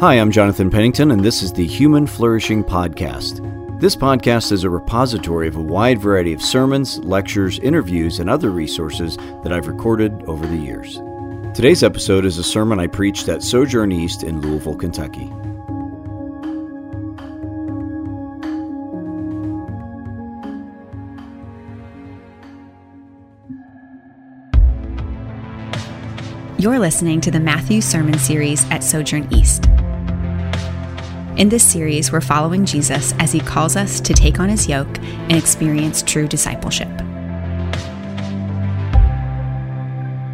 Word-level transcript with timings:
Hi, 0.00 0.14
I'm 0.14 0.30
Jonathan 0.30 0.70
Pennington, 0.70 1.10
and 1.10 1.22
this 1.22 1.42
is 1.42 1.52
the 1.52 1.66
Human 1.66 2.06
Flourishing 2.06 2.64
Podcast. 2.64 3.46
This 3.80 3.94
podcast 3.94 4.50
is 4.50 4.64
a 4.64 4.70
repository 4.70 5.46
of 5.46 5.56
a 5.56 5.60
wide 5.60 5.98
variety 5.98 6.32
of 6.32 6.40
sermons, 6.40 6.96
lectures, 7.00 7.58
interviews, 7.58 8.18
and 8.18 8.30
other 8.30 8.48
resources 8.48 9.18
that 9.42 9.52
I've 9.52 9.68
recorded 9.68 10.22
over 10.22 10.46
the 10.46 10.56
years. 10.56 10.96
Today's 11.54 11.82
episode 11.82 12.24
is 12.24 12.38
a 12.38 12.42
sermon 12.42 12.80
I 12.80 12.86
preached 12.86 13.28
at 13.28 13.42
Sojourn 13.42 13.92
East 13.92 14.22
in 14.22 14.40
Louisville, 14.40 14.74
Kentucky. 14.74 15.30
You're 26.58 26.78
listening 26.78 27.20
to 27.20 27.30
the 27.30 27.40
Matthew 27.40 27.82
Sermon 27.82 28.18
Series 28.18 28.64
at 28.70 28.82
Sojourn 28.82 29.28
East. 29.30 29.66
In 31.40 31.48
this 31.48 31.64
series, 31.64 32.12
we're 32.12 32.20
following 32.20 32.66
Jesus 32.66 33.14
as 33.18 33.32
he 33.32 33.40
calls 33.40 33.74
us 33.74 33.98
to 34.00 34.12
take 34.12 34.38
on 34.40 34.50
his 34.50 34.68
yoke 34.68 34.98
and 34.98 35.32
experience 35.32 36.02
true 36.02 36.28
discipleship. 36.28 36.94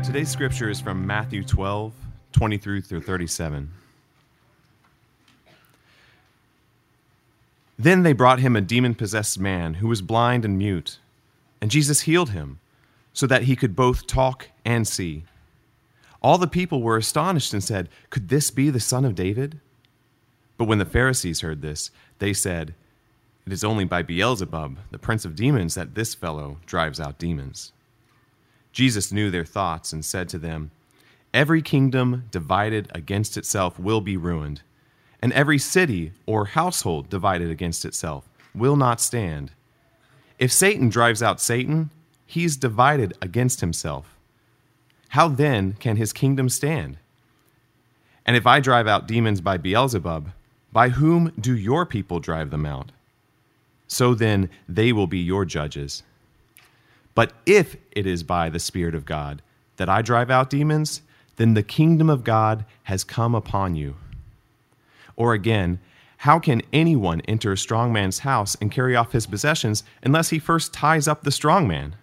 Today's 0.04 0.28
scripture 0.28 0.68
is 0.68 0.80
from 0.80 1.06
Matthew 1.06 1.44
12, 1.44 1.92
23 2.32 2.80
through 2.80 3.02
37. 3.02 3.70
Then 7.78 8.02
they 8.02 8.12
brought 8.12 8.40
him 8.40 8.56
a 8.56 8.60
demon 8.60 8.96
possessed 8.96 9.38
man 9.38 9.74
who 9.74 9.86
was 9.86 10.02
blind 10.02 10.44
and 10.44 10.58
mute, 10.58 10.98
and 11.60 11.70
Jesus 11.70 12.00
healed 12.00 12.30
him 12.30 12.58
so 13.12 13.28
that 13.28 13.44
he 13.44 13.54
could 13.54 13.76
both 13.76 14.08
talk 14.08 14.48
and 14.64 14.88
see. 14.88 15.22
All 16.20 16.36
the 16.36 16.48
people 16.48 16.82
were 16.82 16.96
astonished 16.96 17.52
and 17.52 17.62
said, 17.62 17.88
Could 18.10 18.28
this 18.28 18.50
be 18.50 18.70
the 18.70 18.80
son 18.80 19.04
of 19.04 19.14
David? 19.14 19.60
But 20.58 20.66
when 20.66 20.78
the 20.78 20.84
Pharisees 20.84 21.40
heard 21.40 21.62
this, 21.62 21.90
they 22.18 22.32
said, 22.32 22.74
It 23.46 23.52
is 23.52 23.64
only 23.64 23.84
by 23.84 24.02
Beelzebub, 24.02 24.78
the 24.90 24.98
prince 24.98 25.24
of 25.24 25.36
demons, 25.36 25.74
that 25.74 25.94
this 25.94 26.14
fellow 26.14 26.58
drives 26.66 27.00
out 27.00 27.18
demons. 27.18 27.72
Jesus 28.72 29.12
knew 29.12 29.30
their 29.30 29.44
thoughts 29.44 29.92
and 29.92 30.04
said 30.04 30.28
to 30.30 30.38
them, 30.38 30.70
Every 31.32 31.60
kingdom 31.60 32.24
divided 32.30 32.90
against 32.94 33.36
itself 33.36 33.78
will 33.78 34.00
be 34.00 34.16
ruined, 34.16 34.62
and 35.20 35.32
every 35.32 35.58
city 35.58 36.12
or 36.24 36.46
household 36.46 37.10
divided 37.10 37.50
against 37.50 37.84
itself 37.84 38.28
will 38.54 38.76
not 38.76 39.00
stand. 39.00 39.52
If 40.38 40.52
Satan 40.52 40.88
drives 40.88 41.22
out 41.22 41.40
Satan, 41.40 41.90
he's 42.26 42.56
divided 42.56 43.14
against 43.20 43.60
himself. 43.60 44.16
How 45.10 45.28
then 45.28 45.74
can 45.74 45.96
his 45.96 46.12
kingdom 46.12 46.48
stand? 46.48 46.98
And 48.24 48.36
if 48.36 48.46
I 48.46 48.60
drive 48.60 48.86
out 48.86 49.06
demons 49.06 49.40
by 49.40 49.56
Beelzebub, 49.56 50.30
by 50.72 50.90
whom 50.90 51.32
do 51.40 51.56
your 51.56 51.86
people 51.86 52.20
drive 52.20 52.50
them 52.50 52.66
out? 52.66 52.92
So 53.88 54.14
then 54.14 54.50
they 54.68 54.92
will 54.92 55.06
be 55.06 55.18
your 55.18 55.44
judges. 55.44 56.02
But 57.14 57.32
if 57.46 57.76
it 57.92 58.06
is 58.06 58.22
by 58.22 58.50
the 58.50 58.58
Spirit 58.58 58.94
of 58.94 59.06
God 59.06 59.42
that 59.76 59.88
I 59.88 60.02
drive 60.02 60.30
out 60.30 60.50
demons, 60.50 61.02
then 61.36 61.54
the 61.54 61.62
kingdom 61.62 62.10
of 62.10 62.24
God 62.24 62.64
has 62.84 63.04
come 63.04 63.34
upon 63.34 63.74
you. 63.74 63.96
Or 65.16 65.32
again, 65.32 65.78
how 66.18 66.38
can 66.38 66.62
anyone 66.72 67.20
enter 67.22 67.52
a 67.52 67.58
strong 67.58 67.92
man's 67.92 68.20
house 68.20 68.56
and 68.60 68.72
carry 68.72 68.96
off 68.96 69.12
his 69.12 69.26
possessions 69.26 69.84
unless 70.02 70.30
he 70.30 70.38
first 70.38 70.72
ties 70.72 71.06
up 71.06 71.22
the 71.22 71.30
strong 71.30 71.68
man? 71.68 71.96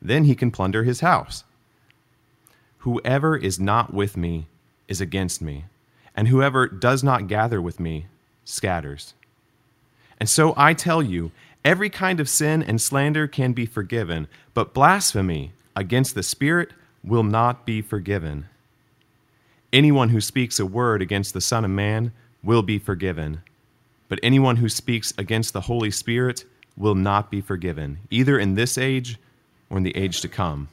Then 0.00 0.24
he 0.24 0.34
can 0.34 0.50
plunder 0.50 0.84
his 0.84 1.00
house. 1.00 1.44
Whoever 2.78 3.36
is 3.36 3.60
not 3.60 3.94
with 3.94 4.16
me 4.16 4.48
is 4.88 5.00
against 5.00 5.40
me, 5.40 5.64
and 6.14 6.28
whoever 6.28 6.66
does 6.66 7.02
not 7.02 7.28
gather 7.28 7.60
with 7.60 7.80
me 7.80 8.06
scatters. 8.44 9.14
And 10.18 10.28
so 10.28 10.54
I 10.56 10.74
tell 10.74 11.02
you, 11.02 11.32
every 11.64 11.90
kind 11.90 12.20
of 12.20 12.28
sin 12.28 12.62
and 12.62 12.80
slander 12.80 13.26
can 13.26 13.52
be 13.52 13.66
forgiven, 13.66 14.28
but 14.54 14.74
blasphemy 14.74 15.52
against 15.74 16.14
the 16.14 16.22
Spirit 16.22 16.70
will 17.02 17.22
not 17.24 17.66
be 17.66 17.82
forgiven. 17.82 18.46
Anyone 19.72 20.10
who 20.10 20.20
speaks 20.20 20.60
a 20.60 20.66
word 20.66 21.00
against 21.00 21.32
the 21.32 21.40
Son 21.40 21.64
of 21.64 21.70
Man 21.70 22.12
will 22.42 22.62
be 22.62 22.78
forgiven, 22.78 23.42
but 24.08 24.20
anyone 24.22 24.56
who 24.56 24.68
speaks 24.68 25.14
against 25.16 25.52
the 25.52 25.62
Holy 25.62 25.90
Spirit 25.90 26.44
will 26.76 26.94
not 26.94 27.30
be 27.30 27.40
forgiven, 27.40 27.98
either 28.10 28.38
in 28.38 28.54
this 28.54 28.76
age 28.76 29.18
or 29.70 29.78
in 29.78 29.82
the 29.82 29.96
age 29.96 30.20
to 30.20 30.28
come. 30.28 30.68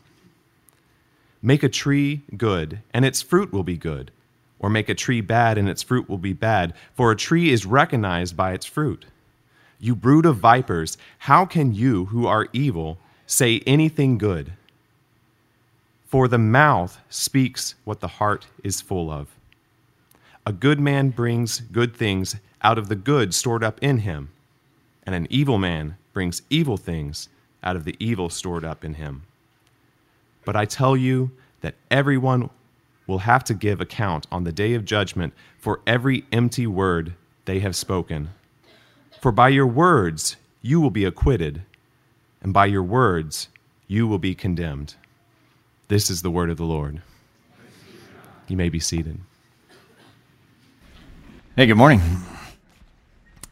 Make 1.41 1.63
a 1.63 1.69
tree 1.69 2.21
good, 2.35 2.79
and 2.93 3.05
its 3.05 3.21
fruit 3.21 3.53
will 3.53 3.63
be 3.63 3.77
good, 3.77 4.11
or 4.59 4.69
make 4.69 4.89
a 4.89 4.95
tree 4.95 5.21
bad, 5.21 5.57
and 5.57 5.69
its 5.69 5.81
fruit 5.81 6.09
will 6.09 6.17
be 6.17 6.33
bad, 6.33 6.73
for 6.93 7.11
a 7.11 7.15
tree 7.15 7.49
is 7.49 7.65
recognized 7.65 8.35
by 8.35 8.53
its 8.53 8.65
fruit. 8.65 9.05
You 9.79 9.95
brood 9.95 10.25
of 10.25 10.37
vipers, 10.37 10.97
how 11.19 11.45
can 11.45 11.73
you, 11.73 12.05
who 12.05 12.27
are 12.27 12.49
evil, 12.51 12.97
say 13.25 13.61
anything 13.65 14.17
good? 14.17 14.53
For 16.07 16.27
the 16.27 16.37
mouth 16.37 16.99
speaks 17.09 17.75
what 17.85 18.01
the 18.01 18.07
heart 18.07 18.47
is 18.63 18.81
full 18.81 19.09
of. 19.09 19.29
A 20.45 20.51
good 20.51 20.79
man 20.79 21.11
brings 21.11 21.59
good 21.59 21.95
things 21.95 22.35
out 22.61 22.77
of 22.77 22.89
the 22.89 22.95
good 22.95 23.33
stored 23.33 23.63
up 23.63 23.79
in 23.81 23.99
him, 23.99 24.29
and 25.03 25.15
an 25.15 25.27
evil 25.29 25.57
man 25.57 25.95
brings 26.11 26.41
evil 26.49 26.75
things 26.75 27.29
out 27.63 27.75
of 27.75 27.85
the 27.85 27.95
evil 27.99 28.29
stored 28.29 28.65
up 28.65 28.83
in 28.83 28.95
him. 28.95 29.23
But 30.43 30.55
I 30.55 30.65
tell 30.65 30.97
you 30.97 31.31
that 31.61 31.75
everyone 31.91 32.49
will 33.09 33.19
have 33.19 33.43
to 33.43 33.55
give 33.55 33.81
account 33.81 34.27
on 34.31 34.43
the 34.43 34.51
day 34.51 34.75
of 34.75 34.85
judgment 34.85 35.33
for 35.57 35.81
every 35.87 36.23
empty 36.31 36.67
word 36.67 37.15
they 37.45 37.59
have 37.59 37.75
spoken. 37.75 38.29
For 39.19 39.31
by 39.31 39.49
your 39.49 39.65
words 39.65 40.37
you 40.61 40.79
will 40.79 40.91
be 40.91 41.05
acquitted, 41.05 41.63
and 42.41 42.53
by 42.53 42.67
your 42.67 42.83
words 42.83 43.49
you 43.87 44.07
will 44.07 44.19
be 44.19 44.35
condemned. 44.35 44.93
This 45.87 46.11
is 46.11 46.21
the 46.21 46.29
word 46.29 46.51
of 46.51 46.57
the 46.57 46.65
Lord. 46.65 47.01
You 48.47 48.55
may 48.55 48.69
be 48.69 48.79
seated. 48.79 49.19
Hey, 51.55 51.65
good 51.65 51.77
morning. 51.77 52.01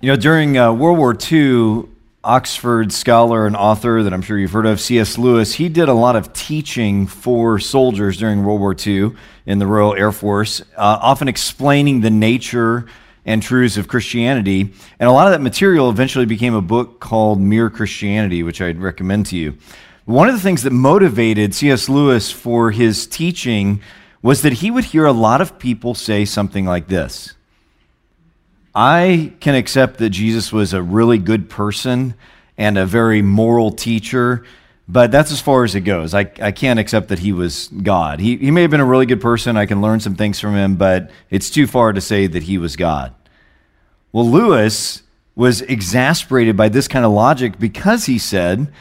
You 0.02 0.12
know, 0.12 0.18
during 0.18 0.58
uh, 0.58 0.72
World 0.72 1.00
War 1.00 1.18
II, 1.20 1.86
Oxford 2.28 2.92
scholar 2.92 3.48
and 3.48 3.56
author 3.56 4.04
that 4.04 4.14
I'm 4.14 4.22
sure 4.22 4.38
you've 4.38 4.52
heard 4.52 4.66
of, 4.66 4.82
C.S. 4.82 5.18
Lewis, 5.18 5.54
he 5.54 5.70
did 5.70 5.88
a 5.88 5.94
lot 5.94 6.18
of 6.18 6.34
teaching 6.34 7.08
for 7.08 7.58
soldiers 7.58 8.18
during 8.18 8.44
World 8.44 8.60
War 8.60 8.76
II 8.86 9.14
in 9.46 9.60
the 9.60 9.66
Royal 9.66 9.96
Air 9.96 10.12
Force, 10.12 10.60
uh, 10.76 11.00
often 11.02 11.30
explaining 11.30 12.02
the 12.02 12.10
nature 12.10 12.86
and 13.26 13.42
truths 13.42 13.78
of 13.78 13.88
Christianity. 13.88 14.74
And 15.00 15.08
a 15.08 15.12
lot 15.14 15.28
of 15.28 15.32
that 15.32 15.42
material 15.42 15.90
eventually 15.90 16.26
became 16.26 16.54
a 16.54 16.62
book 16.62 17.00
called 17.00 17.40
Mere 17.40 17.70
Christianity, 17.70 18.44
which 18.44 18.62
I'd 18.62 18.82
recommend 18.82 19.28
to 19.28 19.38
you. 19.38 19.58
One 20.04 20.28
of 20.28 20.36
the 20.36 20.42
things 20.42 20.64
that 20.64 20.74
motivated 20.74 21.56
C.S. 21.56 21.88
Lewis 21.88 22.30
for 22.30 22.72
his 22.72 23.08
teaching 23.08 23.80
was 24.22 24.42
that 24.42 24.52
he 24.52 24.70
would 24.70 24.84
hear 24.84 25.06
a 25.06 25.14
lot 25.14 25.40
of 25.40 25.58
people 25.60 25.96
say 25.96 26.26
something 26.26 26.66
like 26.66 26.90
this 26.90 27.37
I 28.80 29.34
can 29.40 29.56
accept 29.56 29.98
that 29.98 30.12
Jesus 30.12 30.54
was 30.54 30.72
a 30.72 30.84
really 30.84 31.18
good 31.18 31.50
person 31.50 32.14
and 32.60 32.78
a 32.78 32.86
very 32.86 33.24
moral 33.24 33.72
teacher, 33.72 34.46
but 34.88 35.12
that's 35.12 35.32
as 35.32 35.42
far 35.42 35.64
as 35.64 35.74
it 35.74 35.82
goes. 35.82 36.14
I, 36.14 36.30
I 36.40 36.52
can't 36.52 36.78
accept 36.78 37.08
that 37.08 37.18
he 37.18 37.34
was 37.34 37.70
God. 37.70 38.20
He, 38.20 38.38
he 38.38 38.52
may 38.52 38.62
have 38.62 38.70
been 38.70 38.80
a 38.80 38.86
really 38.86 39.08
good 39.08 39.20
person. 39.20 39.58
I 39.58 39.66
can 39.66 39.82
learn 39.82 40.00
some 40.00 40.14
things 40.14 40.40
from 40.40 40.54
him, 40.54 40.76
but 40.76 41.10
it's 41.32 41.50
too 41.50 41.66
far 41.66 41.92
to 41.92 42.00
say 42.00 42.28
that 42.28 42.44
he 42.44 42.60
was 42.60 42.76
God. 42.76 43.16
Well, 44.12 44.30
Lewis 44.30 45.02
was 45.34 45.64
exasperated 45.64 46.56
by 46.56 46.70
this 46.70 46.88
kind 46.88 47.04
of 47.04 47.12
logic 47.12 47.58
because 47.58 48.06
he 48.06 48.20
said, 48.20 48.72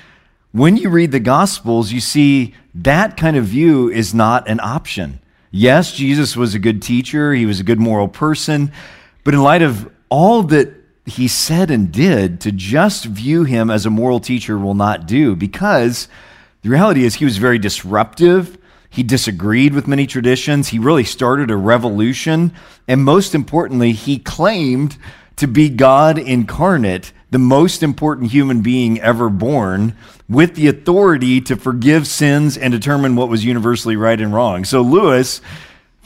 when 0.52 0.76
you 0.76 0.90
read 0.90 1.10
the 1.10 1.20
Gospels, 1.20 1.90
you 1.92 2.00
see 2.00 2.54
that 2.74 3.16
kind 3.16 3.38
of 3.38 3.46
view 3.46 3.88
is 3.88 4.12
not 4.12 4.46
an 4.46 4.60
option. 4.60 5.20
Yes, 5.50 5.94
Jesus 5.94 6.36
was 6.36 6.54
a 6.54 6.58
good 6.58 6.82
teacher, 6.82 7.32
he 7.32 7.46
was 7.46 7.60
a 7.60 7.64
good 7.64 7.80
moral 7.80 8.08
person, 8.08 8.70
but 9.26 9.34
in 9.34 9.42
light 9.42 9.62
of 9.62 9.90
all 10.08 10.44
that 10.44 10.72
he 11.04 11.26
said 11.26 11.68
and 11.68 11.90
did, 11.90 12.40
to 12.42 12.52
just 12.52 13.06
view 13.06 13.42
him 13.42 13.72
as 13.72 13.84
a 13.84 13.90
moral 13.90 14.20
teacher 14.20 14.56
will 14.56 14.72
not 14.72 15.08
do 15.08 15.34
because 15.34 16.06
the 16.62 16.70
reality 16.70 17.02
is 17.02 17.16
he 17.16 17.24
was 17.24 17.36
very 17.36 17.58
disruptive. 17.58 18.56
He 18.88 19.02
disagreed 19.02 19.74
with 19.74 19.88
many 19.88 20.06
traditions. 20.06 20.68
He 20.68 20.78
really 20.78 21.02
started 21.02 21.50
a 21.50 21.56
revolution. 21.56 22.52
And 22.86 23.02
most 23.02 23.34
importantly, 23.34 23.90
he 23.90 24.20
claimed 24.20 24.96
to 25.34 25.48
be 25.48 25.70
God 25.70 26.18
incarnate, 26.18 27.12
the 27.32 27.40
most 27.40 27.82
important 27.82 28.30
human 28.30 28.62
being 28.62 29.00
ever 29.00 29.28
born, 29.28 29.96
with 30.28 30.54
the 30.54 30.68
authority 30.68 31.40
to 31.40 31.56
forgive 31.56 32.06
sins 32.06 32.56
and 32.56 32.72
determine 32.72 33.16
what 33.16 33.28
was 33.28 33.44
universally 33.44 33.96
right 33.96 34.20
and 34.20 34.32
wrong. 34.32 34.64
So 34.64 34.82
Lewis 34.82 35.40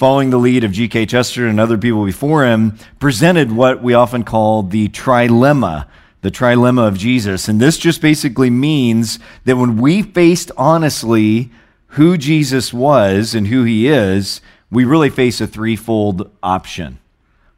following 0.01 0.31
the 0.31 0.39
lead 0.39 0.65
of 0.65 0.73
G.K. 0.73 1.05
Chesterton 1.05 1.51
and 1.51 1.61
other 1.61 1.77
people 1.77 2.07
before 2.07 2.47
him, 2.47 2.75
presented 2.99 3.53
what 3.53 3.83
we 3.83 3.93
often 3.93 4.25
call 4.25 4.63
the 4.63 4.89
trilemma, 4.89 5.87
the 6.23 6.31
trilemma 6.31 6.89
of 6.89 6.97
Jesus. 6.97 7.49
And 7.49 7.61
this 7.61 7.77
just 7.77 8.01
basically 8.01 8.49
means 8.49 9.19
that 9.45 9.59
when 9.59 9.77
we 9.77 10.01
faced 10.01 10.51
honestly 10.57 11.51
who 11.89 12.17
Jesus 12.17 12.73
was 12.73 13.35
and 13.35 13.49
who 13.49 13.65
he 13.65 13.89
is, 13.89 14.41
we 14.71 14.87
really 14.87 15.11
face 15.11 15.39
a 15.39 15.47
threefold 15.47 16.31
option. 16.43 16.99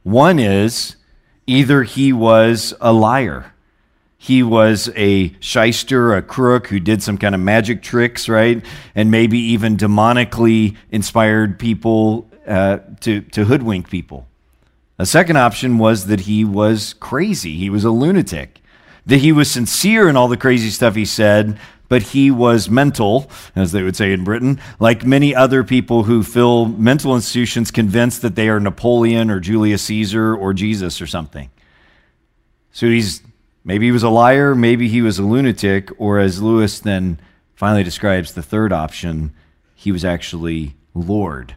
One 0.03 0.41
is 0.41 0.97
either 1.47 1.85
he 1.85 2.13
was 2.13 2.75
a 2.81 2.93
liar, 2.93 3.55
he 4.19 4.43
was 4.43 4.91
a 4.97 5.33
shyster, 5.39 6.17
a 6.17 6.23
crook 6.23 6.67
who 6.67 6.81
did 6.81 7.05
some 7.05 7.19
kind 7.19 7.37
of 7.37 7.41
magic 7.41 7.83
tricks, 7.83 8.29
right? 8.29 8.65
And 8.97 9.13
maybe 9.13 9.39
even 9.39 9.77
demonically 9.77 10.77
inspired 10.91 11.61
people 11.61 12.29
uh, 12.47 12.79
to, 13.01 13.21
to 13.21 13.45
hoodwink 13.45 13.91
people. 13.91 14.27
A 14.99 15.07
second 15.07 15.37
option 15.37 15.79
was 15.79 16.07
that 16.07 16.21
he 16.21 16.45
was 16.45 16.95
crazy, 16.95 17.57
he 17.57 17.71
was 17.71 17.85
a 17.85 17.91
lunatic, 17.91 18.61
that 19.07 19.19
he 19.19 19.33
was 19.33 19.51
sincere 19.51 20.09
in 20.09 20.17
all 20.17 20.29
the 20.29 20.37
crazy 20.37 20.71
stuff 20.71 20.95
he 20.95 21.05
said, 21.05 21.59
but 21.89 22.03
he 22.03 22.31
was 22.31 22.71
mental, 22.71 23.31
as 23.55 23.73
they 23.73 23.83
would 23.83 23.97
say 23.97 24.13
in 24.13 24.25
Britain, 24.25 24.61
like 24.81 25.05
many 25.05 25.35
other 25.35 25.63
people 25.63 26.05
who 26.05 26.23
fill 26.23 26.67
mental 26.67 27.15
institutions 27.15 27.71
convinced 27.71 28.23
that 28.23 28.35
they 28.35 28.49
are 28.49 28.61
Napoleon 28.61 29.31
or 29.31 29.41
Julius 29.41 29.83
Caesar 29.83 30.35
or 30.35 30.55
Jesus 30.55 31.03
or 31.03 31.07
something. 31.07 31.51
So 32.71 32.87
he's 32.87 33.23
maybe 33.65 33.87
he 33.87 33.93
was 33.93 34.03
a 34.03 34.09
liar, 34.09 34.55
maybe 34.55 34.89
he 34.89 35.03
was 35.03 35.19
a 35.19 35.23
lunatic, 35.23 35.91
or 35.99 36.19
as 36.19 36.41
Lewis 36.41 36.81
then 36.81 37.21
finally 37.55 37.85
describes 37.85 38.33
the 38.33 38.43
third 38.43 38.73
option, 38.73 39.35
he 39.75 39.93
was 39.93 40.05
actually 40.05 40.75
Lord. 40.95 41.57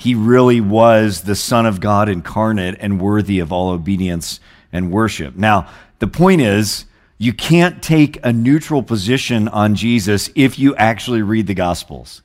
He 0.00 0.14
really 0.14 0.60
was 0.60 1.22
the 1.22 1.34
Son 1.34 1.66
of 1.66 1.80
God 1.80 2.08
incarnate 2.08 2.76
and 2.78 3.00
worthy 3.00 3.40
of 3.40 3.50
all 3.50 3.70
obedience 3.70 4.38
and 4.72 4.92
worship. 4.92 5.34
Now, 5.34 5.68
the 5.98 6.06
point 6.06 6.40
is, 6.40 6.84
you 7.18 7.32
can't 7.32 7.82
take 7.82 8.24
a 8.24 8.32
neutral 8.32 8.84
position 8.84 9.48
on 9.48 9.74
Jesus 9.74 10.30
if 10.36 10.56
you 10.56 10.76
actually 10.76 11.22
read 11.22 11.48
the 11.48 11.54
Gospels. 11.54 12.22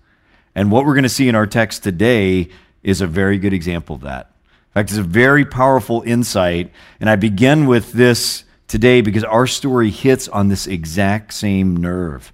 And 0.54 0.70
what 0.70 0.86
we're 0.86 0.94
going 0.94 1.02
to 1.02 1.10
see 1.10 1.28
in 1.28 1.34
our 1.34 1.48
text 1.48 1.82
today 1.82 2.50
is 2.84 3.02
a 3.02 3.08
very 3.08 3.40
good 3.40 3.54
example 3.54 3.96
of 3.96 4.02
that. 4.02 4.28
In 4.48 4.74
fact, 4.76 4.92
it's 4.92 5.00
a 5.00 5.04
very 5.04 5.44
powerful 5.44 6.04
insight. 6.06 6.72
And 7.00 7.10
I 7.10 7.16
begin 7.16 7.66
with 7.66 7.94
this 7.94 8.44
today 8.68 9.02
because 9.02 9.24
our 9.24 9.48
story 9.48 9.90
hits 9.90 10.28
on 10.28 10.50
this 10.50 10.68
exact 10.68 11.34
same 11.34 11.76
nerve. 11.76 12.32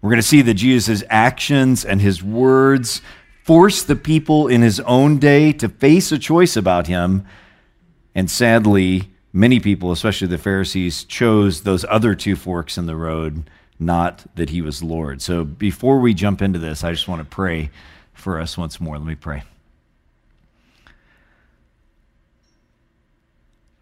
We're 0.00 0.10
going 0.10 0.22
to 0.22 0.28
see 0.28 0.42
that 0.42 0.54
Jesus' 0.54 1.02
actions 1.10 1.84
and 1.84 2.00
his 2.00 2.22
words 2.22 3.02
force 3.50 3.82
the 3.82 3.96
people 3.96 4.46
in 4.46 4.62
his 4.62 4.78
own 4.78 5.18
day 5.18 5.52
to 5.52 5.68
face 5.68 6.12
a 6.12 6.18
choice 6.20 6.56
about 6.56 6.86
him. 6.86 7.26
And 8.14 8.30
sadly, 8.30 9.10
many 9.32 9.58
people, 9.58 9.90
especially 9.90 10.28
the 10.28 10.38
Pharisees, 10.38 11.02
chose 11.02 11.62
those 11.62 11.84
other 11.86 12.14
two 12.14 12.36
forks 12.36 12.78
in 12.78 12.86
the 12.86 12.94
road, 12.94 13.50
not 13.76 14.24
that 14.36 14.50
he 14.50 14.62
was 14.62 14.84
Lord. 14.84 15.20
So 15.20 15.42
before 15.42 15.98
we 15.98 16.14
jump 16.14 16.40
into 16.40 16.60
this, 16.60 16.84
I 16.84 16.92
just 16.92 17.08
want 17.08 17.22
to 17.22 17.24
pray 17.24 17.70
for 18.12 18.38
us 18.38 18.56
once 18.56 18.80
more. 18.80 18.96
Let 18.96 19.06
me 19.08 19.16
pray. 19.16 19.42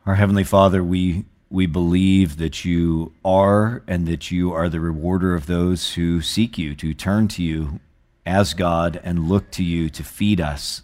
Our 0.06 0.14
Heavenly 0.14 0.44
Father, 0.44 0.82
we, 0.82 1.26
we 1.50 1.66
believe 1.66 2.38
that 2.38 2.64
you 2.64 3.12
are 3.22 3.82
and 3.86 4.08
that 4.08 4.30
you 4.30 4.50
are 4.50 4.70
the 4.70 4.80
rewarder 4.80 5.34
of 5.34 5.44
those 5.44 5.92
who 5.92 6.22
seek 6.22 6.56
you, 6.56 6.74
to 6.76 6.94
turn 6.94 7.28
to 7.28 7.42
you 7.42 7.80
as 8.28 8.52
God 8.52 9.00
and 9.02 9.28
look 9.28 9.50
to 9.52 9.64
you 9.64 9.88
to 9.88 10.04
feed 10.04 10.40
us. 10.40 10.82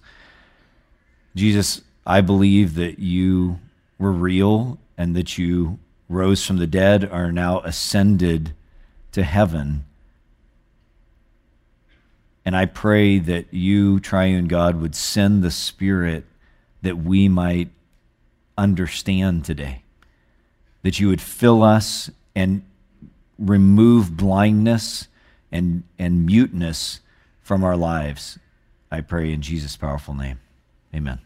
Jesus, 1.36 1.82
I 2.06 2.22
believe 2.22 2.74
that 2.74 2.98
you 2.98 3.60
were 3.98 4.12
real 4.12 4.78
and 4.96 5.14
that 5.14 5.36
you 5.36 5.78
rose 6.08 6.44
from 6.44 6.56
the 6.56 6.66
dead, 6.66 7.04
are 7.04 7.30
now 7.30 7.60
ascended 7.60 8.54
to 9.12 9.22
heaven. 9.22 9.84
And 12.44 12.56
I 12.56 12.66
pray 12.66 13.18
that 13.18 13.52
you, 13.52 14.00
triune 14.00 14.48
God, 14.48 14.80
would 14.80 14.94
send 14.94 15.42
the 15.42 15.50
Spirit 15.50 16.24
that 16.82 16.98
we 16.98 17.28
might 17.28 17.68
understand 18.56 19.44
today, 19.44 19.82
that 20.82 21.00
you 21.00 21.08
would 21.08 21.20
fill 21.20 21.62
us 21.62 22.10
and 22.34 22.62
remove 23.38 24.16
blindness 24.16 25.08
and, 25.50 25.82
and 25.98 26.24
muteness 26.26 27.00
from 27.44 27.62
our 27.62 27.76
lives. 27.76 28.38
I 28.90 29.02
pray 29.02 29.32
in 29.32 29.42
Jesus' 29.42 29.76
powerful 29.76 30.14
name. 30.14 30.40
Amen. 30.92 31.20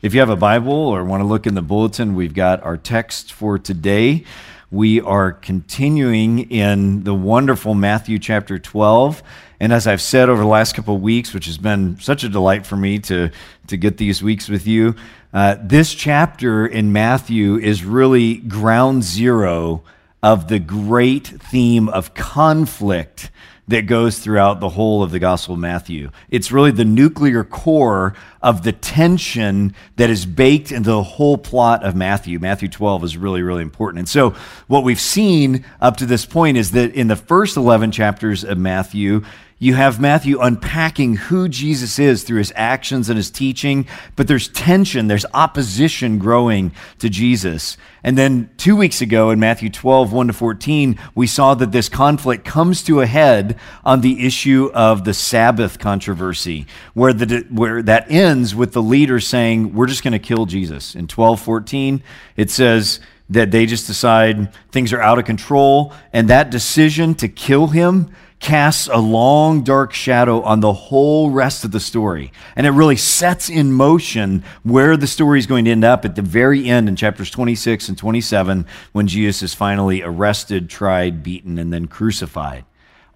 If 0.02 0.14
you 0.14 0.18
have 0.18 0.30
a 0.30 0.36
Bible 0.36 0.72
or 0.72 1.04
want 1.04 1.20
to 1.20 1.24
look 1.28 1.46
in 1.46 1.54
the 1.54 1.62
bulletin, 1.62 2.16
we've 2.16 2.34
got 2.34 2.60
our 2.64 2.76
text 2.76 3.32
for 3.32 3.56
today. 3.56 4.24
We 4.68 5.00
are 5.00 5.30
continuing 5.30 6.50
in 6.50 7.04
the 7.04 7.14
wonderful 7.14 7.74
Matthew 7.74 8.18
chapter 8.18 8.58
12. 8.58 9.22
And 9.60 9.72
as 9.72 9.86
I've 9.86 10.02
said 10.02 10.28
over 10.28 10.42
the 10.42 10.48
last 10.48 10.74
couple 10.74 10.96
of 10.96 11.02
weeks, 11.02 11.32
which 11.32 11.46
has 11.46 11.56
been 11.56 12.00
such 12.00 12.24
a 12.24 12.28
delight 12.28 12.66
for 12.66 12.74
me 12.74 12.98
to, 12.98 13.30
to 13.68 13.76
get 13.76 13.96
these 13.96 14.24
weeks 14.24 14.48
with 14.48 14.66
you, 14.66 14.96
uh, 15.32 15.54
this 15.62 15.94
chapter 15.94 16.66
in 16.66 16.92
Matthew 16.92 17.58
is 17.58 17.84
really 17.84 18.38
ground 18.38 19.04
zero 19.04 19.84
of 20.20 20.48
the 20.48 20.58
great 20.58 21.28
theme 21.28 21.88
of 21.88 22.12
conflict 22.14 23.30
that 23.72 23.86
goes 23.86 24.18
throughout 24.18 24.60
the 24.60 24.68
whole 24.68 25.02
of 25.02 25.10
the 25.10 25.18
Gospel 25.18 25.54
of 25.54 25.60
Matthew. 25.60 26.10
It's 26.28 26.52
really 26.52 26.72
the 26.72 26.84
nuclear 26.84 27.42
core 27.42 28.14
of 28.42 28.64
the 28.64 28.72
tension 28.72 29.74
that 29.96 30.10
is 30.10 30.26
baked 30.26 30.72
into 30.72 30.90
the 30.90 31.02
whole 31.02 31.38
plot 31.38 31.82
of 31.82 31.96
Matthew. 31.96 32.38
Matthew 32.38 32.68
12 32.68 33.04
is 33.04 33.16
really, 33.16 33.40
really 33.40 33.62
important. 33.62 34.00
And 34.00 34.08
so, 34.08 34.34
what 34.66 34.84
we've 34.84 35.00
seen 35.00 35.64
up 35.80 35.96
to 35.96 36.06
this 36.06 36.26
point 36.26 36.58
is 36.58 36.72
that 36.72 36.94
in 36.94 37.08
the 37.08 37.16
first 37.16 37.56
11 37.56 37.92
chapters 37.92 38.44
of 38.44 38.58
Matthew, 38.58 39.24
you 39.62 39.74
have 39.74 40.00
Matthew 40.00 40.40
unpacking 40.40 41.14
who 41.14 41.48
Jesus 41.48 42.00
is 42.00 42.24
through 42.24 42.38
his 42.38 42.52
actions 42.56 43.08
and 43.08 43.16
his 43.16 43.30
teaching, 43.30 43.86
but 44.16 44.26
there's 44.26 44.48
tension, 44.48 45.06
there's 45.06 45.24
opposition 45.32 46.18
growing 46.18 46.72
to 46.98 47.08
Jesus. 47.08 47.76
And 48.02 48.18
then 48.18 48.50
two 48.56 48.74
weeks 48.74 49.00
ago 49.00 49.30
in 49.30 49.38
Matthew 49.38 49.70
12, 49.70 50.12
1 50.12 50.26
to 50.26 50.32
14, 50.32 50.98
we 51.14 51.28
saw 51.28 51.54
that 51.54 51.70
this 51.70 51.88
conflict 51.88 52.44
comes 52.44 52.82
to 52.82 53.02
a 53.02 53.06
head 53.06 53.56
on 53.84 54.00
the 54.00 54.26
issue 54.26 54.68
of 54.74 55.04
the 55.04 55.14
Sabbath 55.14 55.78
controversy, 55.78 56.66
where, 56.94 57.12
the, 57.12 57.46
where 57.48 57.84
that 57.84 58.10
ends 58.10 58.56
with 58.56 58.72
the 58.72 58.82
leader 58.82 59.20
saying, 59.20 59.74
We're 59.74 59.86
just 59.86 60.02
going 60.02 60.10
to 60.10 60.18
kill 60.18 60.44
Jesus. 60.44 60.96
In 60.96 61.06
12, 61.06 61.40
14, 61.40 62.02
it 62.36 62.50
says, 62.50 62.98
that 63.30 63.50
they 63.50 63.64
just 63.64 63.86
decide 63.86 64.52
things 64.72 64.92
are 64.92 65.00
out 65.00 65.18
of 65.18 65.24
control, 65.24 65.94
and 66.12 66.28
that 66.28 66.50
decision 66.50 67.14
to 67.14 67.28
kill 67.28 67.68
him 67.68 68.10
casts 68.42 68.88
a 68.88 68.98
long, 68.98 69.62
dark 69.62 69.92
shadow 69.92 70.42
on 70.42 70.58
the 70.58 70.72
whole 70.72 71.30
rest 71.30 71.64
of 71.64 71.70
the 71.70 71.78
story. 71.78 72.32
And 72.56 72.66
it 72.66 72.70
really 72.70 72.96
sets 72.96 73.48
in 73.48 73.72
motion 73.72 74.42
where 74.64 74.96
the 74.96 75.06
story 75.06 75.38
is 75.38 75.46
going 75.46 75.64
to 75.64 75.70
end 75.70 75.84
up 75.84 76.04
at 76.04 76.16
the 76.16 76.22
very 76.22 76.68
end 76.68 76.88
in 76.88 76.96
chapters 76.96 77.30
26 77.30 77.88
and 77.88 77.96
27 77.96 78.66
when 78.90 79.06
Jesus 79.06 79.44
is 79.44 79.54
finally 79.54 80.02
arrested, 80.02 80.68
tried, 80.68 81.22
beaten, 81.22 81.56
and 81.56 81.72
then 81.72 81.86
crucified. 81.86 82.64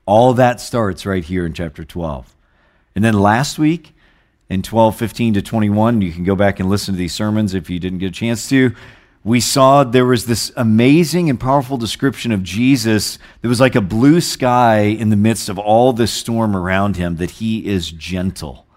All 0.06 0.32
that 0.34 0.60
starts 0.60 1.04
right 1.04 1.24
here 1.24 1.44
in 1.44 1.52
chapter 1.52 1.84
12. 1.84 2.36
And 2.94 3.04
then 3.04 3.14
last 3.14 3.58
week, 3.58 3.94
in 4.48 4.62
12, 4.62 4.96
15 4.96 5.34
to 5.34 5.42
21, 5.42 6.02
you 6.02 6.12
can 6.12 6.22
go 6.22 6.36
back 6.36 6.60
and 6.60 6.70
listen 6.70 6.94
to 6.94 6.98
these 6.98 7.12
sermons 7.12 7.52
if 7.52 7.68
you 7.68 7.80
didn't 7.80 7.98
get 7.98 8.06
a 8.06 8.12
chance 8.12 8.48
to 8.50 8.76
we 9.26 9.40
saw 9.40 9.82
there 9.82 10.06
was 10.06 10.26
this 10.26 10.52
amazing 10.56 11.28
and 11.28 11.40
powerful 11.40 11.76
description 11.76 12.30
of 12.30 12.44
Jesus 12.44 13.18
that 13.42 13.48
was 13.48 13.58
like 13.58 13.74
a 13.74 13.80
blue 13.80 14.20
sky 14.20 14.82
in 14.82 15.10
the 15.10 15.16
midst 15.16 15.48
of 15.48 15.58
all 15.58 15.92
this 15.92 16.12
storm 16.12 16.54
around 16.54 16.96
him, 16.96 17.16
that 17.16 17.32
he 17.32 17.66
is 17.66 17.90
gentle, 17.90 18.68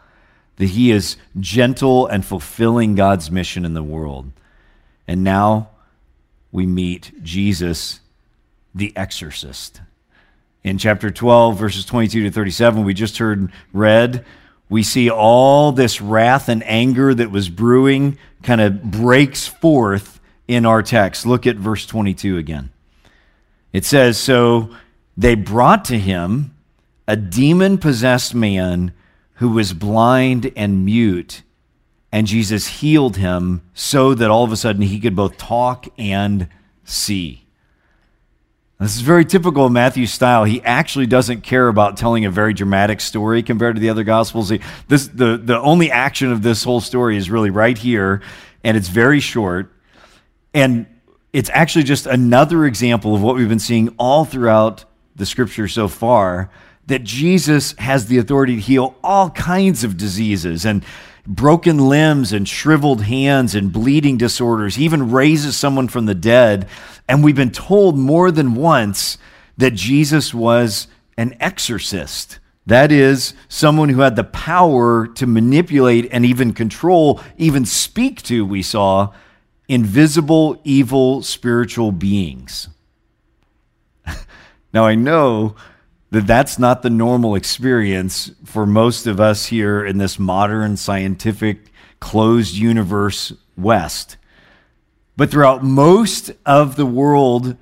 that 0.56 0.70
he 0.70 0.90
is 0.90 1.18
gentle 1.40 2.08
and 2.08 2.26
fulfilling 2.26 2.96
God's 2.96 3.30
mission 3.30 3.64
in 3.64 3.76
the 3.76 3.84
world. 3.84 4.32
And 5.08 5.24
now 5.24 5.70
we 6.52 6.66
meet 6.66 7.12
Jesus, 7.22 8.00
the 8.74 8.92
exorcist. 8.98 9.82
In 10.64 10.80
chapter 10.80 11.12
12, 11.12 11.60
verses 11.60 11.86
22 11.86 12.24
to 12.24 12.32
37, 12.32 12.84
we 12.84 12.96
just 12.96 13.20
heard 13.20 13.52
read, 13.72 14.26
we 14.68 14.82
see 14.82 15.12
all 15.12 15.72
this 15.72 16.02
wrath 16.02 16.50
and 16.50 16.64
anger 16.66 17.14
that 17.14 17.30
was 17.30 17.50
brewing 17.50 18.18
kind 18.42 18.62
of 18.62 18.82
breaks 18.82 19.46
forth 19.46 20.19
in 20.50 20.66
our 20.66 20.82
text. 20.82 21.28
Look 21.28 21.46
at 21.46 21.58
verse 21.58 21.86
22 21.86 22.38
again. 22.38 22.72
It 23.72 23.86
says, 23.86 24.18
So 24.18 24.72
they 25.16 25.36
brought 25.36 25.86
to 25.86 26.00
him 26.00 26.56
a 27.08 27.16
demon 27.16 27.78
possessed 27.78 28.34
man 28.34 28.92
who 29.36 29.50
was 29.50 29.74
blind 29.74 30.52
and 30.56 30.84
mute, 30.84 31.44
and 32.12 32.26
Jesus 32.26 32.80
healed 32.80 33.18
him 33.18 33.62
so 33.76 34.16
that 34.16 34.32
all 34.32 34.44
of 34.44 34.52
a 34.52 34.58
sudden 34.58 34.82
he 34.82 35.00
could 35.00 35.16
both 35.16 35.38
talk 35.38 35.88
and 36.00 36.50
see. 36.84 37.46
This 38.80 38.96
is 38.96 39.02
very 39.02 39.26
typical 39.26 39.66
of 39.66 39.72
Matthew's 39.72 40.12
style. 40.12 40.46
He 40.46 40.64
actually 40.64 41.06
doesn't 41.06 41.42
care 41.42 41.68
about 41.68 41.96
telling 41.96 42.26
a 42.26 42.32
very 42.32 42.54
dramatic 42.54 43.02
story 43.02 43.44
compared 43.44 43.76
to 43.76 43.82
the 43.82 43.90
other 43.90 44.04
gospels. 44.04 44.52
This, 44.88 45.08
the, 45.08 45.38
the 45.38 45.60
only 45.60 45.92
action 45.92 46.32
of 46.32 46.42
this 46.42 46.64
whole 46.64 46.82
story 46.82 47.18
is 47.18 47.30
really 47.30 47.50
right 47.52 47.78
here, 47.78 48.24
and 48.64 48.76
it's 48.76 48.88
very 48.88 49.20
short. 49.20 49.72
And 50.54 50.86
it's 51.34 51.50
actually 51.54 51.84
just 51.84 52.06
another 52.06 52.66
example 52.66 53.16
of 53.16 53.22
what 53.22 53.36
we've 53.36 53.50
been 53.50 53.60
seeing 53.60 53.94
all 53.98 54.26
throughout 54.26 54.86
the 55.16 55.26
scripture 55.26 55.68
so 55.68 55.88
far 55.88 56.50
that 56.88 57.04
Jesus 57.04 57.74
has 57.78 58.08
the 58.08 58.18
authority 58.18 58.56
to 58.56 58.62
heal 58.62 58.96
all 59.04 59.30
kinds 59.30 59.84
of 59.84 59.96
diseases 59.96 60.66
and 60.66 60.84
broken 61.28 61.78
limbs 61.88 62.34
and 62.34 62.48
shriveled 62.48 63.04
hands 63.04 63.54
and 63.54 63.72
bleeding 63.72 64.18
disorders, 64.18 64.76
he 64.76 64.86
even 64.86 65.12
raises 65.12 65.56
someone 65.56 65.88
from 65.88 66.08
the 66.08 66.16
dead. 66.16 66.68
And 67.08 67.24
we've 67.24 67.36
been 67.36 67.52
told 67.52 67.98
more 67.98 68.32
than 68.32 68.56
once 68.56 69.20
that 69.58 69.76
Jesus 69.76 70.34
was 70.34 70.88
an 71.18 71.38
exorcist. 71.40 72.40
That 72.66 72.92
is, 72.92 73.34
someone 73.48 73.90
who 73.90 74.02
had 74.02 74.16
the 74.16 74.24
power 74.24 75.08
to 75.08 75.28
manipulate 75.28 76.08
and 76.12 76.26
even 76.26 76.54
control, 76.54 77.22
even 77.38 77.66
speak 77.66 78.22
to, 78.24 78.46
we 78.46 78.64
saw, 78.64 79.14
invisible, 79.70 80.60
evil, 80.66 81.22
spiritual 81.22 81.94
beings. 81.94 82.68
now, 84.74 84.86
I 84.86 84.96
know 84.96 85.56
that 86.12 86.28
that's 86.28 86.60
not 86.60 86.82
the 86.82 86.90
normal 86.90 87.36
experience 87.36 88.32
for 88.44 88.66
most 88.66 89.08
of 89.08 89.22
us 89.22 89.46
here 89.46 89.86
in 89.86 90.00
this 90.00 90.20
modern, 90.20 90.76
scientific, 90.76 91.72
closed 92.02 92.56
universe 92.56 93.32
West. 93.56 94.18
But 95.16 95.30
throughout 95.30 95.64
most 95.64 96.32
of 96.46 96.76
the 96.76 96.86
world 96.86 97.56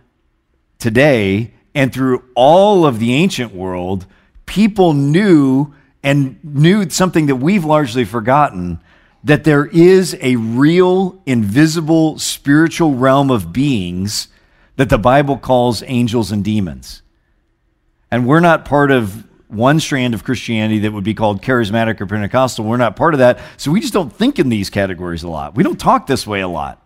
today, 0.79 1.51
and 1.77 1.93
through 1.93 2.23
all 2.33 2.87
of 2.87 2.97
the 2.97 3.13
ancient 3.13 3.53
world, 3.53 4.07
people 4.47 4.93
knew 4.93 5.75
and 6.01 6.39
knew 6.43 6.89
something 6.89 7.27
that 7.27 7.35
we've 7.35 7.65
largely 7.65 8.03
forgotten 8.03 8.79
that 9.23 9.43
there 9.43 9.65
is 9.65 10.15
a 10.21 10.35
real, 10.35 11.21
invisible, 11.25 12.17
spiritual 12.19 12.95
realm 12.95 13.29
of 13.29 13.51
beings 13.51 14.27
that 14.77 14.89
the 14.89 14.97
Bible 14.97 15.37
calls 15.37 15.83
angels 15.85 16.31
and 16.31 16.43
demons. 16.43 17.01
And 18.09 18.27
we're 18.27 18.39
not 18.39 18.63
part 18.63 18.91
of 18.91 19.25
one 19.49 19.79
strand 19.79 20.13
of 20.13 20.23
Christianity 20.23 20.79
that 20.79 20.91
would 20.91 21.03
be 21.03 21.13
called 21.13 21.41
charismatic 21.41 21.99
or 21.99 22.05
Pentecostal. 22.05 22.65
We're 22.65 22.77
not 22.77 22.95
part 22.95 23.13
of 23.13 23.19
that. 23.19 23.39
So 23.57 23.71
we 23.71 23.79
just 23.79 23.93
don't 23.93 24.11
think 24.11 24.39
in 24.39 24.49
these 24.49 24.69
categories 24.69 25.23
a 25.23 25.29
lot. 25.29 25.55
We 25.55 25.63
don't 25.63 25.79
talk 25.79 26.07
this 26.07 26.27
way 26.27 26.41
a 26.41 26.47
lot. 26.47 26.85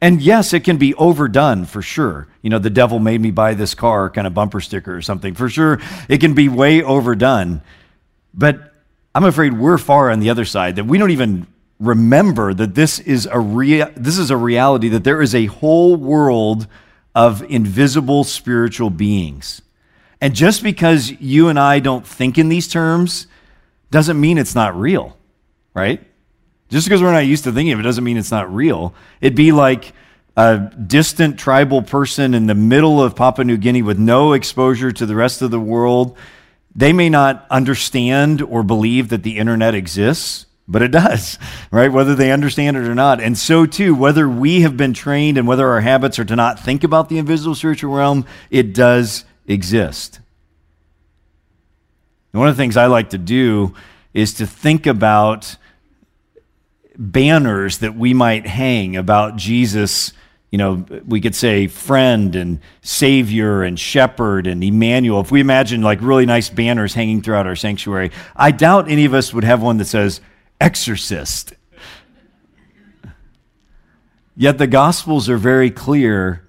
And 0.00 0.20
yes, 0.20 0.52
it 0.52 0.64
can 0.64 0.76
be 0.76 0.94
overdone 0.94 1.64
for 1.64 1.82
sure. 1.82 2.28
You 2.42 2.50
know, 2.50 2.58
the 2.58 2.70
devil 2.70 2.98
made 2.98 3.20
me 3.20 3.30
buy 3.30 3.54
this 3.54 3.74
car 3.74 4.10
kind 4.10 4.26
of 4.26 4.34
bumper 4.34 4.60
sticker 4.60 4.94
or 4.94 5.02
something. 5.02 5.34
For 5.34 5.48
sure, 5.48 5.80
it 6.08 6.18
can 6.18 6.34
be 6.34 6.48
way 6.48 6.82
overdone. 6.82 7.62
But 8.34 8.74
I'm 9.14 9.24
afraid 9.24 9.54
we're 9.54 9.78
far 9.78 10.10
on 10.10 10.20
the 10.20 10.30
other 10.30 10.44
side 10.44 10.76
that 10.76 10.84
we 10.84 10.98
don't 10.98 11.10
even 11.10 11.46
remember 11.78 12.54
that 12.54 12.74
this 12.74 12.98
is 12.98 13.26
a 13.30 13.38
rea- 13.38 13.92
this 13.96 14.18
is 14.18 14.30
a 14.30 14.36
reality 14.36 14.88
that 14.88 15.04
there 15.04 15.20
is 15.22 15.34
a 15.34 15.46
whole 15.46 15.96
world 15.96 16.66
of 17.14 17.42
invisible 17.50 18.24
spiritual 18.24 18.90
beings. 18.90 19.62
And 20.20 20.34
just 20.34 20.62
because 20.62 21.10
you 21.20 21.48
and 21.48 21.58
I 21.58 21.78
don't 21.80 22.06
think 22.06 22.38
in 22.38 22.48
these 22.48 22.68
terms 22.68 23.26
doesn't 23.90 24.20
mean 24.20 24.38
it's 24.38 24.54
not 24.54 24.78
real, 24.78 25.16
right? 25.74 26.02
Just 26.68 26.86
because 26.86 27.02
we're 27.02 27.12
not 27.12 27.26
used 27.26 27.44
to 27.44 27.52
thinking 27.52 27.72
of 27.72 27.80
it 27.80 27.84
doesn't 27.84 28.04
mean 28.04 28.16
it's 28.16 28.30
not 28.30 28.52
real. 28.52 28.94
It'd 29.20 29.36
be 29.36 29.52
like 29.52 29.92
a 30.36 30.58
distant 30.86 31.38
tribal 31.38 31.82
person 31.82 32.34
in 32.34 32.46
the 32.46 32.54
middle 32.54 33.02
of 33.02 33.14
Papua 33.14 33.44
New 33.44 33.56
Guinea 33.56 33.82
with 33.82 33.98
no 33.98 34.32
exposure 34.32 34.92
to 34.92 35.06
the 35.06 35.14
rest 35.14 35.42
of 35.42 35.50
the 35.50 35.60
world. 35.60 36.16
They 36.74 36.92
may 36.92 37.08
not 37.08 37.46
understand 37.50 38.42
or 38.42 38.62
believe 38.62 39.08
that 39.08 39.22
the 39.22 39.38
internet 39.38 39.74
exists, 39.74 40.46
but 40.68 40.82
it 40.82 40.90
does, 40.90 41.38
right? 41.70 41.92
Whether 41.92 42.14
they 42.14 42.32
understand 42.32 42.76
it 42.76 42.86
or 42.86 42.94
not. 42.94 43.20
And 43.20 43.36
so, 43.36 43.66
too, 43.66 43.94
whether 43.94 44.28
we 44.28 44.62
have 44.62 44.76
been 44.76 44.94
trained 44.94 45.38
and 45.38 45.46
whether 45.46 45.68
our 45.68 45.80
habits 45.80 46.18
are 46.18 46.24
to 46.24 46.36
not 46.36 46.60
think 46.60 46.84
about 46.84 47.08
the 47.08 47.18
invisible 47.18 47.54
spiritual 47.54 47.94
realm, 47.94 48.26
it 48.50 48.74
does 48.74 49.24
exist. 49.46 50.20
And 52.32 52.40
one 52.40 52.48
of 52.48 52.56
the 52.56 52.62
things 52.62 52.76
I 52.76 52.86
like 52.86 53.10
to 53.10 53.18
do 53.18 53.74
is 54.12 54.34
to 54.34 54.46
think 54.46 54.86
about 54.86 55.56
banners 56.98 57.78
that 57.78 57.94
we 57.94 58.14
might 58.14 58.46
hang 58.46 58.96
about 58.96 59.36
Jesus. 59.36 60.12
You 60.50 60.58
know, 60.58 60.86
we 61.06 61.20
could 61.20 61.34
say 61.34 61.66
friend 61.66 62.34
and 62.34 62.60
savior 62.80 63.62
and 63.62 63.78
shepherd 63.78 64.46
and 64.46 64.64
Emmanuel. 64.64 65.20
If 65.20 65.30
we 65.30 65.40
imagine 65.40 65.82
like 65.82 66.00
really 66.00 66.26
nice 66.26 66.48
banners 66.48 66.94
hanging 66.94 67.22
throughout 67.22 67.46
our 67.46 67.56
sanctuary, 67.56 68.10
I 68.34 68.50
doubt 68.50 68.90
any 68.90 69.04
of 69.04 69.14
us 69.14 69.32
would 69.34 69.44
have 69.44 69.62
one 69.62 69.76
that 69.78 69.86
says 69.86 70.20
exorcist. 70.60 71.54
Yet 74.36 74.58
the 74.58 74.66
Gospels 74.66 75.28
are 75.28 75.38
very 75.38 75.70
clear 75.70 76.46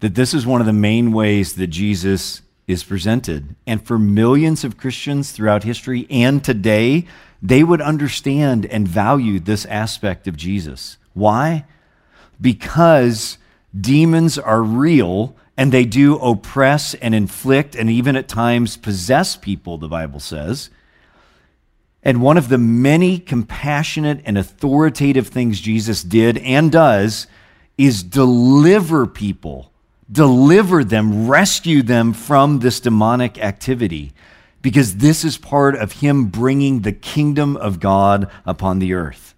that 0.00 0.14
this 0.14 0.34
is 0.34 0.46
one 0.46 0.60
of 0.60 0.66
the 0.66 0.72
main 0.72 1.12
ways 1.12 1.54
that 1.54 1.68
Jesus 1.68 2.42
is 2.66 2.84
presented. 2.84 3.56
And 3.66 3.84
for 3.84 3.98
millions 3.98 4.64
of 4.64 4.76
Christians 4.76 5.32
throughout 5.32 5.64
history 5.64 6.06
and 6.10 6.44
today, 6.44 7.06
they 7.42 7.64
would 7.64 7.80
understand 7.80 8.66
and 8.66 8.86
value 8.86 9.40
this 9.40 9.64
aspect 9.66 10.28
of 10.28 10.36
Jesus. 10.36 10.98
Why? 11.14 11.64
Because 12.40 13.38
demons 13.78 14.38
are 14.38 14.62
real 14.62 15.34
and 15.56 15.72
they 15.72 15.84
do 15.84 16.16
oppress 16.18 16.94
and 16.94 17.14
inflict 17.14 17.74
and 17.74 17.90
even 17.90 18.16
at 18.16 18.28
times 18.28 18.76
possess 18.76 19.36
people, 19.36 19.78
the 19.78 19.88
Bible 19.88 20.20
says. 20.20 20.70
And 22.02 22.22
one 22.22 22.38
of 22.38 22.48
the 22.48 22.58
many 22.58 23.18
compassionate 23.18 24.22
and 24.24 24.38
authoritative 24.38 25.28
things 25.28 25.60
Jesus 25.60 26.02
did 26.02 26.38
and 26.38 26.72
does 26.72 27.26
is 27.76 28.02
deliver 28.02 29.06
people, 29.06 29.70
deliver 30.10 30.82
them, 30.82 31.28
rescue 31.28 31.82
them 31.82 32.12
from 32.12 32.60
this 32.60 32.80
demonic 32.80 33.38
activity 33.38 34.12
because 34.62 34.96
this 34.96 35.24
is 35.24 35.38
part 35.38 35.76
of 35.76 35.92
Him 35.92 36.26
bringing 36.26 36.80
the 36.80 36.92
kingdom 36.92 37.56
of 37.56 37.80
God 37.80 38.30
upon 38.44 38.78
the 38.78 38.94
earth. 38.94 39.34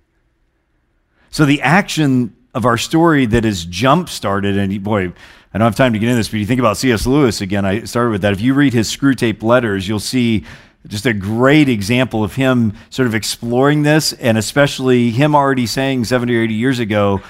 So, 1.31 1.45
the 1.45 1.63
action 1.63 2.37
of 2.55 2.67
our 2.67 2.77
story 2.77 3.27
that 3.27 3.45
is 3.45 3.65
jump 3.65 4.09
started, 4.09 4.59
and 4.59 4.83
boy, 4.83 5.13
I 5.55 5.59
don't 5.59 5.67
have 5.67 5.77
time 5.77 5.93
to 5.93 5.99
get 5.99 6.09
into 6.09 6.19
this, 6.19 6.29
but 6.29 6.41
you 6.41 6.47
think 6.47 6.61
about 6.61 6.77
C.S. 6.77 7.07
Lewis 7.07 7.41
again, 7.41 7.65
I 7.65 7.85
started 7.85 8.11
with 8.11 8.23
that. 8.23 8.33
If 8.33 8.41
you 8.41 8.55
read 8.55 8.73
his 8.73 8.95
Screwtape 8.95 9.43
letters, 9.43 9.87
you'll 9.87 10.01
see 10.01 10.45
just 10.87 11.07
a 11.07 11.13
great 11.13 11.69
example 11.69 12.25
of 12.25 12.35
him 12.35 12.75
sort 12.91 13.07
of 13.07 13.15
exploring 13.15 13.83
this, 13.83 14.13
and 14.13 14.37
especially 14.37 15.11
him 15.11 15.35
already 15.35 15.67
saying 15.67 16.05
70 16.05 16.37
or 16.37 16.43
80 16.43 16.55
years 16.55 16.79
ago 16.79 17.23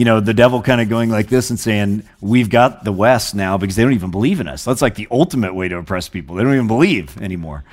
you 0.00 0.06
know, 0.06 0.18
the 0.18 0.32
devil 0.32 0.62
kind 0.62 0.80
of 0.80 0.88
going 0.88 1.10
like 1.10 1.28
this 1.28 1.50
and 1.50 1.60
saying, 1.60 2.04
We've 2.22 2.48
got 2.48 2.84
the 2.84 2.92
West 2.92 3.34
now 3.34 3.58
because 3.58 3.76
they 3.76 3.82
don't 3.82 3.92
even 3.92 4.10
believe 4.10 4.40
in 4.40 4.48
us. 4.48 4.64
That's 4.64 4.80
like 4.80 4.94
the 4.94 5.06
ultimate 5.10 5.54
way 5.54 5.68
to 5.68 5.76
oppress 5.76 6.08
people. 6.08 6.36
They 6.36 6.42
don't 6.42 6.54
even 6.54 6.68
believe 6.68 7.20
anymore, 7.20 7.64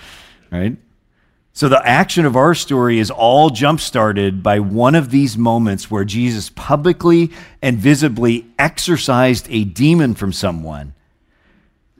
right? 0.51 0.75
So 1.53 1.70
the 1.70 1.82
action 1.88 2.25
of 2.25 2.36
our 2.36 2.53
story 2.53 3.00
is 3.00 3.10
all 3.10 3.50
jump 3.50 3.79
started 3.79 4.44
by 4.44 4.60
one 4.60 4.94
of 4.94 5.10
these 5.10 5.38
moments 5.38 5.89
where 5.89 6.03
Jesus 6.03 6.50
publicly 6.50 7.32
and 7.62 7.77
visibly 7.77 8.46
exorcised 8.60 9.48
a 9.50 9.63
demon 9.63 10.13
from 10.13 10.34
someone 10.34 10.94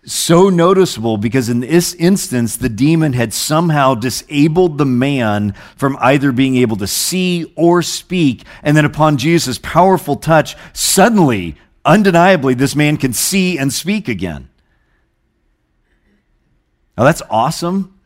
so 0.08 0.50
noticeable 0.50 1.18
because 1.18 1.50
in 1.50 1.60
this 1.60 1.94
instance, 1.96 2.56
the 2.56 2.70
demon 2.70 3.12
had 3.12 3.34
somehow 3.34 3.94
disabled 3.94 4.78
the 4.78 4.86
man 4.86 5.54
from 5.76 5.98
either 6.00 6.32
being 6.32 6.56
able 6.56 6.78
to 6.78 6.88
see 6.88 7.52
or 7.56 7.82
speak. 7.82 8.44
And 8.64 8.76
then 8.76 8.86
upon 8.86 9.18
Jesus' 9.18 9.60
powerful 9.60 10.16
touch, 10.16 10.56
suddenly, 10.74 11.56
undeniably, 11.84 12.54
this 12.54 12.76
man 12.76 12.96
can 12.96 13.12
see 13.12 13.58
and 13.58 13.72
speak 13.72 14.08
again. 14.08 14.50
Now, 16.98 17.04
that's 17.04 17.22
awesome 17.30 18.00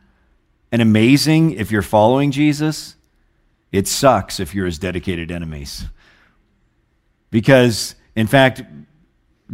and 0.72 0.82
amazing 0.82 1.52
if 1.52 1.70
you're 1.70 1.82
following 1.82 2.32
Jesus. 2.32 2.96
It 3.70 3.86
sucks 3.86 4.40
if 4.40 4.54
you're 4.54 4.66
his 4.66 4.78
dedicated 4.78 5.30
enemies. 5.30 5.86
Because, 7.30 7.94
in 8.14 8.26
fact, 8.26 8.62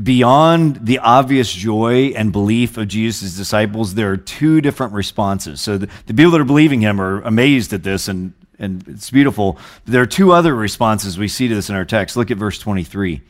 beyond 0.00 0.86
the 0.86 0.98
obvious 0.98 1.52
joy 1.52 2.12
and 2.14 2.32
belief 2.32 2.76
of 2.76 2.88
Jesus' 2.88 3.36
disciples, 3.36 3.94
there 3.94 4.10
are 4.12 4.16
two 4.16 4.60
different 4.60 4.92
responses. 4.92 5.60
So 5.60 5.78
the, 5.78 5.88
the, 6.06 6.14
people 6.14 6.30
that 6.32 6.40
are 6.40 6.44
believing 6.44 6.80
him 6.80 7.00
are 7.00 7.20
amazed 7.22 7.72
at 7.72 7.82
this, 7.82 8.06
and, 8.06 8.32
and 8.58 8.86
it's 8.86 9.10
beautiful. 9.10 9.58
There 9.86 10.02
are 10.02 10.06
two 10.06 10.32
other 10.32 10.54
responses 10.54 11.18
we 11.18 11.28
see 11.28 11.48
to 11.48 11.54
this 11.54 11.68
in 11.68 11.74
our 11.74 11.84
text. 11.84 12.16
Look 12.16 12.30
at 12.30 12.36
verse 12.36 12.58
23. 12.58 13.22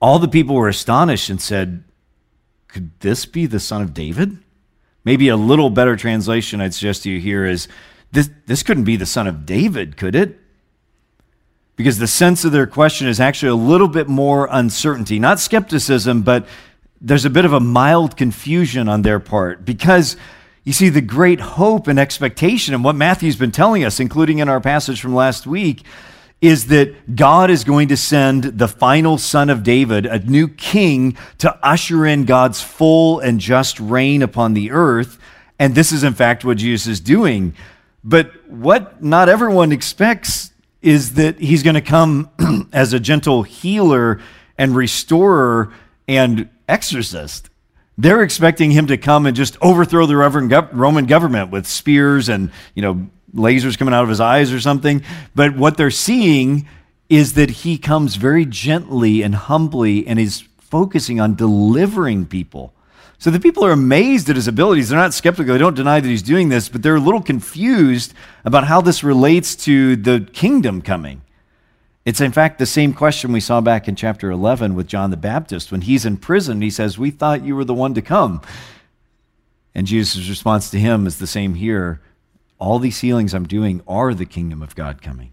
All 0.00 0.20
the 0.20 0.28
people 0.28 0.54
were 0.54 0.68
astonished 0.68 1.28
and 1.28 1.40
said, 1.40 1.82
Could 2.68 2.98
this 3.00 3.26
be 3.26 3.46
the 3.46 3.60
son 3.60 3.82
of 3.82 3.92
David? 3.92 4.38
Maybe 5.04 5.28
a 5.28 5.36
little 5.36 5.70
better 5.70 5.96
translation 5.96 6.60
I'd 6.60 6.74
suggest 6.74 7.02
to 7.02 7.10
you 7.10 7.18
here 7.18 7.44
is, 7.44 7.66
This, 8.12 8.30
this 8.46 8.62
couldn't 8.62 8.84
be 8.84 8.96
the 8.96 9.06
son 9.06 9.26
of 9.26 9.44
David, 9.44 9.96
could 9.96 10.14
it? 10.14 10.38
Because 11.78 11.98
the 11.98 12.08
sense 12.08 12.44
of 12.44 12.50
their 12.50 12.66
question 12.66 13.06
is 13.06 13.20
actually 13.20 13.50
a 13.50 13.54
little 13.54 13.86
bit 13.86 14.08
more 14.08 14.48
uncertainty, 14.50 15.20
not 15.20 15.38
skepticism, 15.38 16.22
but 16.22 16.44
there's 17.00 17.24
a 17.24 17.30
bit 17.30 17.44
of 17.44 17.52
a 17.52 17.60
mild 17.60 18.16
confusion 18.16 18.88
on 18.88 19.02
their 19.02 19.20
part 19.20 19.64
because 19.64 20.16
you 20.64 20.72
see 20.72 20.88
the 20.88 21.00
great 21.00 21.38
hope 21.38 21.86
and 21.86 21.96
expectation 21.96 22.74
and 22.74 22.82
what 22.82 22.96
Matthew's 22.96 23.36
been 23.36 23.52
telling 23.52 23.84
us, 23.84 24.00
including 24.00 24.40
in 24.40 24.48
our 24.48 24.60
passage 24.60 25.00
from 25.00 25.14
last 25.14 25.46
week, 25.46 25.84
is 26.40 26.66
that 26.66 27.14
God 27.14 27.48
is 27.48 27.62
going 27.62 27.86
to 27.88 27.96
send 27.96 28.42
the 28.58 28.66
final 28.66 29.16
son 29.16 29.48
of 29.48 29.62
David, 29.62 30.04
a 30.04 30.18
new 30.18 30.48
king, 30.48 31.16
to 31.38 31.56
usher 31.64 32.04
in 32.04 32.24
God's 32.24 32.60
full 32.60 33.20
and 33.20 33.38
just 33.38 33.78
reign 33.78 34.22
upon 34.22 34.54
the 34.54 34.72
earth. 34.72 35.16
And 35.60 35.76
this 35.76 35.92
is, 35.92 36.02
in 36.02 36.14
fact, 36.14 36.44
what 36.44 36.56
Jesus 36.56 36.88
is 36.88 36.98
doing. 36.98 37.54
But 38.02 38.32
what 38.50 39.00
not 39.00 39.28
everyone 39.28 39.70
expects 39.70 40.50
is 40.80 41.14
that 41.14 41.38
he's 41.38 41.62
going 41.62 41.74
to 41.74 41.80
come 41.80 42.30
as 42.72 42.92
a 42.92 43.00
gentle 43.00 43.42
healer 43.42 44.20
and 44.56 44.74
restorer 44.74 45.72
and 46.06 46.48
exorcist. 46.68 47.50
They're 47.96 48.22
expecting 48.22 48.70
him 48.70 48.86
to 48.88 48.96
come 48.96 49.26
and 49.26 49.36
just 49.36 49.56
overthrow 49.60 50.06
the 50.06 50.16
Roman 50.16 51.06
government 51.06 51.50
with 51.50 51.66
spears 51.66 52.28
and, 52.28 52.50
you 52.74 52.82
know, 52.82 53.08
lasers 53.34 53.76
coming 53.76 53.92
out 53.92 54.04
of 54.04 54.08
his 54.08 54.20
eyes 54.20 54.52
or 54.52 54.60
something. 54.60 55.02
But 55.34 55.56
what 55.56 55.76
they're 55.76 55.90
seeing 55.90 56.68
is 57.08 57.34
that 57.34 57.50
he 57.50 57.78
comes 57.78 58.16
very 58.16 58.44
gently 58.44 59.22
and 59.22 59.34
humbly 59.34 60.06
and 60.06 60.18
is 60.18 60.44
focusing 60.58 61.20
on 61.20 61.34
delivering 61.34 62.26
people. 62.26 62.74
So 63.20 63.30
the 63.30 63.40
people 63.40 63.64
are 63.64 63.72
amazed 63.72 64.30
at 64.30 64.36
his 64.36 64.46
abilities. 64.46 64.88
They're 64.88 64.98
not 64.98 65.12
skeptical. 65.12 65.52
They 65.52 65.58
don't 65.58 65.74
deny 65.74 65.98
that 65.98 66.08
he's 66.08 66.22
doing 66.22 66.50
this, 66.50 66.68
but 66.68 66.82
they're 66.82 66.96
a 66.96 67.00
little 67.00 67.20
confused 67.20 68.14
about 68.44 68.68
how 68.68 68.80
this 68.80 69.02
relates 69.02 69.56
to 69.56 69.96
the 69.96 70.28
kingdom 70.32 70.82
coming. 70.82 71.22
It's 72.04 72.20
in 72.20 72.30
fact 72.30 72.58
the 72.58 72.64
same 72.64 72.94
question 72.94 73.32
we 73.32 73.40
saw 73.40 73.60
back 73.60 73.88
in 73.88 73.96
chapter 73.96 74.30
11 74.30 74.74
with 74.74 74.86
John 74.86 75.10
the 75.10 75.16
Baptist. 75.16 75.72
When 75.72 75.82
he's 75.82 76.06
in 76.06 76.16
prison, 76.16 76.62
he 76.62 76.70
says, 76.70 76.96
We 76.96 77.10
thought 77.10 77.44
you 77.44 77.56
were 77.56 77.64
the 77.64 77.74
one 77.74 77.92
to 77.94 78.02
come. 78.02 78.40
And 79.74 79.86
Jesus' 79.86 80.28
response 80.28 80.70
to 80.70 80.78
him 80.78 81.06
is 81.06 81.18
the 81.18 81.26
same 81.26 81.54
here. 81.54 82.00
All 82.58 82.78
these 82.78 83.00
healings 83.00 83.34
I'm 83.34 83.46
doing 83.46 83.82
are 83.86 84.14
the 84.14 84.26
kingdom 84.26 84.62
of 84.62 84.74
God 84.74 85.02
coming. 85.02 85.32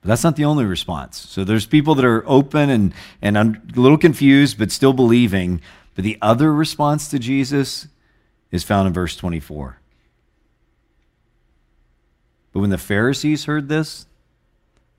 But 0.00 0.08
that's 0.08 0.22
not 0.22 0.36
the 0.36 0.44
only 0.44 0.64
response. 0.66 1.18
So 1.18 1.44
there's 1.44 1.66
people 1.66 1.94
that 1.94 2.04
are 2.04 2.22
open 2.28 2.68
and, 2.68 2.92
and 3.22 3.36
a 3.36 3.80
little 3.80 3.98
confused, 3.98 4.58
but 4.58 4.70
still 4.70 4.92
believing. 4.92 5.62
But 5.94 6.04
the 6.04 6.18
other 6.20 6.52
response 6.52 7.08
to 7.08 7.18
Jesus 7.18 7.88
is 8.50 8.64
found 8.64 8.86
in 8.86 8.92
verse 8.92 9.16
24. 9.16 9.78
But 12.52 12.60
when 12.60 12.70
the 12.70 12.78
Pharisees 12.78 13.46
heard 13.46 13.68
this, 13.68 14.06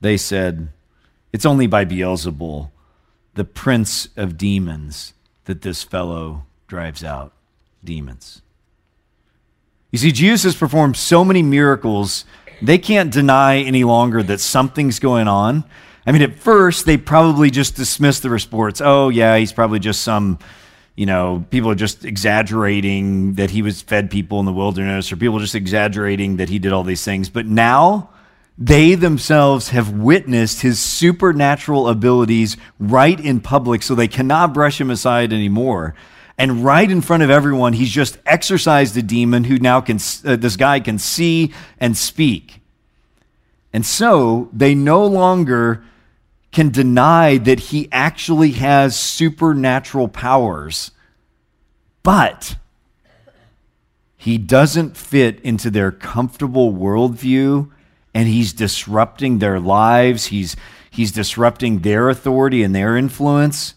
they 0.01 0.17
said, 0.17 0.69
It's 1.31 1.45
only 1.45 1.67
by 1.67 1.85
Beelzebul, 1.85 2.69
the 3.33 3.45
prince 3.45 4.09
of 4.17 4.37
demons, 4.37 5.13
that 5.45 5.61
this 5.61 5.83
fellow 5.83 6.45
drives 6.67 7.03
out 7.03 7.33
demons. 7.83 8.41
You 9.91 9.99
see, 9.99 10.11
Jesus 10.11 10.43
has 10.43 10.55
performed 10.55 10.97
so 10.97 11.23
many 11.23 11.41
miracles, 11.41 12.25
they 12.61 12.77
can't 12.77 13.11
deny 13.11 13.59
any 13.59 13.83
longer 13.83 14.23
that 14.23 14.39
something's 14.39 14.99
going 14.99 15.27
on. 15.27 15.63
I 16.05 16.11
mean, 16.11 16.21
at 16.21 16.35
first, 16.35 16.85
they 16.85 16.97
probably 16.97 17.49
just 17.49 17.75
dismissed 17.75 18.21
the 18.21 18.29
reports. 18.29 18.81
Oh, 18.83 19.09
yeah, 19.09 19.37
he's 19.37 19.53
probably 19.53 19.79
just 19.79 20.01
some, 20.01 20.39
you 20.95 21.05
know, 21.05 21.45
people 21.49 21.69
are 21.69 21.75
just 21.75 22.05
exaggerating 22.05 23.33
that 23.33 23.49
he 23.49 23.61
was 23.61 23.81
fed 23.81 24.09
people 24.09 24.39
in 24.39 24.45
the 24.45 24.53
wilderness, 24.53 25.11
or 25.11 25.17
people 25.17 25.39
just 25.39 25.55
exaggerating 25.55 26.37
that 26.37 26.49
he 26.49 26.59
did 26.59 26.71
all 26.71 26.83
these 26.83 27.03
things. 27.03 27.29
But 27.29 27.45
now, 27.45 28.09
they 28.57 28.95
themselves 28.95 29.69
have 29.69 29.91
witnessed 29.91 30.61
his 30.61 30.79
supernatural 30.79 31.89
abilities 31.89 32.55
right 32.79 33.19
in 33.19 33.41
public, 33.41 33.83
so 33.83 33.93
they 33.93 34.07
cannot 34.07 34.53
brush 34.53 34.79
him 34.79 34.89
aside 34.89 35.33
anymore. 35.33 35.95
And 36.37 36.63
right 36.63 36.89
in 36.89 37.01
front 37.01 37.23
of 37.23 37.29
everyone, 37.29 37.73
he's 37.73 37.91
just 37.91 38.17
exorcised 38.25 38.95
a 38.97 39.01
demon 39.01 39.45
who 39.45 39.57
now 39.57 39.81
can, 39.81 39.99
uh, 40.25 40.35
this 40.37 40.55
guy 40.55 40.79
can 40.79 40.99
see 40.99 41.53
and 41.79 41.95
speak. 41.97 42.61
And 43.73 43.85
so 43.85 44.49
they 44.53 44.75
no 44.75 45.05
longer 45.05 45.83
can 46.55 46.69
deny 46.69 47.37
that 47.37 47.59
he 47.59 47.89
actually 47.91 48.51
has 48.51 48.97
supernatural 48.97 50.07
powers. 50.07 50.91
But 52.01 52.55
he 54.15 54.37
doesn't 54.37 54.95
fit 54.95 55.41
into 55.41 55.69
their 55.69 55.91
comfortable 55.91 56.71
worldview 56.71 57.69
and 58.13 58.29
he's 58.29 58.53
disrupting 58.53 59.39
their 59.39 59.59
lives. 59.59 60.27
He's, 60.27 60.55
he's 60.89 61.11
disrupting 61.11 61.79
their 61.79 62.07
authority 62.07 62.63
and 62.63 62.73
their 62.73 62.95
influence. 62.95 63.75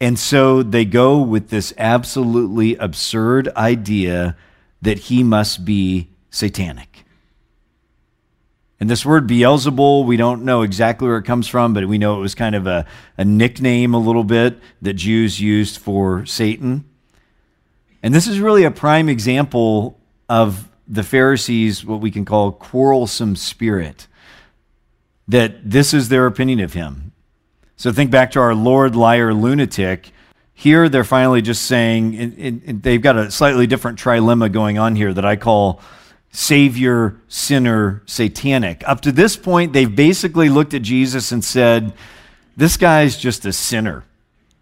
And 0.00 0.18
so 0.18 0.64
they 0.64 0.84
go 0.84 1.20
with 1.20 1.50
this 1.50 1.72
absolutely 1.78 2.74
absurd 2.74 3.50
idea 3.56 4.36
that 4.82 4.98
he 4.98 5.22
must 5.22 5.64
be 5.64 6.08
satanic. 6.28 7.04
And 8.80 8.88
this 8.88 9.04
word 9.04 9.26
Beelzebul, 9.26 10.06
we 10.06 10.16
don't 10.16 10.44
know 10.44 10.62
exactly 10.62 11.08
where 11.08 11.18
it 11.18 11.24
comes 11.24 11.48
from, 11.48 11.74
but 11.74 11.86
we 11.88 11.98
know 11.98 12.16
it 12.16 12.20
was 12.20 12.36
kind 12.36 12.54
of 12.54 12.66
a, 12.66 12.86
a 13.16 13.24
nickname 13.24 13.92
a 13.92 13.98
little 13.98 14.22
bit 14.22 14.60
that 14.82 14.94
Jews 14.94 15.40
used 15.40 15.78
for 15.78 16.24
Satan. 16.26 16.84
And 18.02 18.14
this 18.14 18.28
is 18.28 18.38
really 18.38 18.62
a 18.62 18.70
prime 18.70 19.08
example 19.08 19.98
of 20.28 20.68
the 20.86 21.02
Pharisees 21.02 21.84
what 21.84 22.00
we 22.00 22.10
can 22.10 22.24
call 22.24 22.52
quarrelsome 22.52 23.34
spirit, 23.34 24.06
that 25.26 25.68
this 25.68 25.92
is 25.92 26.08
their 26.08 26.26
opinion 26.26 26.60
of 26.60 26.72
him. 26.72 27.12
So 27.76 27.92
think 27.92 28.10
back 28.10 28.30
to 28.32 28.40
our 28.40 28.54
Lord, 28.54 28.94
liar, 28.94 29.34
lunatic. 29.34 30.12
Here 30.54 30.88
they're 30.88 31.04
finally 31.04 31.42
just 31.42 31.64
saying, 31.64 32.16
and, 32.16 32.62
and 32.66 32.82
they've 32.82 33.02
got 33.02 33.16
a 33.16 33.30
slightly 33.30 33.66
different 33.66 33.98
trilemma 33.98 34.50
going 34.50 34.78
on 34.78 34.96
here 34.96 35.12
that 35.12 35.24
I 35.24 35.36
call 35.36 35.80
Savior, 36.38 37.20
sinner, 37.26 38.00
satanic. 38.06 38.84
Up 38.86 39.00
to 39.00 39.10
this 39.10 39.36
point, 39.36 39.72
they've 39.72 39.96
basically 39.96 40.48
looked 40.48 40.72
at 40.72 40.82
Jesus 40.82 41.32
and 41.32 41.44
said, 41.44 41.92
This 42.56 42.76
guy's 42.76 43.16
just 43.16 43.44
a 43.44 43.52
sinner, 43.52 44.04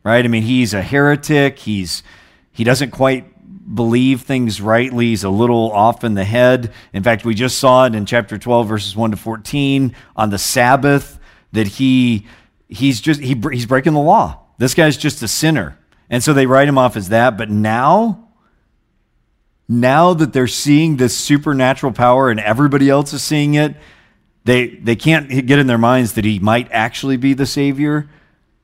right? 0.03 0.25
I 0.25 0.29
mean, 0.29 0.45
he's 0.45 0.73
a 0.73 0.81
heretic. 0.81 1.59
He's, 1.59 2.03
he 2.51 2.65
doesn't 2.65 2.93
quite 2.93 3.27
believe 3.75 4.23
things 4.23 4.59
rightly. 4.59 5.09
He's 5.09 5.23
a 5.23 5.29
little 5.29 5.71
off 5.71 6.03
in 6.03 6.15
the 6.15 6.25
head. 6.25 6.73
In 6.95 7.03
fact, 7.03 7.27
we 7.27 7.35
just 7.35 7.59
saw 7.59 7.85
it 7.85 7.95
in 7.95 8.07
chapter 8.07 8.39
12, 8.39 8.67
verses 8.67 8.97
1 8.97 9.11
to 9.11 9.19
14 9.19 9.95
on 10.17 10.31
the 10.31 10.39
Sabbath 10.39 11.19
that 11.53 11.67
he 11.67 12.27
he's 12.71 13.03
just 13.03 13.21
he, 13.21 13.39
he's 13.53 13.67
breaking 13.67 13.93
the 13.93 14.01
law. 14.01 14.41
This 14.57 14.73
guy's 14.73 14.97
just 14.97 15.23
a 15.23 15.29
sinner. 15.29 15.79
And 16.09 16.25
so 16.25 16.33
they 16.33 16.47
write 16.47 16.69
him 16.69 16.79
off 16.79 16.97
as 16.97 17.11
that. 17.11 17.37
But 17.37 17.51
now, 17.51 18.26
now 19.69 20.15
that 20.15 20.33
they're 20.33 20.47
seeing 20.47 20.97
this 20.97 21.17
supernatural 21.17 21.93
power 21.93 22.31
and 22.31 22.39
everybody 22.41 22.89
else 22.89 23.13
is 23.13 23.23
seeing 23.23 23.55
it, 23.55 23.75
they, 24.45 24.69
they 24.69 24.95
can't 24.95 25.29
get 25.29 25.59
in 25.59 25.67
their 25.67 25.79
minds 25.79 26.13
that 26.13 26.25
he 26.25 26.39
might 26.39 26.71
actually 26.71 27.17
be 27.17 27.35
the 27.35 27.47
Savior. 27.47 28.09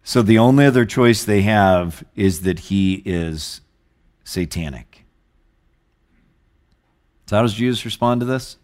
So 0.05 0.23
the 0.23 0.38
only 0.38 0.65
other 0.65 0.85
choice 0.85 1.25
they 1.25 1.43
have 1.43 2.05
is 2.15 2.43
that 2.43 2.61
he 2.61 3.03
is 3.05 3.61
satanic. 4.25 5.05
So, 7.27 7.37
how 7.37 7.43
does 7.43 7.55
Jesus 7.55 7.85
respond 7.85 8.21
to 8.21 8.27
this? 8.27 8.57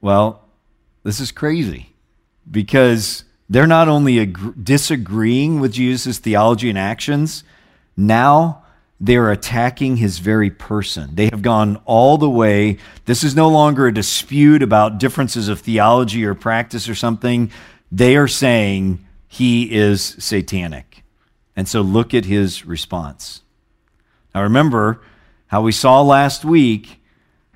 Well, 0.00 0.44
this 1.02 1.18
is 1.18 1.32
crazy 1.32 1.94
because 2.50 3.24
they're 3.48 3.66
not 3.66 3.88
only 3.88 4.18
ag- 4.20 4.62
disagreeing 4.62 5.60
with 5.60 5.72
Jesus' 5.72 6.18
theology 6.18 6.68
and 6.68 6.78
actions, 6.78 7.44
now 7.96 8.63
they're 9.04 9.30
attacking 9.30 9.98
his 9.98 10.18
very 10.18 10.48
person. 10.48 11.14
They 11.14 11.26
have 11.26 11.42
gone 11.42 11.78
all 11.84 12.16
the 12.16 12.30
way. 12.30 12.78
This 13.04 13.22
is 13.22 13.36
no 13.36 13.50
longer 13.50 13.86
a 13.86 13.92
dispute 13.92 14.62
about 14.62 14.96
differences 14.96 15.48
of 15.48 15.60
theology 15.60 16.24
or 16.24 16.34
practice 16.34 16.88
or 16.88 16.94
something. 16.94 17.50
They 17.92 18.16
are 18.16 18.26
saying 18.26 19.04
he 19.28 19.70
is 19.74 20.16
satanic. 20.18 21.02
And 21.54 21.68
so 21.68 21.82
look 21.82 22.14
at 22.14 22.24
his 22.24 22.64
response. 22.64 23.42
Now 24.34 24.42
remember, 24.42 25.02
how 25.48 25.60
we 25.60 25.72
saw 25.72 26.00
last 26.00 26.42
week, 26.42 26.98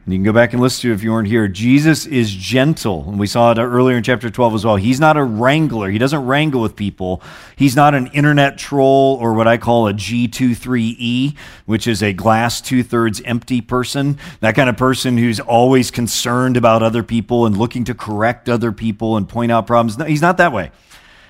and 0.09 0.14
you 0.14 0.21
can 0.21 0.25
go 0.25 0.33
back 0.33 0.55
and 0.55 0.62
listen 0.62 0.81
to 0.81 0.90
it 0.90 0.94
if 0.94 1.03
you 1.03 1.12
weren't 1.12 1.29
here, 1.29 1.47
Jesus 1.49 2.07
is 2.07 2.31
gentle. 2.31 3.05
And 3.07 3.18
we 3.18 3.27
saw 3.27 3.53
it 3.53 3.59
earlier 3.59 3.99
in 3.99 4.03
chapter 4.03 4.31
12 4.31 4.55
as 4.55 4.64
well. 4.64 4.77
He's 4.77 4.99
not 4.99 5.18
a 5.18 5.23
wrangler, 5.23 5.90
he 5.90 5.99
doesn't 5.99 6.25
wrangle 6.25 6.62
with 6.62 6.77
people. 6.77 7.21
He's 7.57 7.77
not 7.77 7.94
an 7.94 8.07
internet 8.14 8.57
troll 8.57 9.18
or 9.21 9.35
what 9.35 9.47
I 9.47 9.59
call 9.59 9.87
a 9.87 9.92
G23E, 9.92 11.37
which 11.66 11.87
is 11.87 12.03
a 12.03 12.14
glass 12.14 12.62
two 12.62 12.83
thirds 12.83 13.21
empty 13.27 13.61
person. 13.61 14.18
That 14.40 14.55
kind 14.55 14.71
of 14.71 14.79
person 14.79 15.18
who's 15.18 15.40
always 15.40 15.90
concerned 15.90 16.57
about 16.57 16.83
other 16.83 17.03
people 17.03 17.44
and 17.44 17.59
looking 17.59 17.85
to 17.85 17.94
correct 17.94 18.49
other 18.49 18.73
people 18.73 19.18
and 19.18 19.29
point 19.29 19.53
out 19.53 19.66
problems. 19.66 19.99
No, 19.99 20.07
he's 20.07 20.23
not 20.23 20.38
that 20.38 20.55
way. 20.55 20.71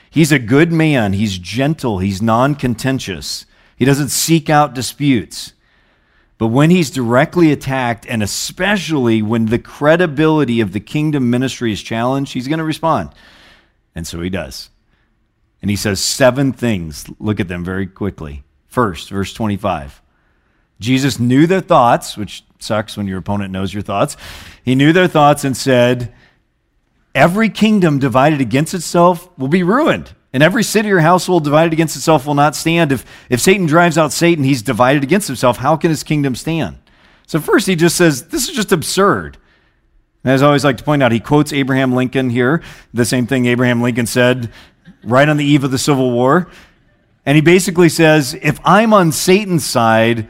He's 0.08 0.30
a 0.30 0.38
good 0.38 0.70
man. 0.70 1.14
He's 1.14 1.36
gentle. 1.36 1.98
He's 1.98 2.22
non 2.22 2.54
contentious. 2.54 3.44
He 3.74 3.84
doesn't 3.84 4.10
seek 4.10 4.48
out 4.48 4.72
disputes. 4.72 5.52
But 6.38 6.48
when 6.48 6.70
he's 6.70 6.90
directly 6.90 7.50
attacked, 7.50 8.06
and 8.06 8.22
especially 8.22 9.22
when 9.22 9.46
the 9.46 9.58
credibility 9.58 10.60
of 10.60 10.72
the 10.72 10.80
kingdom 10.80 11.30
ministry 11.30 11.72
is 11.72 11.82
challenged, 11.82 12.32
he's 12.32 12.46
going 12.46 12.60
to 12.60 12.64
respond. 12.64 13.10
And 13.94 14.06
so 14.06 14.20
he 14.20 14.30
does. 14.30 14.70
And 15.60 15.70
he 15.70 15.76
says 15.76 16.00
seven 16.00 16.52
things. 16.52 17.06
Look 17.18 17.40
at 17.40 17.48
them 17.48 17.64
very 17.64 17.86
quickly. 17.86 18.44
First, 18.68 19.10
verse 19.10 19.32
25. 19.34 20.00
Jesus 20.78 21.18
knew 21.18 21.48
their 21.48 21.60
thoughts, 21.60 22.16
which 22.16 22.44
sucks 22.60 22.96
when 22.96 23.08
your 23.08 23.18
opponent 23.18 23.52
knows 23.52 23.74
your 23.74 23.82
thoughts. 23.82 24.16
He 24.64 24.76
knew 24.76 24.92
their 24.92 25.08
thoughts 25.08 25.44
and 25.44 25.56
said, 25.56 26.14
every 27.14 27.48
kingdom 27.48 27.98
divided 27.98 28.40
against 28.40 28.74
itself 28.74 29.28
will 29.36 29.48
be 29.48 29.64
ruined. 29.64 30.14
And 30.32 30.42
every 30.42 30.62
city 30.62 30.90
or 30.90 31.00
household 31.00 31.44
divided 31.44 31.72
against 31.72 31.96
itself 31.96 32.26
will 32.26 32.34
not 32.34 32.54
stand. 32.54 32.92
If, 32.92 33.04
if 33.30 33.40
Satan 33.40 33.66
drives 33.66 33.96
out 33.96 34.12
Satan, 34.12 34.44
he's 34.44 34.60
divided 34.60 35.02
against 35.02 35.26
himself. 35.26 35.58
How 35.58 35.76
can 35.76 35.90
his 35.90 36.02
kingdom 36.02 36.34
stand? 36.34 36.78
So, 37.26 37.40
first, 37.40 37.66
he 37.66 37.76
just 37.76 37.96
says, 37.96 38.28
This 38.28 38.48
is 38.48 38.54
just 38.54 38.72
absurd. 38.72 39.38
And 40.24 40.32
as 40.32 40.42
I 40.42 40.46
always 40.46 40.64
like 40.64 40.76
to 40.78 40.84
point 40.84 41.02
out, 41.02 41.12
he 41.12 41.20
quotes 41.20 41.52
Abraham 41.52 41.94
Lincoln 41.94 42.28
here, 42.30 42.62
the 42.92 43.04
same 43.04 43.26
thing 43.26 43.46
Abraham 43.46 43.80
Lincoln 43.80 44.06
said 44.06 44.52
right 45.04 45.28
on 45.28 45.36
the 45.36 45.44
eve 45.44 45.64
of 45.64 45.70
the 45.70 45.78
Civil 45.78 46.10
War. 46.10 46.50
And 47.24 47.36
he 47.36 47.42
basically 47.42 47.88
says, 47.88 48.36
If 48.40 48.60
I'm 48.64 48.92
on 48.92 49.12
Satan's 49.12 49.64
side, 49.64 50.28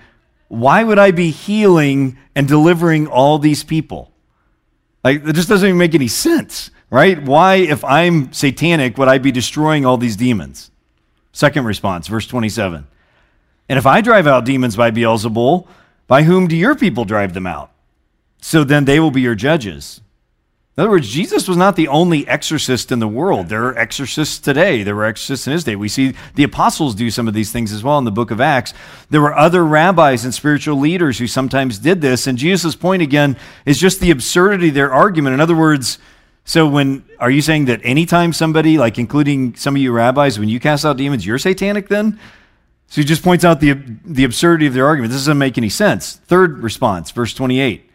why 0.48 0.84
would 0.84 0.98
I 0.98 1.10
be 1.10 1.30
healing 1.30 2.18
and 2.34 2.46
delivering 2.46 3.06
all 3.06 3.38
these 3.38 3.64
people? 3.64 4.12
Like, 5.02 5.24
it 5.24 5.34
just 5.34 5.48
doesn't 5.48 5.66
even 5.66 5.78
make 5.78 5.94
any 5.94 6.08
sense 6.08 6.70
right? 6.90 7.22
Why, 7.22 7.56
if 7.56 7.84
I'm 7.84 8.32
satanic, 8.32 8.98
would 8.98 9.08
I 9.08 9.18
be 9.18 9.32
destroying 9.32 9.84
all 9.84 9.96
these 9.96 10.16
demons? 10.16 10.70
Second 11.32 11.64
response, 11.64 12.08
verse 12.08 12.26
27. 12.26 12.86
And 13.68 13.78
if 13.78 13.86
I 13.86 14.00
drive 14.00 14.26
out 14.26 14.44
demons 14.44 14.76
by 14.76 14.90
Beelzebul, 14.90 15.66
by 16.06 16.22
whom 16.22 16.48
do 16.48 16.56
your 16.56 16.74
people 16.74 17.04
drive 17.04 17.34
them 17.34 17.46
out? 17.46 17.70
So 18.40 18.64
then 18.64 18.86
they 18.86 18.98
will 18.98 19.10
be 19.10 19.20
your 19.20 19.34
judges. 19.34 20.00
In 20.78 20.82
other 20.82 20.90
words, 20.90 21.08
Jesus 21.08 21.48
was 21.48 21.56
not 21.56 21.74
the 21.74 21.88
only 21.88 22.26
exorcist 22.28 22.92
in 22.92 23.00
the 23.00 23.08
world. 23.08 23.48
There 23.48 23.64
are 23.64 23.76
exorcists 23.76 24.38
today. 24.38 24.84
There 24.84 24.94
were 24.94 25.06
exorcists 25.06 25.48
in 25.48 25.52
his 25.52 25.64
day. 25.64 25.74
We 25.74 25.88
see 25.88 26.14
the 26.36 26.44
apostles 26.44 26.94
do 26.94 27.10
some 27.10 27.26
of 27.26 27.34
these 27.34 27.50
things 27.50 27.72
as 27.72 27.82
well 27.82 27.98
in 27.98 28.04
the 28.04 28.12
book 28.12 28.30
of 28.30 28.40
Acts. 28.40 28.72
There 29.10 29.20
were 29.20 29.36
other 29.36 29.64
rabbis 29.64 30.24
and 30.24 30.32
spiritual 30.32 30.78
leaders 30.78 31.18
who 31.18 31.26
sometimes 31.26 31.80
did 31.80 32.00
this. 32.00 32.28
And 32.28 32.38
Jesus' 32.38 32.76
point 32.76 33.02
again 33.02 33.36
is 33.66 33.80
just 33.80 33.98
the 33.98 34.12
absurdity 34.12 34.68
of 34.68 34.74
their 34.74 34.92
argument. 34.92 35.34
In 35.34 35.40
other 35.40 35.56
words, 35.56 35.98
so 36.48 36.66
when 36.66 37.04
are 37.18 37.30
you 37.30 37.42
saying 37.42 37.66
that 37.66 37.82
anytime 37.84 38.32
somebody, 38.32 38.78
like 38.78 38.96
including 38.96 39.54
some 39.54 39.76
of 39.76 39.82
you 39.82 39.92
rabbis, 39.92 40.38
when 40.38 40.48
you 40.48 40.58
cast 40.58 40.82
out 40.86 40.96
demons, 40.96 41.26
you're 41.26 41.36
satanic 41.36 41.88
then? 41.88 42.18
So 42.86 43.02
he 43.02 43.04
just 43.04 43.22
points 43.22 43.44
out 43.44 43.60
the, 43.60 43.74
the 44.02 44.24
absurdity 44.24 44.66
of 44.66 44.72
their 44.72 44.86
argument. 44.86 45.12
This 45.12 45.20
doesn't 45.20 45.36
make 45.36 45.58
any 45.58 45.68
sense. 45.68 46.16
Third 46.16 46.60
response, 46.60 47.10
verse 47.10 47.34
28. 47.34 47.90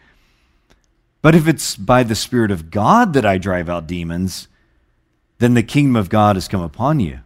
But 1.23 1.33
if 1.33 1.47
it's 1.47 1.75
by 1.75 2.03
the 2.03 2.13
Spirit 2.13 2.51
of 2.51 2.69
God 2.69 3.13
that 3.13 3.25
I 3.25 3.39
drive 3.39 3.69
out 3.69 3.87
demons, 3.87 4.47
then 5.39 5.55
the 5.55 5.63
kingdom 5.63 5.95
of 5.95 6.09
God 6.09 6.35
has 6.35 6.47
come 6.47 6.61
upon 6.61 6.99
you. 6.99 7.21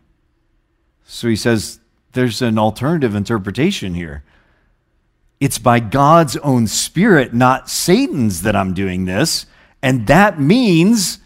So 1.03 1.27
he 1.27 1.35
says 1.35 1.81
there's 2.13 2.41
an 2.41 2.57
alternative 2.57 3.15
interpretation 3.15 3.95
here. 3.95 4.23
It's 5.41 5.57
by 5.57 5.81
God's 5.81 6.37
own 6.37 6.67
Spirit, 6.67 7.33
not 7.33 7.69
Satan's, 7.69 8.43
that 8.43 8.55
I'm 8.55 8.73
doing 8.73 9.03
this. 9.03 9.45
And 9.87 10.05
that 10.07 10.37
means 10.37 11.19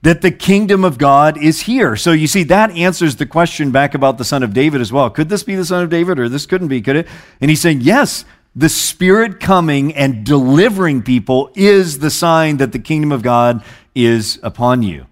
that 0.00 0.22
the 0.22 0.30
kingdom 0.30 0.84
of 0.86 0.96
God 0.96 1.36
is 1.36 1.60
here. 1.60 1.96
So 1.96 2.12
you 2.12 2.26
see, 2.26 2.44
that 2.44 2.70
answers 2.70 3.16
the 3.16 3.26
question 3.26 3.72
back 3.72 3.92
about 3.92 4.16
the 4.16 4.24
son 4.24 4.42
of 4.42 4.54
David 4.54 4.80
as 4.80 4.90
well. 4.90 5.10
Could 5.10 5.28
this 5.28 5.42
be 5.42 5.54
the 5.54 5.66
son 5.66 5.82
of 5.82 5.90
David 5.90 6.18
or 6.18 6.26
this 6.30 6.46
couldn't 6.46 6.68
be, 6.68 6.80
could 6.80 6.96
it? 6.96 7.08
And 7.42 7.50
he's 7.50 7.60
saying, 7.60 7.82
yes, 7.82 8.24
the 8.54 8.70
Spirit 8.70 9.38
coming 9.38 9.94
and 9.94 10.24
delivering 10.24 11.02
people 11.02 11.50
is 11.54 11.98
the 11.98 12.08
sign 12.08 12.56
that 12.56 12.72
the 12.72 12.78
kingdom 12.78 13.12
of 13.12 13.20
God 13.20 13.62
is 13.94 14.40
upon 14.42 14.82
you. 14.82 15.04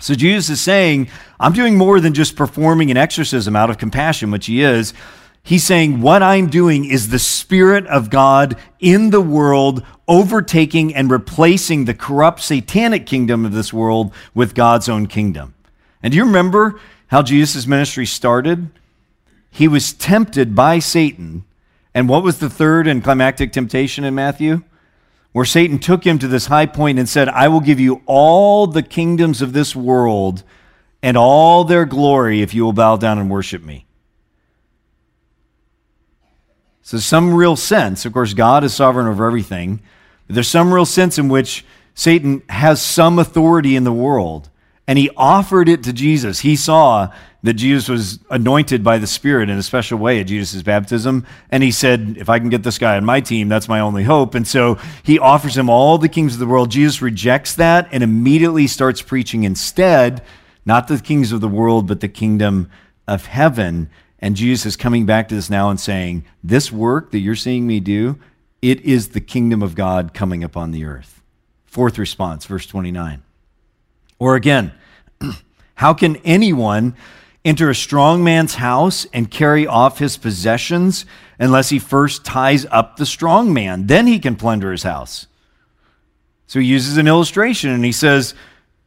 So 0.00 0.14
Jesus 0.14 0.48
is 0.48 0.62
saying, 0.62 1.10
I'm 1.38 1.52
doing 1.52 1.76
more 1.76 2.00
than 2.00 2.14
just 2.14 2.34
performing 2.34 2.90
an 2.90 2.96
exorcism 2.96 3.54
out 3.54 3.68
of 3.68 3.76
compassion, 3.76 4.30
which 4.30 4.46
he 4.46 4.62
is. 4.62 4.94
He's 5.42 5.64
saying, 5.64 6.00
What 6.00 6.22
I'm 6.22 6.48
doing 6.48 6.84
is 6.84 7.08
the 7.08 7.18
Spirit 7.18 7.86
of 7.88 8.10
God 8.10 8.56
in 8.78 9.10
the 9.10 9.20
world, 9.20 9.84
overtaking 10.06 10.94
and 10.94 11.10
replacing 11.10 11.84
the 11.84 11.94
corrupt 11.94 12.40
satanic 12.40 13.06
kingdom 13.06 13.44
of 13.44 13.52
this 13.52 13.72
world 13.72 14.12
with 14.34 14.54
God's 14.54 14.88
own 14.88 15.06
kingdom. 15.06 15.54
And 16.02 16.12
do 16.12 16.18
you 16.18 16.24
remember 16.24 16.80
how 17.08 17.22
Jesus' 17.22 17.66
ministry 17.66 18.06
started? 18.06 18.70
He 19.50 19.68
was 19.68 19.92
tempted 19.92 20.54
by 20.54 20.78
Satan. 20.78 21.44
And 21.94 22.08
what 22.08 22.22
was 22.22 22.38
the 22.38 22.50
third 22.50 22.86
and 22.86 23.04
climactic 23.04 23.52
temptation 23.52 24.04
in 24.04 24.14
Matthew? 24.14 24.62
Where 25.32 25.44
Satan 25.44 25.78
took 25.78 26.04
him 26.04 26.18
to 26.20 26.28
this 26.28 26.46
high 26.46 26.66
point 26.66 26.98
and 26.98 27.08
said, 27.08 27.28
I 27.28 27.48
will 27.48 27.60
give 27.60 27.80
you 27.80 28.02
all 28.06 28.66
the 28.66 28.82
kingdoms 28.82 29.42
of 29.42 29.52
this 29.52 29.74
world 29.74 30.42
and 31.02 31.16
all 31.16 31.64
their 31.64 31.84
glory 31.84 32.42
if 32.42 32.54
you 32.54 32.64
will 32.64 32.72
bow 32.72 32.96
down 32.96 33.18
and 33.18 33.30
worship 33.30 33.62
me. 33.62 33.86
So, 36.82 36.98
some 36.98 37.34
real 37.34 37.56
sense, 37.56 38.04
of 38.04 38.12
course, 38.12 38.34
God 38.34 38.64
is 38.64 38.74
sovereign 38.74 39.06
over 39.06 39.26
everything. 39.26 39.80
There's 40.28 40.48
some 40.48 40.72
real 40.72 40.86
sense 40.86 41.18
in 41.18 41.28
which 41.28 41.64
Satan 41.94 42.42
has 42.48 42.82
some 42.82 43.18
authority 43.18 43.76
in 43.76 43.84
the 43.84 43.92
world. 43.92 44.48
And 44.88 44.98
he 44.98 45.10
offered 45.16 45.68
it 45.68 45.84
to 45.84 45.92
Jesus. 45.92 46.40
He 46.40 46.56
saw 46.56 47.12
that 47.44 47.54
Jesus 47.54 47.88
was 47.88 48.18
anointed 48.30 48.82
by 48.82 48.98
the 48.98 49.06
Spirit 49.06 49.48
in 49.48 49.58
a 49.58 49.62
special 49.62 49.98
way 49.98 50.20
at 50.20 50.26
Jesus' 50.26 50.62
baptism. 50.62 51.26
And 51.50 51.62
he 51.62 51.70
said, 51.70 52.16
If 52.18 52.28
I 52.28 52.38
can 52.38 52.48
get 52.48 52.62
this 52.62 52.78
guy 52.78 52.96
on 52.96 53.04
my 53.04 53.20
team, 53.20 53.48
that's 53.48 53.68
my 53.68 53.80
only 53.80 54.04
hope. 54.04 54.34
And 54.34 54.46
so 54.46 54.78
he 55.02 55.18
offers 55.18 55.56
him 55.56 55.68
all 55.68 55.98
the 55.98 56.08
kings 56.08 56.34
of 56.34 56.40
the 56.40 56.46
world. 56.46 56.70
Jesus 56.70 57.02
rejects 57.02 57.54
that 57.56 57.88
and 57.92 58.02
immediately 58.02 58.66
starts 58.66 59.02
preaching 59.02 59.44
instead, 59.44 60.22
not 60.64 60.88
the 60.88 60.98
kings 60.98 61.32
of 61.32 61.40
the 61.40 61.48
world, 61.48 61.86
but 61.86 62.00
the 62.00 62.08
kingdom 62.08 62.70
of 63.06 63.26
heaven. 63.26 63.88
And 64.22 64.36
Jesus 64.36 64.64
is 64.64 64.76
coming 64.76 65.04
back 65.04 65.28
to 65.28 65.34
this 65.34 65.50
now 65.50 65.68
and 65.68 65.78
saying, 65.78 66.24
This 66.44 66.70
work 66.70 67.10
that 67.10 67.18
you're 67.18 67.34
seeing 67.34 67.66
me 67.66 67.80
do, 67.80 68.18
it 68.62 68.80
is 68.82 69.08
the 69.08 69.20
kingdom 69.20 69.62
of 69.62 69.74
God 69.74 70.14
coming 70.14 70.44
upon 70.44 70.70
the 70.70 70.84
earth. 70.84 71.20
Fourth 71.66 71.98
response, 71.98 72.46
verse 72.46 72.64
29. 72.66 73.20
Or 74.20 74.36
again, 74.36 74.72
how 75.74 75.92
can 75.92 76.16
anyone 76.18 76.94
enter 77.44 77.68
a 77.68 77.74
strong 77.74 78.22
man's 78.22 78.54
house 78.54 79.04
and 79.12 79.28
carry 79.28 79.66
off 79.66 79.98
his 79.98 80.16
possessions 80.16 81.04
unless 81.40 81.70
he 81.70 81.80
first 81.80 82.24
ties 82.24 82.64
up 82.70 82.96
the 82.96 83.06
strong 83.06 83.52
man? 83.52 83.88
Then 83.88 84.06
he 84.06 84.20
can 84.20 84.36
plunder 84.36 84.70
his 84.70 84.84
house. 84.84 85.26
So 86.46 86.60
he 86.60 86.66
uses 86.66 86.96
an 86.96 87.08
illustration 87.08 87.70
and 87.70 87.84
he 87.84 87.90
says, 87.92 88.34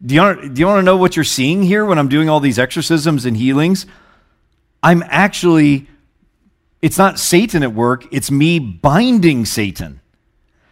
do 0.06 0.16
you, 0.16 0.22
want, 0.22 0.54
do 0.54 0.60
you 0.60 0.68
want 0.68 0.80
to 0.80 0.84
know 0.84 0.98
what 0.98 1.18
you're 1.18 1.26
seeing 1.26 1.64
here 1.64 1.84
when 1.84 1.98
I'm 1.98 2.10
doing 2.10 2.30
all 2.30 2.40
these 2.40 2.60
exorcisms 2.60 3.26
and 3.26 3.36
healings? 3.36 3.86
I'm 4.86 5.04
actually, 5.08 5.88
it's 6.80 7.00
not 7.00 7.18
Satan 7.18 7.64
at 7.64 7.74
work, 7.74 8.06
it's 8.12 8.30
me 8.30 8.60
binding 8.60 9.44
Satan. 9.44 10.00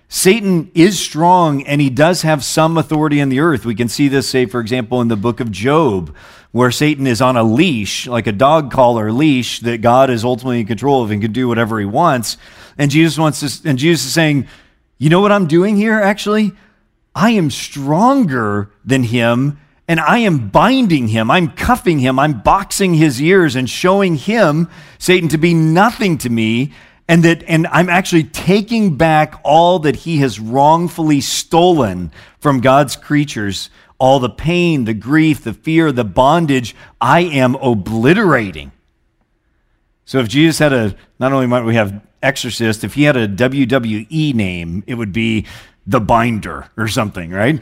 Satan 0.07 0.69
is 0.75 0.99
strong 0.99 1.65
and 1.65 1.81
he 1.81 1.89
does 1.89 2.21
have 2.21 2.43
some 2.43 2.77
authority 2.77 3.19
in 3.19 3.29
the 3.29 3.39
earth. 3.39 3.65
We 3.65 3.73
can 3.73 3.89
see 3.89 4.09
this, 4.09 4.29
say, 4.29 4.45
for 4.45 4.59
example, 4.59 5.01
in 5.01 5.07
the 5.07 5.15
book 5.15 5.39
of 5.39 5.49
Job, 5.49 6.15
where 6.51 6.69
Satan 6.69 7.07
is 7.07 7.23
on 7.23 7.37
a 7.37 7.41
leash, 7.41 8.05
like 8.05 8.27
a 8.27 8.31
dog 8.31 8.71
collar 8.71 9.11
leash 9.11 9.61
that 9.61 9.81
God 9.81 10.11
is 10.11 10.23
ultimately 10.23 10.59
in 10.59 10.67
control 10.67 11.01
of 11.01 11.09
and 11.09 11.19
can 11.19 11.31
do 11.31 11.47
whatever 11.47 11.79
he 11.79 11.85
wants. 11.87 12.37
And 12.77 12.91
Jesus 12.91 13.17
wants 13.17 13.39
to, 13.39 13.67
and 13.67 13.79
Jesus 13.79 14.05
is 14.05 14.13
saying, 14.13 14.47
You 14.99 15.09
know 15.09 15.21
what 15.21 15.31
I'm 15.31 15.47
doing 15.47 15.75
here, 15.75 15.99
actually? 15.99 16.51
I 17.15 17.31
am 17.31 17.49
stronger 17.49 18.69
than 18.85 19.01
him 19.01 19.59
and 19.87 19.99
I 19.99 20.19
am 20.19 20.49
binding 20.49 21.09
him, 21.09 21.29
I'm 21.29 21.49
cuffing 21.51 21.99
him, 21.99 22.17
I'm 22.17 22.41
boxing 22.41 22.93
his 22.93 23.21
ears 23.21 23.55
and 23.55 23.69
showing 23.69 24.15
him, 24.15 24.69
Satan, 24.97 25.29
to 25.29 25.37
be 25.37 25.53
nothing 25.53 26.17
to 26.19 26.29
me, 26.29 26.73
and 27.07 27.23
that 27.23 27.43
and 27.47 27.67
I'm 27.67 27.89
actually 27.89 28.23
taking 28.23 28.95
back 28.95 29.39
all 29.43 29.79
that 29.79 29.97
he 29.97 30.17
has 30.17 30.39
wrongfully 30.39 31.19
stolen 31.19 32.11
from 32.39 32.61
God's 32.61 32.95
creatures, 32.95 33.69
all 33.97 34.19
the 34.19 34.29
pain, 34.29 34.85
the 34.85 34.93
grief, 34.93 35.43
the 35.43 35.53
fear, 35.53 35.91
the 35.91 36.05
bondage, 36.05 36.75
I 37.01 37.21
am 37.21 37.55
obliterating. 37.55 38.71
So 40.05 40.19
if 40.19 40.29
Jesus 40.29 40.59
had 40.59 40.71
a 40.73 40.95
not 41.19 41.33
only 41.33 41.47
might 41.47 41.63
we 41.63 41.75
have 41.75 42.01
exorcist, 42.21 42.85
if 42.85 42.93
he 42.93 43.03
had 43.03 43.17
a 43.17 43.27
WWE 43.27 44.33
name, 44.33 44.83
it 44.87 44.95
would 44.95 45.11
be 45.11 45.45
the 45.85 45.99
binder 45.99 46.69
or 46.77 46.87
something, 46.87 47.31
right? 47.31 47.61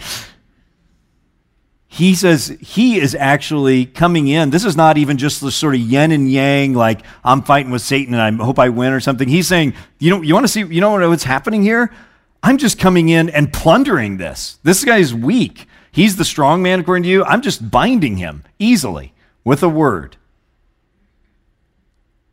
He 1.94 2.16
says 2.16 2.58
he 2.62 3.02
is 3.02 3.14
actually 3.16 3.86
coming 3.86 4.30
in. 4.30 4.50
This 4.50 4.64
is 4.64 4.78
not 4.78 4.98
even 4.98 5.18
just 5.18 5.42
the 5.42 5.52
sort 5.52 5.76
of 5.76 5.82
yin 5.82 6.14
and 6.14 6.32
yang, 6.32 6.74
like 6.74 7.02
I'm 7.22 7.42
fighting 7.42 7.70
with 7.70 7.82
Satan 7.82 8.14
and 8.14 8.42
I 8.42 8.46
hope 8.46 8.60
I 8.60 8.70
win 8.70 8.94
or 8.94 9.02
something. 9.02 9.28
He's 9.28 9.50
saying, 9.50 9.74
you 10.00 10.10
know, 10.10 10.22
you 10.22 10.34
want 10.34 10.46
to 10.46 10.48
see, 10.48 10.62
you 10.62 10.80
know 10.80 11.10
what's 11.10 11.26
happening 11.26 11.64
here? 11.64 11.94
I'm 12.42 12.58
just 12.58 12.80
coming 12.80 13.10
in 13.10 13.30
and 13.30 13.52
plundering 13.52 14.16
this. 14.16 14.58
This 14.64 14.86
guy 14.86 15.00
is 15.00 15.14
weak. 15.14 15.68
He's 15.92 16.16
the 16.16 16.24
strong 16.24 16.64
man, 16.64 16.80
according 16.80 17.04
to 17.04 17.10
you. 17.10 17.26
I'm 17.26 17.42
just 17.42 17.70
binding 17.70 18.16
him 18.16 18.46
easily 18.58 19.14
with 19.44 19.62
a 19.62 19.68
word. 19.68 20.16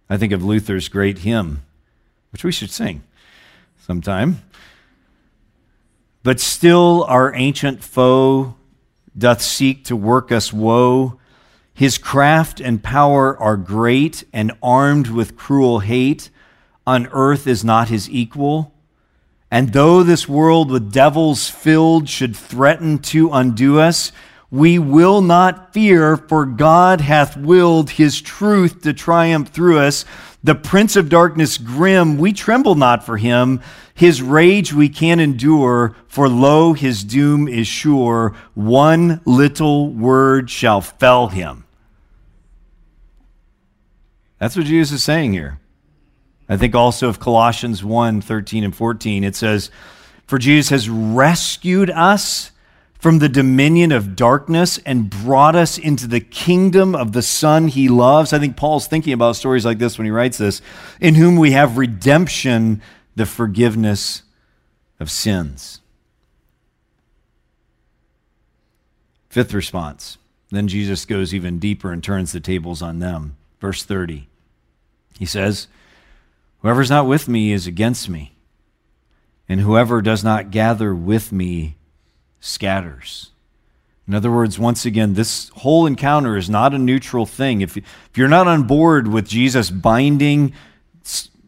I 0.08 0.16
think 0.18 0.32
of 0.32 0.44
Luther's 0.44 0.88
great 0.88 1.18
hymn, 1.18 1.64
which 2.30 2.44
we 2.44 2.52
should 2.52 2.70
sing 2.70 3.02
sometime. 3.76 4.40
But 6.22 6.38
still, 6.38 7.04
our 7.08 7.34
ancient 7.34 7.82
foe 7.82 8.54
doth 9.18 9.42
seek 9.42 9.84
to 9.84 9.96
work 9.96 10.30
us 10.30 10.52
woe. 10.52 11.18
His 11.74 11.98
craft 11.98 12.60
and 12.60 12.82
power 12.82 13.36
are 13.38 13.56
great, 13.56 14.24
and 14.32 14.52
armed 14.62 15.08
with 15.08 15.36
cruel 15.36 15.80
hate, 15.80 16.30
on 16.86 17.06
earth 17.12 17.46
is 17.46 17.64
not 17.64 17.88
his 17.88 18.08
equal. 18.10 18.72
And 19.50 19.72
though 19.72 20.02
this 20.02 20.28
world 20.28 20.70
with 20.70 20.92
devils 20.92 21.48
filled 21.48 22.08
should 22.08 22.36
threaten 22.36 22.98
to 22.98 23.30
undo 23.32 23.78
us, 23.78 24.12
We 24.50 24.78
will 24.78 25.20
not 25.20 25.72
fear, 25.72 26.16
for 26.16 26.46
God 26.46 27.00
hath 27.00 27.36
willed 27.36 27.90
his 27.90 28.20
truth 28.20 28.82
to 28.82 28.92
triumph 28.92 29.48
through 29.48 29.78
us. 29.78 30.04
The 30.48 30.54
prince 30.54 30.96
of 30.96 31.10
darkness 31.10 31.58
grim, 31.58 32.16
we 32.16 32.32
tremble 32.32 32.74
not 32.74 33.04
for 33.04 33.18
him. 33.18 33.60
His 33.92 34.22
rage 34.22 34.72
we 34.72 34.88
can 34.88 35.20
endure, 35.20 35.94
for 36.06 36.26
lo, 36.26 36.72
his 36.72 37.04
doom 37.04 37.46
is 37.46 37.66
sure. 37.68 38.34
One 38.54 39.20
little 39.26 39.90
word 39.90 40.48
shall 40.48 40.80
fell 40.80 41.28
him. 41.28 41.66
That's 44.38 44.56
what 44.56 44.64
Jesus 44.64 44.92
is 44.92 45.04
saying 45.04 45.34
here. 45.34 45.60
I 46.48 46.56
think 46.56 46.74
also 46.74 47.10
of 47.10 47.20
Colossians 47.20 47.84
1 47.84 48.22
13 48.22 48.64
and 48.64 48.74
14, 48.74 49.24
it 49.24 49.36
says, 49.36 49.70
For 50.26 50.38
Jesus 50.38 50.70
has 50.70 50.88
rescued 50.88 51.90
us 51.90 52.52
from 52.98 53.20
the 53.20 53.28
dominion 53.28 53.92
of 53.92 54.16
darkness 54.16 54.78
and 54.78 55.08
brought 55.08 55.54
us 55.54 55.78
into 55.78 56.06
the 56.06 56.20
kingdom 56.20 56.94
of 56.94 57.12
the 57.12 57.22
Son 57.22 57.68
he 57.68 57.88
loves. 57.88 58.32
I 58.32 58.40
think 58.40 58.56
Paul's 58.56 58.88
thinking 58.88 59.12
about 59.12 59.36
stories 59.36 59.64
like 59.64 59.78
this 59.78 59.96
when 59.96 60.04
he 60.04 60.10
writes 60.10 60.38
this, 60.38 60.60
in 61.00 61.14
whom 61.14 61.36
we 61.36 61.52
have 61.52 61.78
redemption, 61.78 62.82
the 63.14 63.26
forgiveness 63.26 64.22
of 64.98 65.10
sins. 65.10 65.80
Fifth 69.28 69.54
response. 69.54 70.18
Then 70.50 70.66
Jesus 70.66 71.04
goes 71.04 71.32
even 71.32 71.58
deeper 71.58 71.92
and 71.92 72.02
turns 72.02 72.32
the 72.32 72.40
tables 72.40 72.82
on 72.82 72.98
them. 72.98 73.36
Verse 73.60 73.84
30. 73.84 74.28
He 75.18 75.26
says, 75.26 75.68
Whoever's 76.62 76.90
not 76.90 77.06
with 77.06 77.28
me 77.28 77.52
is 77.52 77.66
against 77.66 78.08
me, 78.08 78.32
and 79.48 79.60
whoever 79.60 80.02
does 80.02 80.24
not 80.24 80.50
gather 80.50 80.94
with 80.94 81.30
me 81.30 81.76
scatters. 82.40 83.30
In 84.06 84.14
other 84.14 84.30
words, 84.30 84.58
once 84.58 84.86
again, 84.86 85.14
this 85.14 85.50
whole 85.50 85.86
encounter 85.86 86.36
is 86.36 86.48
not 86.48 86.72
a 86.72 86.78
neutral 86.78 87.26
thing. 87.26 87.60
If, 87.60 87.76
if 87.76 87.84
you're 88.14 88.26
not 88.26 88.48
on 88.48 88.62
board 88.66 89.06
with 89.06 89.28
Jesus 89.28 89.68
binding 89.68 90.54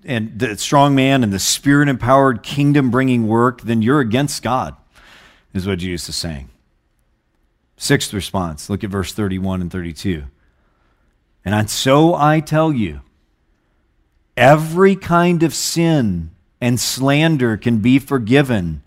and 0.04 0.38
the 0.38 0.56
strong 0.58 0.94
man 0.94 1.22
and 1.24 1.32
the 1.32 1.38
spirit 1.38 1.88
empowered 1.88 2.42
kingdom 2.42 2.90
bringing 2.90 3.26
work, 3.26 3.62
then 3.62 3.80
you're 3.80 4.00
against 4.00 4.42
God, 4.42 4.76
is 5.54 5.66
what 5.66 5.78
Jesus 5.78 6.10
is 6.10 6.16
saying. 6.16 6.50
Sixth 7.78 8.12
response 8.12 8.68
look 8.68 8.84
at 8.84 8.90
verse 8.90 9.14
31 9.14 9.62
and 9.62 9.72
32. 9.72 10.24
And 11.46 11.70
so 11.70 12.14
I 12.14 12.40
tell 12.40 12.74
you, 12.74 13.00
every 14.36 14.96
kind 14.96 15.42
of 15.42 15.54
sin 15.54 16.30
and 16.60 16.78
slander 16.78 17.56
can 17.56 17.78
be 17.78 17.98
forgiven 17.98 18.82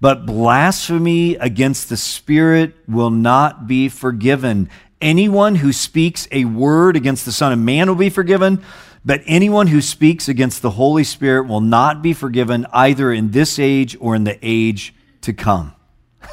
but 0.00 0.26
blasphemy 0.26 1.36
against 1.36 1.88
the 1.88 1.96
Spirit 1.96 2.74
will 2.86 3.10
not 3.10 3.66
be 3.66 3.88
forgiven. 3.88 4.68
Anyone 5.00 5.56
who 5.56 5.72
speaks 5.72 6.28
a 6.32 6.44
word 6.44 6.96
against 6.96 7.24
the 7.24 7.32
Son 7.32 7.52
of 7.52 7.58
Man 7.58 7.88
will 7.88 7.96
be 7.96 8.10
forgiven, 8.10 8.62
but 9.04 9.22
anyone 9.26 9.68
who 9.68 9.80
speaks 9.80 10.28
against 10.28 10.62
the 10.62 10.70
Holy 10.70 11.04
Spirit 11.04 11.46
will 11.46 11.60
not 11.60 12.02
be 12.02 12.12
forgiven 12.12 12.66
either 12.72 13.12
in 13.12 13.30
this 13.30 13.58
age 13.58 13.96
or 14.00 14.14
in 14.14 14.24
the 14.24 14.38
age 14.42 14.94
to 15.22 15.32
come. 15.32 15.74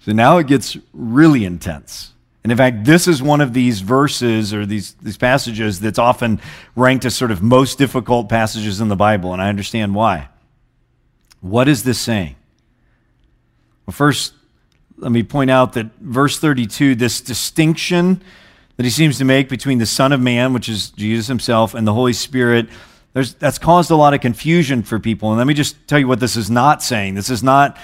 so 0.00 0.12
now 0.12 0.38
it 0.38 0.46
gets 0.46 0.76
really 0.92 1.44
intense. 1.44 2.12
And 2.42 2.50
in 2.50 2.56
fact, 2.56 2.84
this 2.84 3.06
is 3.06 3.22
one 3.22 3.42
of 3.42 3.52
these 3.52 3.82
verses 3.82 4.54
or 4.54 4.64
these, 4.64 4.94
these 4.94 5.18
passages 5.18 5.80
that's 5.80 5.98
often 5.98 6.40
ranked 6.74 7.04
as 7.04 7.14
sort 7.14 7.30
of 7.30 7.42
most 7.42 7.76
difficult 7.76 8.28
passages 8.28 8.80
in 8.80 8.88
the 8.88 8.96
Bible, 8.96 9.34
and 9.34 9.42
I 9.42 9.50
understand 9.50 9.94
why. 9.94 10.29
What 11.40 11.68
is 11.68 11.82
this 11.82 11.98
saying? 11.98 12.36
Well, 13.86 13.92
first, 13.92 14.34
let 14.96 15.10
me 15.10 15.22
point 15.22 15.50
out 15.50 15.72
that 15.72 15.86
verse 16.00 16.38
32, 16.38 16.94
this 16.94 17.20
distinction 17.20 18.22
that 18.76 18.84
he 18.84 18.90
seems 18.90 19.18
to 19.18 19.24
make 19.24 19.48
between 19.48 19.78
the 19.78 19.86
Son 19.86 20.12
of 20.12 20.20
Man, 20.20 20.52
which 20.52 20.68
is 20.68 20.90
Jesus 20.90 21.26
himself, 21.26 21.74
and 21.74 21.86
the 21.86 21.94
Holy 21.94 22.12
Spirit, 22.12 22.68
that's 23.12 23.58
caused 23.58 23.90
a 23.90 23.96
lot 23.96 24.14
of 24.14 24.20
confusion 24.20 24.82
for 24.82 24.98
people. 24.98 25.30
And 25.30 25.38
let 25.38 25.46
me 25.46 25.54
just 25.54 25.88
tell 25.88 25.98
you 25.98 26.06
what 26.06 26.20
this 26.20 26.36
is 26.36 26.50
not 26.50 26.82
saying. 26.82 27.14
This 27.14 27.30
is 27.30 27.42
not 27.42 27.76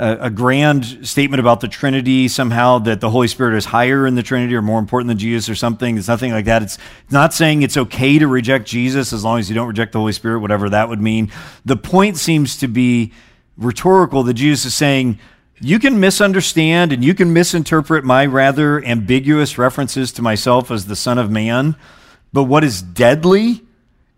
a, 0.00 0.16
a, 0.22 0.30
grand 0.30 1.06
statement 1.06 1.40
about 1.40 1.60
the 1.60 1.68
Trinity, 1.68 2.26
somehow 2.26 2.78
that 2.78 3.02
the 3.02 3.10
Holy 3.10 3.28
Spirit 3.28 3.54
is 3.54 3.66
higher 3.66 4.06
in 4.06 4.14
the 4.14 4.22
Trinity 4.22 4.54
or 4.54 4.62
more 4.62 4.78
important 4.78 5.08
than 5.08 5.18
Jesus 5.18 5.50
or 5.50 5.54
something. 5.54 5.98
It's 5.98 6.08
nothing 6.08 6.32
like 6.32 6.46
that. 6.46 6.62
It's 6.62 6.78
not 7.10 7.34
saying 7.34 7.60
it's 7.60 7.76
okay 7.76 8.18
to 8.18 8.26
reject 8.26 8.66
Jesus 8.66 9.12
as 9.12 9.22
long 9.22 9.38
as 9.38 9.50
you 9.50 9.54
don't 9.54 9.68
reject 9.68 9.92
the 9.92 9.98
Holy 9.98 10.14
Spirit, 10.14 10.40
whatever 10.40 10.70
that 10.70 10.88
would 10.88 11.02
mean. 11.02 11.30
The 11.66 11.76
point 11.76 12.16
seems 12.16 12.56
to 12.56 12.66
be 12.66 13.12
rhetorical 13.58 14.22
that 14.22 14.34
Jesus 14.34 14.64
is 14.64 14.74
saying, 14.74 15.18
you 15.60 15.78
can 15.78 16.00
misunderstand 16.00 16.92
and 16.92 17.04
you 17.04 17.12
can 17.12 17.34
misinterpret 17.34 18.02
my 18.02 18.24
rather 18.24 18.82
ambiguous 18.82 19.58
references 19.58 20.12
to 20.12 20.22
myself 20.22 20.70
as 20.70 20.86
the 20.86 20.96
Son 20.96 21.18
of 21.18 21.30
Man. 21.30 21.76
But 22.32 22.44
what 22.44 22.64
is 22.64 22.80
deadly 22.80 23.66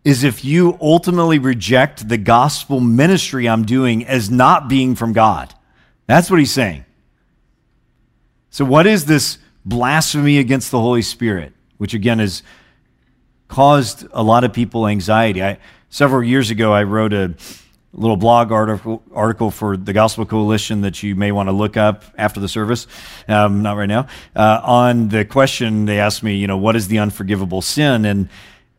is 0.04 0.22
if 0.22 0.44
you 0.44 0.78
ultimately 0.80 1.40
reject 1.40 2.08
the 2.08 2.18
gospel 2.18 2.78
ministry 2.78 3.48
I'm 3.48 3.64
doing 3.64 4.06
as 4.06 4.30
not 4.30 4.68
being 4.68 4.94
from 4.94 5.12
God. 5.12 5.52
That's 6.12 6.30
what 6.30 6.38
he's 6.38 6.52
saying. 6.52 6.84
So, 8.50 8.66
what 8.66 8.86
is 8.86 9.06
this 9.06 9.38
blasphemy 9.64 10.36
against 10.36 10.70
the 10.70 10.78
Holy 10.78 11.00
Spirit, 11.00 11.54
which 11.78 11.94
again 11.94 12.18
has 12.18 12.42
caused 13.48 14.06
a 14.12 14.22
lot 14.22 14.44
of 14.44 14.52
people 14.52 14.86
anxiety? 14.86 15.42
I, 15.42 15.56
several 15.88 16.22
years 16.22 16.50
ago, 16.50 16.70
I 16.70 16.82
wrote 16.82 17.14
a 17.14 17.34
little 17.94 18.18
blog 18.18 18.52
article, 18.52 19.02
article 19.14 19.50
for 19.50 19.74
the 19.74 19.94
Gospel 19.94 20.26
Coalition 20.26 20.82
that 20.82 21.02
you 21.02 21.16
may 21.16 21.32
want 21.32 21.48
to 21.48 21.52
look 21.52 21.78
up 21.78 22.04
after 22.18 22.40
the 22.40 22.48
service, 22.48 22.86
um, 23.26 23.62
not 23.62 23.78
right 23.78 23.86
now, 23.86 24.06
uh, 24.36 24.60
on 24.62 25.08
the 25.08 25.24
question 25.24 25.86
they 25.86 25.98
asked 25.98 26.22
me, 26.22 26.36
you 26.36 26.46
know, 26.46 26.58
what 26.58 26.76
is 26.76 26.88
the 26.88 26.98
unforgivable 26.98 27.62
sin? 27.62 28.04
And 28.04 28.28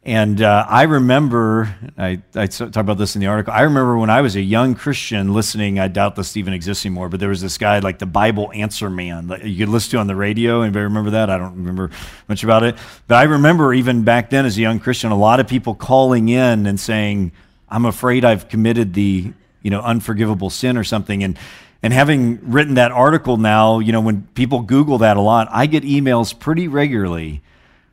and 0.05 0.41
uh, 0.41 0.65
I 0.67 0.83
remember, 0.83 1.73
I, 1.97 2.21
I 2.35 2.47
talk 2.47 2.75
about 2.75 2.97
this 2.97 3.15
in 3.15 3.21
the 3.21 3.27
article. 3.27 3.53
I 3.53 3.61
remember 3.61 3.97
when 3.97 4.09
I 4.09 4.19
was 4.19 4.35
a 4.35 4.41
young 4.41 4.75
Christian 4.75 5.33
listening. 5.33 5.79
I 5.79 5.87
doubt 5.87 6.17
this 6.17 6.35
even 6.35 6.53
exists 6.53 6.85
anymore, 6.85 7.07
but 7.07 7.21
there 7.21 7.29
was 7.29 7.39
this 7.39 7.57
guy 7.57 7.79
like 7.79 7.99
the 7.99 8.05
Bible 8.05 8.51
Answer 8.53 8.89
Man 8.89 9.27
that 9.27 9.45
you 9.45 9.65
could 9.65 9.71
listen 9.71 9.91
to 9.91 9.97
on 9.99 10.07
the 10.07 10.15
radio. 10.15 10.61
Anybody 10.61 10.83
remember 10.83 11.11
that? 11.11 11.29
I 11.29 11.37
don't 11.37 11.55
remember 11.55 11.89
much 12.27 12.43
about 12.43 12.63
it, 12.63 12.75
but 13.07 13.15
I 13.15 13.23
remember 13.23 13.73
even 13.73 14.03
back 14.03 14.29
then 14.29 14.45
as 14.45 14.57
a 14.57 14.61
young 14.61 14.81
Christian, 14.81 15.11
a 15.11 15.17
lot 15.17 15.39
of 15.39 15.47
people 15.47 15.73
calling 15.73 16.27
in 16.27 16.65
and 16.65 16.77
saying, 16.77 17.31
"I'm 17.69 17.85
afraid 17.85 18.25
I've 18.25 18.49
committed 18.49 18.93
the 18.93 19.31
you 19.61 19.71
know 19.71 19.79
unforgivable 19.79 20.49
sin 20.49 20.75
or 20.75 20.83
something." 20.83 21.23
And 21.23 21.39
and 21.81 21.93
having 21.93 22.39
written 22.51 22.73
that 22.73 22.91
article 22.91 23.37
now, 23.37 23.79
you 23.79 23.93
know, 23.93 24.01
when 24.01 24.23
people 24.35 24.63
Google 24.63 24.97
that 24.97 25.15
a 25.15 25.21
lot, 25.21 25.47
I 25.49 25.65
get 25.65 25.83
emails 25.83 26.37
pretty 26.37 26.67
regularly 26.67 27.41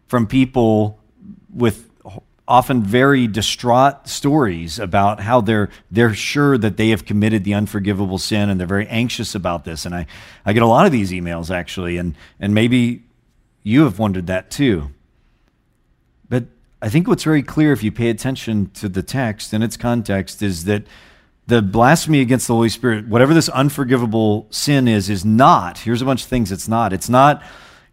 from 0.09 0.27
people 0.27 0.99
with 1.53 1.90
often 2.51 2.83
very 2.83 3.29
distraught 3.29 4.09
stories 4.09 4.81
about 4.81 5.21
how 5.21 5.41
they're, 5.41 5.71
they're 5.89 6.13
sure 6.13 6.59
that 6.59 6.77
they 6.77 6.89
have 6.89 7.05
committed 7.05 7.45
the 7.45 7.55
unforgivable 7.55 8.19
sin 8.19 8.51
and 8.51 8.59
they're 8.59 8.67
very 8.67 8.89
anxious 8.89 9.37
about 9.37 9.65
this. 9.65 9.87
And 9.87 9.95
I, 9.95 10.07
I 10.45 10.53
get 10.53 10.65
a 10.65 10.67
lot 10.67 10.85
of 10.85 10.91
these 10.91 11.13
emails 11.13 11.55
actually, 11.55 11.97
and, 11.97 12.17
and 12.41 12.53
maybe 12.53 13.05
you 13.63 13.85
have 13.85 14.01
wondered 14.01 14.27
that 14.27 14.51
too. 14.51 14.91
But 16.29 16.45
I 16.83 16.89
think 16.89 17.07
what's 17.07 17.23
very 17.23 17.43
clear 17.43 17.73
if 17.73 17.85
you 17.85 17.93
pay 17.93 18.11
attention 18.11 18.71
to 18.71 18.89
the 18.89 19.03
text 19.03 19.53
and 19.53 19.63
its 19.63 19.77
context 19.77 20.43
is 20.43 20.65
that 20.65 20.83
the 21.47 21.63
blasphemy 21.63 22.21
against 22.21 22.49
the 22.49 22.55
Holy 22.55 22.69
Spirit, 22.69 23.07
whatever 23.07 23.33
this 23.33 23.49
unforgivable 23.49 24.49
sin 24.51 24.89
is, 24.89 25.09
is 25.09 25.25
not. 25.25 25.79
Here's 25.79 26.03
a 26.03 26.05
bunch 26.05 26.25
of 26.25 26.29
things 26.29 26.51
it's 26.51 26.69
not. 26.69 26.93
It's 26.93 27.09
not 27.09 27.45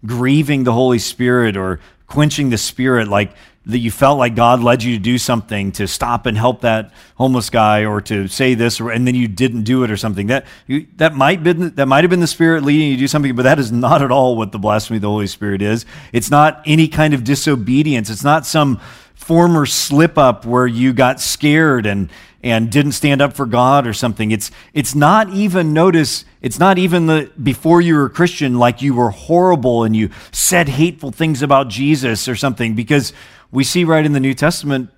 grieving 0.03 0.63
the 0.63 0.73
Holy 0.73 0.99
Spirit 0.99 1.55
or 1.55 1.79
quenching 2.07 2.49
the 2.49 2.57
Spirit 2.57 3.07
like 3.07 3.35
that 3.67 3.79
you 3.79 3.91
felt 3.91 4.17
like 4.17 4.33
God 4.33 4.61
led 4.61 4.81
you 4.81 4.95
to 4.95 4.99
do 5.01 5.17
something 5.17 5.73
to 5.73 5.87
stop 5.87 6.25
and 6.25 6.37
help 6.37 6.61
that 6.61 6.91
homeless 7.15 7.49
guy 7.49 7.85
or 7.85 7.99
to 8.01 8.27
say 8.27 8.53
this 8.53 8.79
or, 8.79 8.91
and 8.91 9.05
then 9.05 9.13
you 9.13 9.27
didn't 9.27 9.63
do 9.63 9.83
it 9.83 9.91
or 9.91 9.97
something. 9.97 10.27
That 10.27 10.45
you, 10.67 10.87
that 10.95 11.15
might 11.15 11.43
been 11.43 11.75
that 11.75 11.85
might 11.85 12.03
have 12.03 12.09
been 12.09 12.21
the 12.21 12.27
spirit 12.27 12.63
leading 12.63 12.87
you 12.89 12.95
to 12.95 12.99
do 12.99 13.07
something 13.07 13.35
but 13.35 13.43
that 13.43 13.59
is 13.59 13.71
not 13.71 14.01
at 14.01 14.11
all 14.11 14.37
what 14.37 14.51
the 14.51 14.59
blasphemy 14.59 14.97
of 14.97 15.01
the 15.01 15.09
holy 15.09 15.27
spirit 15.27 15.61
is. 15.61 15.85
It's 16.13 16.31
not 16.31 16.61
any 16.65 16.87
kind 16.87 17.13
of 17.13 17.23
disobedience. 17.23 18.09
It's 18.09 18.23
not 18.23 18.45
some 18.45 18.79
former 19.13 19.65
slip 19.65 20.17
up 20.17 20.45
where 20.45 20.67
you 20.67 20.93
got 20.93 21.19
scared 21.19 21.85
and 21.85 22.09
and 22.43 22.71
didn't 22.71 22.93
stand 22.93 23.21
up 23.21 23.33
for 23.33 23.45
God 23.45 23.85
or 23.85 23.93
something. 23.93 24.31
It's 24.31 24.51
it's 24.73 24.95
not 24.95 25.29
even 25.29 25.73
notice 25.73 26.23
it's 26.41 26.59
not 26.59 26.77
even 26.77 27.07
the 27.07 27.31
before 27.41 27.81
you 27.81 27.95
were 27.95 28.05
a 28.05 28.09
Christian 28.09 28.57
like 28.57 28.81
you 28.81 28.93
were 28.93 29.09
horrible 29.09 29.83
and 29.83 29.95
you 29.95 30.09
said 30.31 30.69
hateful 30.69 31.11
things 31.11 31.41
about 31.41 31.67
Jesus 31.67 32.27
or 32.27 32.35
something 32.35 32.75
because 32.75 33.11
we 33.51 33.63
see 33.63 33.83
right 33.83 34.05
in 34.05 34.13
the 34.13 34.19
New 34.19 34.33
Testament 34.33 34.89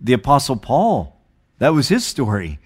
the 0.00 0.12
Apostle 0.12 0.56
Paul. 0.56 1.16
That 1.58 1.74
was 1.74 1.88
his 1.88 2.04
story, 2.04 2.58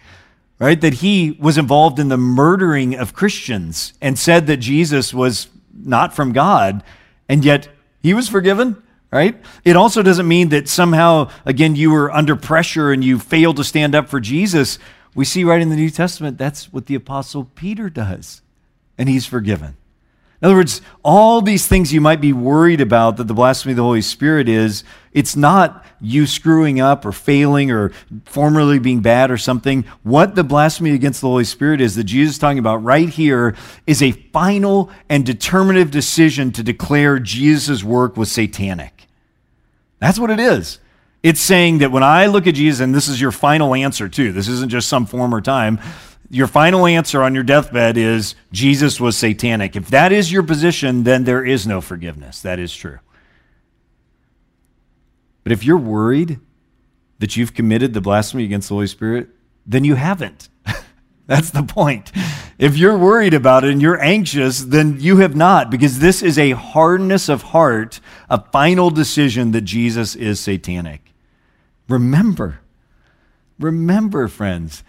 right? 0.59 0.81
That 0.81 0.95
he 0.95 1.37
was 1.39 1.59
involved 1.59 1.99
in 1.99 2.09
the 2.09 2.17
murdering 2.17 2.97
of 2.97 3.15
Christians 3.15 3.93
and 4.01 4.19
said 4.19 4.47
that 4.49 4.57
Jesus 4.57 5.15
was 5.15 5.49
not 5.73 6.15
from 6.15 6.33
God, 6.33 6.83
and 7.29 7.45
yet 7.45 7.69
he 8.03 8.15
was 8.15 8.29
forgiven, 8.29 8.83
right? 9.13 9.41
It 9.65 9.77
also 9.77 10.03
doesn't 10.03 10.27
mean 10.27 10.49
that 10.49 10.69
somehow, 10.69 11.31
again, 11.45 11.77
you 11.77 11.91
were 11.93 12.11
under 12.11 12.35
pressure 12.35 12.91
and 12.91 13.05
you 13.05 13.19
failed 13.19 13.57
to 13.57 13.65
stand 13.65 13.95
up 13.95 14.09
for 14.09 14.21
Jesus. 14.21 14.79
We 15.15 15.25
see 15.25 15.45
right 15.45 15.61
in 15.61 15.69
the 15.71 15.77
New 15.77 15.91
Testament 15.91 16.39
that's 16.39 16.73
what 16.73 16.87
the 16.87 16.95
Apostle 16.97 17.45
Peter 17.55 17.89
does. 17.91 18.43
and 19.01 19.09
he's 19.09 19.25
forgiven. 19.25 19.77
In 20.41 20.47
other 20.47 20.57
words, 20.57 20.81
all 21.03 21.43
these 21.43 21.67
things 21.67 21.93
you 21.93 22.01
might 22.01 22.21
be 22.21 22.33
worried 22.33 22.81
about 22.81 23.19
that 23.19 23.29
the 23.29 23.35
blasphemy 23.35 23.73
of 23.73 23.77
the 23.77 23.83
Holy 23.83 24.01
Spirit 24.01 24.49
is, 24.49 24.85
it's 25.13 25.37
not 25.37 25.85
you 26.01 26.27
screwing 26.27 26.81
up 26.81 27.05
or 27.05 27.13
failing 27.13 27.71
or 27.71 27.93
formerly 28.25 28.79
being 28.79 29.01
bad 29.01 29.31
or 29.31 29.37
something. 29.37 29.85
What 30.03 30.37
the 30.37 30.45
blasphemy 30.45 30.93
against 30.93 31.21
the 31.21 31.27
Holy 31.29 31.45
Spirit 31.45 31.83
is 31.83 31.95
that 31.97 32.05
Jesus 32.05 32.37
is 32.37 32.39
talking 32.39 32.59
about 32.59 32.83
right 32.83 33.09
here 33.09 33.55
is 33.87 34.03
a 34.03 34.13
final 34.13 34.91
and 35.11 35.27
determinative 35.27 35.91
decision 35.91 36.53
to 36.53 36.63
declare 36.63 37.19
Jesus' 37.19 37.85
work 37.85 38.17
was 38.17 38.33
satanic. 38.33 39.09
That's 39.99 40.19
what 40.19 40.31
it 40.31 40.41
is. 40.41 40.79
It's 41.23 41.41
saying 41.41 41.79
that 41.79 41.93
when 41.93 42.03
I 42.03 42.27
look 42.27 42.47
at 42.47 42.55
Jesus, 42.55 42.81
and 42.81 42.95
this 42.95 43.09
is 43.09 43.21
your 43.21 43.33
final 43.33 43.75
answer 43.75 44.09
too, 44.09 44.33
this 44.33 44.49
isn't 44.49 44.71
just 44.71 44.89
some 44.89 45.05
former 45.05 45.43
time, 45.43 45.79
your 46.31 46.47
final 46.47 46.87
answer 46.87 47.23
on 47.23 47.35
your 47.35 47.43
deathbed 47.43 47.97
is 47.97 48.37
Jesus 48.53 49.01
was 49.01 49.19
satanic. 49.19 49.75
If 49.75 49.89
that 49.89 50.13
is 50.13 50.31
your 50.31 50.45
position, 50.45 51.03
then 51.03 51.25
there 51.25 51.45
is 51.45 51.67
no 51.67 51.81
forgiveness. 51.81 52.41
That 52.41 52.61
is 52.61 52.75
true. 52.75 53.01
But 55.43 55.53
if 55.53 55.65
you're 55.65 55.77
worried 55.77 56.39
that 57.19 57.37
you've 57.37 57.53
committed 57.53 57.93
the 57.93 58.01
blasphemy 58.01 58.45
against 58.45 58.69
the 58.69 58.77
Holy 58.77 58.87
Spirit, 58.87 59.29
then 59.67 59.85
you 59.85 59.97
haven't. 59.97 60.49
That's 61.27 61.51
the 61.51 61.65
point. 61.65 62.13
If 62.59 62.77
you're 62.77 62.99
worried 62.99 63.35
about 63.35 63.65
it 63.65 63.71
and 63.71 63.83
you're 63.83 64.01
anxious, 64.01 64.61
then 64.61 65.01
you 65.01 65.17
have 65.19 65.35
not, 65.35 65.71
because 65.71 65.99
this 65.99 66.23
is 66.23 66.39
a 66.39 66.51
hardness 66.53 67.29
of 67.29 67.43
heart, 67.43 68.01
a 68.29 68.41
final 68.53 68.91
decision 68.91 69.51
that 69.53 69.63
Jesus 69.63 70.15
is 70.15 70.39
satanic. 70.39 71.13
Remember, 71.89 72.61
remember, 73.59 74.29
friends, 74.29 74.85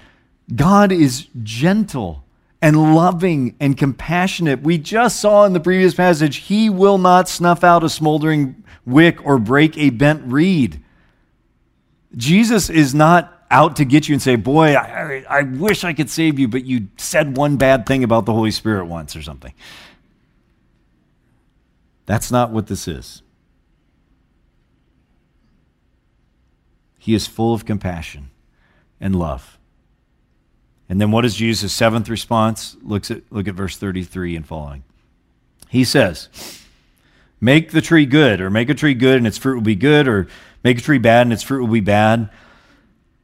God 0.53 0.91
is 0.91 1.27
gentle 1.43 2.23
and 2.61 2.95
loving 2.95 3.55
and 3.59 3.77
compassionate. 3.77 4.61
We 4.61 4.77
just 4.77 5.19
saw 5.19 5.45
in 5.45 5.53
the 5.53 5.59
previous 5.59 5.93
passage, 5.93 6.37
He 6.37 6.69
will 6.69 6.97
not 6.97 7.27
snuff 7.27 7.63
out 7.63 7.83
a 7.83 7.89
smoldering 7.89 8.63
wick 8.85 9.25
or 9.25 9.37
break 9.39 9.77
a 9.77 9.89
bent 9.89 10.23
reed. 10.31 10.81
Jesus 12.15 12.69
is 12.69 12.93
not 12.93 13.45
out 13.49 13.75
to 13.77 13.85
get 13.85 14.07
you 14.07 14.13
and 14.13 14.21
say, 14.21 14.35
Boy, 14.35 14.75
I, 14.75 15.23
I, 15.29 15.41
wish 15.43 15.83
I 15.83 15.93
could 15.93 16.09
save 16.09 16.39
you, 16.39 16.47
but 16.47 16.65
you 16.65 16.87
said 16.97 17.35
one 17.37 17.57
bad 17.57 17.85
thing 17.85 18.03
about 18.03 18.25
the 18.25 18.33
Holy 18.33 18.51
Spirit 18.51 18.85
once 18.85 19.15
or 19.15 19.21
something. 19.21 19.53
That's 22.05 22.31
not 22.31 22.51
what 22.51 22.67
this 22.67 22.87
is. 22.87 23.21
He 26.97 27.13
is 27.13 27.27
full 27.27 27.53
of 27.53 27.65
compassion 27.65 28.29
and 28.99 29.15
love. 29.15 29.57
And 30.91 30.99
then 30.99 31.09
what 31.09 31.23
is 31.23 31.35
Jesus' 31.35 31.71
seventh 31.71 32.09
response? 32.09 32.75
Looks 32.83 33.11
at, 33.11 33.21
look 33.31 33.47
at 33.47 33.55
verse 33.55 33.77
33 33.77 34.35
and 34.35 34.45
following. 34.45 34.83
He 35.69 35.85
says, 35.85 36.27
Make 37.39 37.71
the 37.71 37.79
tree 37.79 38.05
good, 38.05 38.41
or 38.41 38.49
make 38.49 38.69
a 38.69 38.73
tree 38.73 38.93
good 38.93 39.15
and 39.15 39.25
its 39.25 39.37
fruit 39.37 39.55
will 39.55 39.61
be 39.61 39.75
good, 39.75 40.05
or 40.05 40.27
make 40.65 40.79
a 40.79 40.81
tree 40.81 40.97
bad 40.97 41.21
and 41.21 41.31
its 41.31 41.43
fruit 41.43 41.61
will 41.61 41.71
be 41.71 41.79
bad. 41.79 42.29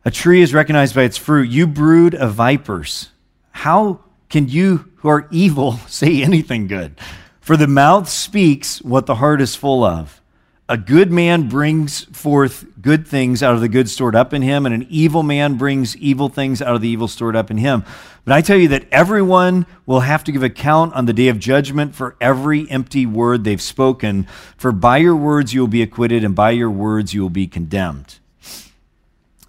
A 0.06 0.12
tree 0.12 0.42
is 0.42 0.54
recognized 0.54 0.96
by 0.96 1.04
its 1.04 1.18
fruit. 1.18 1.50
You 1.50 1.68
brood 1.68 2.16
of 2.16 2.36
vipers. 2.36 3.10
How 3.52 4.00
can 4.30 4.48
you 4.48 4.90
who 5.00 5.10
are 5.10 5.28
evil 5.30 5.74
say 5.88 6.24
anything 6.24 6.68
good? 6.68 6.96
For 7.42 7.58
the 7.58 7.68
mouth 7.68 8.08
speaks 8.08 8.82
what 8.82 9.08
the 9.08 9.16
heart 9.16 9.42
is 9.42 9.58
full 9.58 9.84
of. 9.84 10.22
A 10.70 10.78
good 10.78 11.12
man 11.12 11.48
brings 11.48 12.04
forth 12.06 12.66
good 12.82 13.08
things 13.08 13.42
out 13.42 13.56
of 13.56 13.62
the 13.62 13.70
good 13.70 13.90
stored 13.90 14.18
up 14.18 14.34
in 14.34 14.42
him, 14.42 14.66
and 14.66 14.76
an 14.76 14.86
evil 14.90 15.24
man 15.24 15.56
brings 15.56 15.96
evil 15.96 16.28
things 16.28 16.62
out 16.62 16.76
of 16.76 16.82
the 16.82 16.90
evil 16.90 17.08
stored 17.08 17.38
up 17.38 17.50
in 17.50 17.58
him. 17.58 17.86
But 18.26 18.34
I 18.34 18.42
tell 18.42 18.58
you 18.58 18.68
that 18.70 18.86
everyone 18.92 19.66
will 19.86 20.02
have 20.02 20.26
to 20.26 20.34
give 20.34 20.44
account 20.44 20.94
on 20.94 21.06
the 21.06 21.14
day 21.14 21.30
of 21.30 21.40
judgment 21.40 21.96
for 21.96 22.18
every 22.20 22.70
empty 22.70 23.06
word 23.06 23.46
they've 23.46 23.62
spoken. 23.62 24.28
For 24.58 24.74
by 24.74 24.98
your 24.98 25.16
words 25.16 25.54
you 25.54 25.62
will 25.62 25.70
be 25.70 25.82
acquitted, 25.82 26.26
and 26.26 26.36
by 26.36 26.52
your 26.52 26.70
words 26.70 27.14
you 27.14 27.22
will 27.22 27.30
be 27.30 27.48
condemned. 27.48 28.20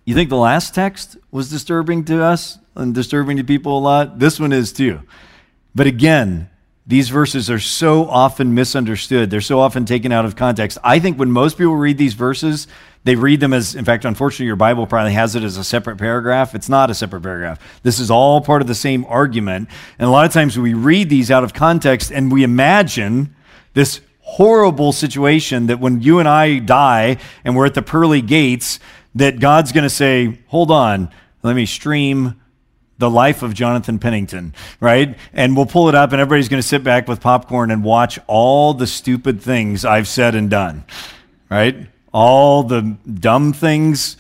You 0.05 0.15
think 0.15 0.31
the 0.31 0.37
last 0.37 0.73
text 0.73 1.17
was 1.33 1.51
disturbing 1.51 2.05
to 2.05 2.23
us 2.23 2.59
and 2.77 2.95
disturbing 2.95 3.39
to 3.39 3.45
people 3.45 3.77
a 3.77 3.81
lot? 3.81 4.21
This 4.21 4.39
one 4.39 4.53
is 4.53 4.73
too. 4.73 5.01
But 5.75 5.89
again, 5.89 6.49
these 6.89 7.11
verses 7.11 7.51
are 7.51 7.59
so 7.59 8.07
often 8.09 8.55
misunderstood. 8.55 9.29
They're 9.29 9.43
so 9.43 9.61
often 9.61 9.85
taken 9.85 10.11
out 10.11 10.25
of 10.25 10.37
context. 10.37 10.79
I 10.83 10.99
think 10.99 11.19
when 11.19 11.31
most 11.31 11.59
people 11.59 11.77
read 11.77 11.99
these 11.99 12.15
verses, 12.15 12.67
they 13.05 13.15
read 13.15 13.41
them 13.41 13.53
as, 13.53 13.75
in 13.75 13.85
fact, 13.85 14.07
unfortunately, 14.07 14.47
your 14.47 14.57
Bible 14.57 14.87
probably 14.87 15.13
has 15.13 15.37
it 15.37 15.43
as 15.43 15.59
a 15.59 15.65
separate 15.65 15.99
paragraph. 15.99 16.55
It's 16.55 16.71
not 16.71 16.91
a 16.91 16.95
separate 16.95 17.21
paragraph. 17.21 17.61
This 17.83 18.01
is 18.01 18.11
all 18.11 18.41
part 18.41 18.63
of 18.63 18.69
the 18.69 18.75
same 18.75 19.05
argument. 19.05 19.69
And 19.99 20.09
a 20.09 20.11
lot 20.11 20.25
of 20.25 20.33
times 20.33 20.59
we 20.59 20.73
read 20.73 21.11
these 21.11 21.31
out 21.31 21.45
of 21.45 21.53
context 21.53 22.11
and 22.11 22.33
we 22.33 22.43
imagine 22.43 23.37
this 23.75 24.01
horrible 24.21 24.93
situation 24.93 25.67
that 25.67 25.81
when 25.81 26.01
you 26.01 26.21
and 26.21 26.29
I 26.29 26.59
die 26.59 27.19
and 27.45 27.55
we're 27.55 27.67
at 27.67 27.75
the 27.75 27.83
pearly 27.83 28.23
gates, 28.23 28.81
that 29.15 29.41
God's 29.41 29.73
going 29.73 29.85
to 29.85 29.91
say, 29.91 30.39
hold 30.47 30.71
on, 30.71 31.11
let 31.43 31.55
me 31.55 31.67
stream 31.67 32.41
the 32.99 33.09
life 33.09 33.43
of 33.43 33.55
Jonathan 33.55 33.99
Pennington, 33.99 34.55
right? 34.81 35.17
And 35.33 35.57
we'll 35.57 35.67
pull 35.67 35.89
it 35.89 35.95
up, 35.95 36.13
and 36.13 36.21
everybody's 36.21 36.49
going 36.49 36.61
to 36.61 36.67
sit 36.67 36.83
back 36.85 37.09
with 37.09 37.21
popcorn 37.21 37.71
and 37.71 37.83
watch 37.85 38.19
all 38.27 38.75
the 38.75 38.87
stupid 38.87 39.41
things 39.41 39.85
I've 39.85 40.09
said 40.09 40.35
and 40.35 40.51
done, 40.51 40.85
right? 41.49 41.87
All 42.13 42.65
the 42.65 42.97
dumb 43.13 43.53
things. 43.53 44.17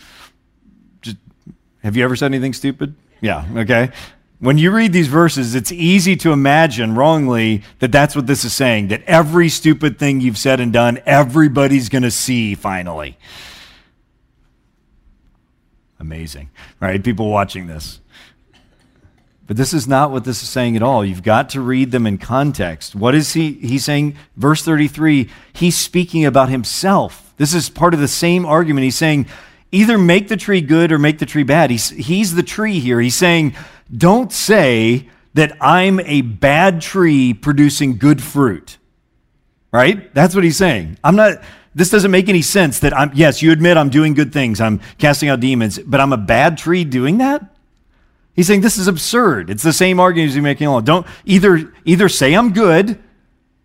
Have 1.83 1.97
you 1.97 2.05
ever 2.05 2.17
said 2.17 2.27
anything 2.27 2.53
stupid? 2.53 2.95
Yeah, 3.21 3.47
okay. 3.57 3.91
When 4.41 4.57
you 4.57 4.71
read 4.71 4.93
these 4.93 5.09
verses, 5.09 5.57
it's 5.57 5.73
easy 5.73 6.14
to 6.17 6.31
imagine 6.31 6.95
wrongly 6.95 7.64
that 7.81 7.91
that's 7.91 8.14
what 8.14 8.29
this 8.29 8.45
is 8.45 8.53
saying 8.53 8.88
that 8.88 9.03
every 9.05 9.49
stupid 9.49 9.99
thing 9.99 10.21
you've 10.21 10.38
said 10.38 10.61
and 10.61 10.73
done, 10.73 11.01
everybody's 11.05 11.88
going 11.88 12.03
to 12.05 12.11
see 12.12 12.55
finally. 12.55 13.19
Amazing, 15.99 16.51
right? 16.79 17.03
People 17.03 17.29
watching 17.31 17.67
this. 17.67 18.01
But 19.49 19.57
this 19.57 19.73
is 19.73 19.89
not 19.89 20.13
what 20.13 20.25
this 20.25 20.43
is 20.43 20.49
saying 20.51 20.77
at 20.77 20.83
all. 20.83 21.03
You've 21.03 21.23
got 21.23 21.49
to 21.51 21.63
read 21.63 21.91
them 21.91 22.07
in 22.07 22.19
context. 22.19 22.95
What 22.95 23.15
is 23.15 23.33
he? 23.33 23.55
He's 23.55 23.83
saying, 23.83 24.15
verse 24.37 24.63
33, 24.63 25.31
he's 25.55 25.77
speaking 25.77 26.27
about 26.27 26.51
himself. 26.51 27.33
This 27.39 27.55
is 27.55 27.71
part 27.71 27.95
of 27.95 28.01
the 28.01 28.09
same 28.09 28.45
argument. 28.45 28.85
He's 28.85 28.95
saying, 28.95 29.27
either 29.73 29.97
make 29.97 30.29
the 30.29 30.37
tree 30.37 30.61
good 30.61 30.93
or 30.93 30.99
make 30.99 31.19
the 31.19 31.25
tree 31.25 31.45
bad. 31.45 31.71
He's, 31.71 31.89
he's 31.89 32.35
the 32.35 32.43
tree 32.43 32.79
here. 32.79 33.01
He's 33.01 33.15
saying, 33.15 33.55
don't 33.97 34.31
say 34.31 35.09
that 35.33 35.57
I'm 35.63 35.99
a 36.01 36.21
bad 36.21 36.83
tree 36.83 37.33
producing 37.33 37.97
good 37.97 38.23
fruit. 38.23 38.77
Right? 39.73 40.13
That's 40.13 40.35
what 40.35 40.45
he's 40.45 40.59
saying. 40.59 40.99
I'm 41.03 41.17
not, 41.17 41.41
this 41.75 41.89
doesn't 41.89 42.11
make 42.11 42.29
any 42.29 42.43
sense 42.43 42.81
that 42.81 42.95
I'm, 42.95 43.13
yes, 43.15 43.41
you 43.41 43.51
admit 43.51 43.79
I'm 43.79 43.89
doing 43.89 44.13
good 44.13 44.31
things. 44.31 44.61
I'm 44.61 44.81
casting 44.99 45.31
out 45.31 45.41
demons, 45.41 45.79
but 45.79 46.01
I'm 46.01 46.13
a 46.13 46.19
bad 46.19 46.59
tree 46.59 46.85
doing 46.85 47.17
that? 47.19 47.55
He's 48.38 48.46
saying 48.46 48.61
this 48.61 48.79
is 48.79 48.87
absurd. 48.87 49.51
It's 49.51 49.64
the 49.64 49.72
same 49.72 49.98
argument 49.98 50.33
he's 50.33 50.40
making 50.40 50.68
along. 50.68 50.85
Don't 50.85 51.05
either 51.24 51.74
either 51.85 52.09
say 52.09 52.35
I'm 52.35 52.53
good, 52.53 52.96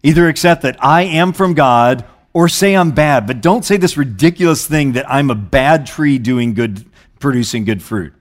either 0.01 0.27
accept 0.27 0.63
that 0.63 0.83
I 0.83 1.03
am 1.03 1.31
from 1.31 1.53
God, 1.53 2.03
or 2.33 2.49
say 2.49 2.75
I'm 2.75 2.89
bad. 2.89 3.27
But 3.27 3.39
don't 3.39 3.63
say 3.63 3.77
this 3.77 3.97
ridiculous 3.97 4.65
thing 4.65 4.93
that 4.93 5.07
I'm 5.07 5.29
a 5.29 5.35
bad 5.35 5.85
tree 5.85 6.17
doing 6.17 6.55
good, 6.55 6.85
producing 7.19 7.65
good 7.65 7.83
fruit. 7.83 8.15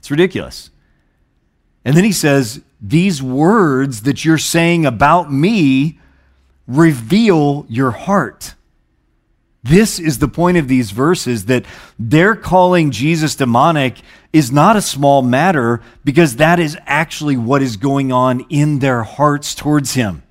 It's 0.00 0.10
ridiculous. 0.10 0.70
And 1.84 1.96
then 1.96 2.02
he 2.02 2.10
says, 2.10 2.62
These 2.80 3.22
words 3.22 4.02
that 4.02 4.24
you're 4.24 4.38
saying 4.38 4.84
about 4.84 5.32
me 5.32 6.00
reveal 6.66 7.64
your 7.68 7.92
heart. 7.92 8.56
This 9.64 10.00
is 10.00 10.18
the 10.18 10.28
point 10.28 10.56
of 10.56 10.66
these 10.66 10.90
verses 10.90 11.44
that 11.46 11.64
they're 11.98 12.34
calling 12.34 12.90
Jesus 12.90 13.36
demonic 13.36 14.00
is 14.32 14.50
not 14.50 14.76
a 14.76 14.82
small 14.82 15.22
matter 15.22 15.80
because 16.04 16.36
that 16.36 16.58
is 16.58 16.76
actually 16.84 17.36
what 17.36 17.62
is 17.62 17.76
going 17.76 18.10
on 18.10 18.40
in 18.48 18.80
their 18.80 19.04
hearts 19.04 19.54
towards 19.54 19.94
him. 19.94 20.22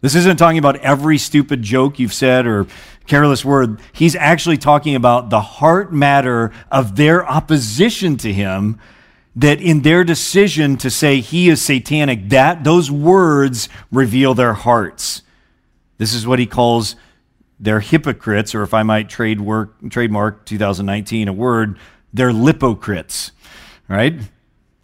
This 0.00 0.14
isn't 0.14 0.36
talking 0.36 0.58
about 0.58 0.76
every 0.76 1.18
stupid 1.18 1.62
joke 1.62 1.98
you've 1.98 2.12
said 2.12 2.46
or 2.46 2.66
careless 3.06 3.44
word. 3.44 3.80
He's 3.92 4.14
actually 4.14 4.58
talking 4.58 4.94
about 4.94 5.30
the 5.30 5.40
heart 5.40 5.92
matter 5.92 6.52
of 6.70 6.94
their 6.94 7.26
opposition 7.28 8.16
to 8.18 8.32
him 8.32 8.78
that 9.34 9.60
in 9.60 9.82
their 9.82 10.04
decision 10.04 10.76
to 10.78 10.90
say 10.90 11.20
he 11.20 11.48
is 11.48 11.60
satanic 11.60 12.28
that 12.28 12.62
those 12.62 12.90
words 12.90 13.68
reveal 13.90 14.34
their 14.34 14.54
hearts. 14.54 15.22
This 15.98 16.14
is 16.14 16.26
what 16.26 16.38
he 16.38 16.46
calls 16.46 16.94
they're 17.58 17.80
hypocrites, 17.80 18.54
or 18.54 18.62
if 18.62 18.74
I 18.74 18.82
might 18.82 19.08
trade 19.08 19.40
work, 19.40 19.74
trademark 19.90 20.44
2019 20.44 21.28
a 21.28 21.32
word, 21.32 21.78
they're 22.12 22.30
lipocrites, 22.30 23.30
right? 23.88 24.14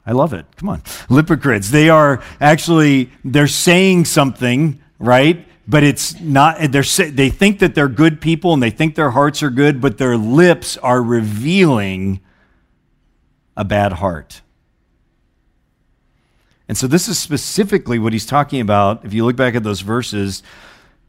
I 0.05 0.12
love 0.12 0.33
it. 0.33 0.47
Come 0.57 0.68
on. 0.68 0.81
Lipocrites. 1.09 1.70
They 1.70 1.89
are 1.89 2.23
actually, 2.41 3.11
they're 3.25 3.47
saying 3.47 4.07
something, 4.07 4.81
right? 4.99 5.47
But 5.68 5.85
it's 5.85 6.20
not, 6.20 6.59
they're, 6.73 6.83
they 6.83 7.31
think 7.31 7.61
that 7.61 7.75
they're 7.75 7.89
good 7.89 8.20
people 8.20 8.53
and 8.53 8.62
they 8.62 8.70
think 8.70 8.97
their 8.97 9.11
hearts 9.11 9.43
are 9.43 9.51
good, 9.51 9.81
but 9.81 9.99
their 9.99 10.16
lips 10.16 10.77
are 10.79 11.01
revealing 11.03 12.20
a 13.57 13.64
bad 13.64 13.95
heart. 13.95 14.43
And 16.68 16.77
so 16.77 16.87
this 16.87 17.07
is 17.07 17.18
specifically 17.18 17.99
what 17.99 18.12
he's 18.12 18.27
talking 18.27 18.61
about. 18.61 19.05
If 19.05 19.12
you 19.12 19.25
look 19.25 19.37
back 19.37 19.55
at 19.55 19.62
those 19.62 19.83
verses, 19.83 20.43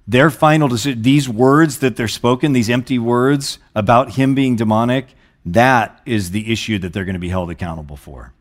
their 0.08 0.30
final 0.30 0.68
decision, 0.68 1.02
these 1.02 1.30
words 1.30 1.80
that 1.80 1.96
they're 1.96 2.08
spoken, 2.08 2.54
these 2.54 2.70
empty 2.70 3.00
words 3.00 3.60
about 3.76 4.14
him 4.14 4.36
being 4.36 4.56
demonic, 4.56 5.08
that 5.46 6.02
is 6.06 6.32
the 6.32 6.52
issue 6.52 6.80
that 6.80 6.94
they're 6.94 7.06
going 7.06 7.14
to 7.14 7.20
be 7.20 7.30
held 7.30 7.50
accountable 7.50 7.98
for. 7.98 8.34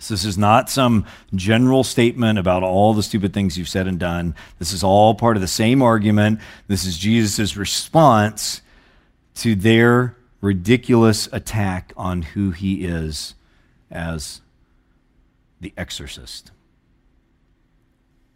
So 0.00 0.14
this 0.14 0.24
is 0.24 0.38
not 0.38 0.70
some 0.70 1.06
general 1.34 1.82
statement 1.82 2.38
about 2.38 2.62
all 2.62 2.94
the 2.94 3.02
stupid 3.02 3.32
things 3.32 3.58
you've 3.58 3.68
said 3.68 3.88
and 3.88 3.98
done. 3.98 4.34
This 4.58 4.72
is 4.72 4.84
all 4.84 5.14
part 5.14 5.36
of 5.36 5.40
the 5.40 5.48
same 5.48 5.82
argument. 5.82 6.40
This 6.68 6.84
is 6.84 6.98
Jesus' 6.98 7.56
response 7.56 8.62
to 9.36 9.56
their 9.56 10.16
ridiculous 10.40 11.28
attack 11.32 11.92
on 11.96 12.22
who 12.22 12.52
he 12.52 12.84
is 12.84 13.34
as 13.90 14.40
the 15.60 15.72
exorcist. 15.76 16.52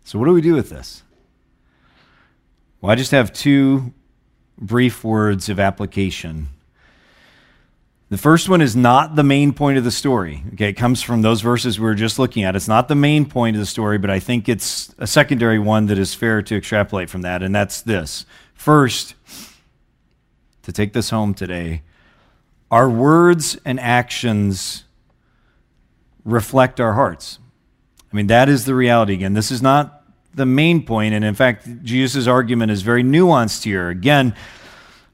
So, 0.05 0.19
what 0.19 0.27
do 0.27 0.33
we 0.33 0.41
do 0.41 0.55
with 0.55 0.71
this? 0.71 1.05
Well, 2.83 2.93
I 2.93 2.95
just 2.95 3.13
have 3.13 3.33
two 3.33 3.95
brief 4.59 5.03
words 5.03 5.49
of 5.49 5.59
application 5.59 6.49
the 8.13 8.19
first 8.19 8.51
one 8.51 8.61
is 8.61 8.77
not 8.77 9.17
the 9.17 9.23
main 9.23 9.55
point 9.55 9.79
of 9.79 9.85
the 9.85 9.91
story. 9.91 10.45
Okay, 10.53 10.69
it 10.69 10.75
comes 10.75 11.01
from 11.01 11.23
those 11.23 11.41
verses 11.41 11.81
we 11.81 11.87
were 11.87 11.95
just 11.95 12.19
looking 12.19 12.45
at. 12.45 12.55
It's 12.55 12.69
not 12.69 12.89
the 12.89 12.95
main 12.95 13.25
point 13.25 13.57
of 13.57 13.61
the 13.61 13.65
story, 13.65 13.97
but 13.97 14.11
I 14.11 14.19
think 14.19 14.51
it's 14.51 14.95
a 14.99 15.07
secondary 15.07 15.59
one 15.59 15.87
that 15.87 15.97
is 15.97 16.13
fair 16.13 16.43
to 16.43 16.55
extrapolate 16.55 17.09
from 17.09 17.23
that, 17.23 17.43
and 17.43 17.55
that's 17.55 17.81
this. 17.81 18.27
First, 18.53 19.15
to 20.61 20.73
take 20.73 20.93
this 20.93 21.09
home 21.09 21.33
today, 21.33 21.85
our 22.71 22.87
words 22.87 23.57
and 23.65 23.81
actions 23.81 24.85
reflect 26.23 26.81
our 26.81 26.93
hearts. 26.93 27.39
I 28.13 28.17
mean, 28.17 28.27
that 28.27 28.51
is 28.51 28.67
the 28.67 28.75
reality. 28.75 29.15
Again, 29.15 29.33
this 29.33 29.51
is 29.51 29.63
not 29.63 30.02
the 30.35 30.47
main 30.47 30.85
point, 30.85 31.15
and 31.15 31.25
in 31.25 31.35
fact, 31.35 31.69
Jesus' 31.83 32.27
argument 32.27 32.71
is 32.73 32.83
very 32.83 33.03
nuanced 33.03 33.65
here. 33.65 33.89
Again, 33.89 34.35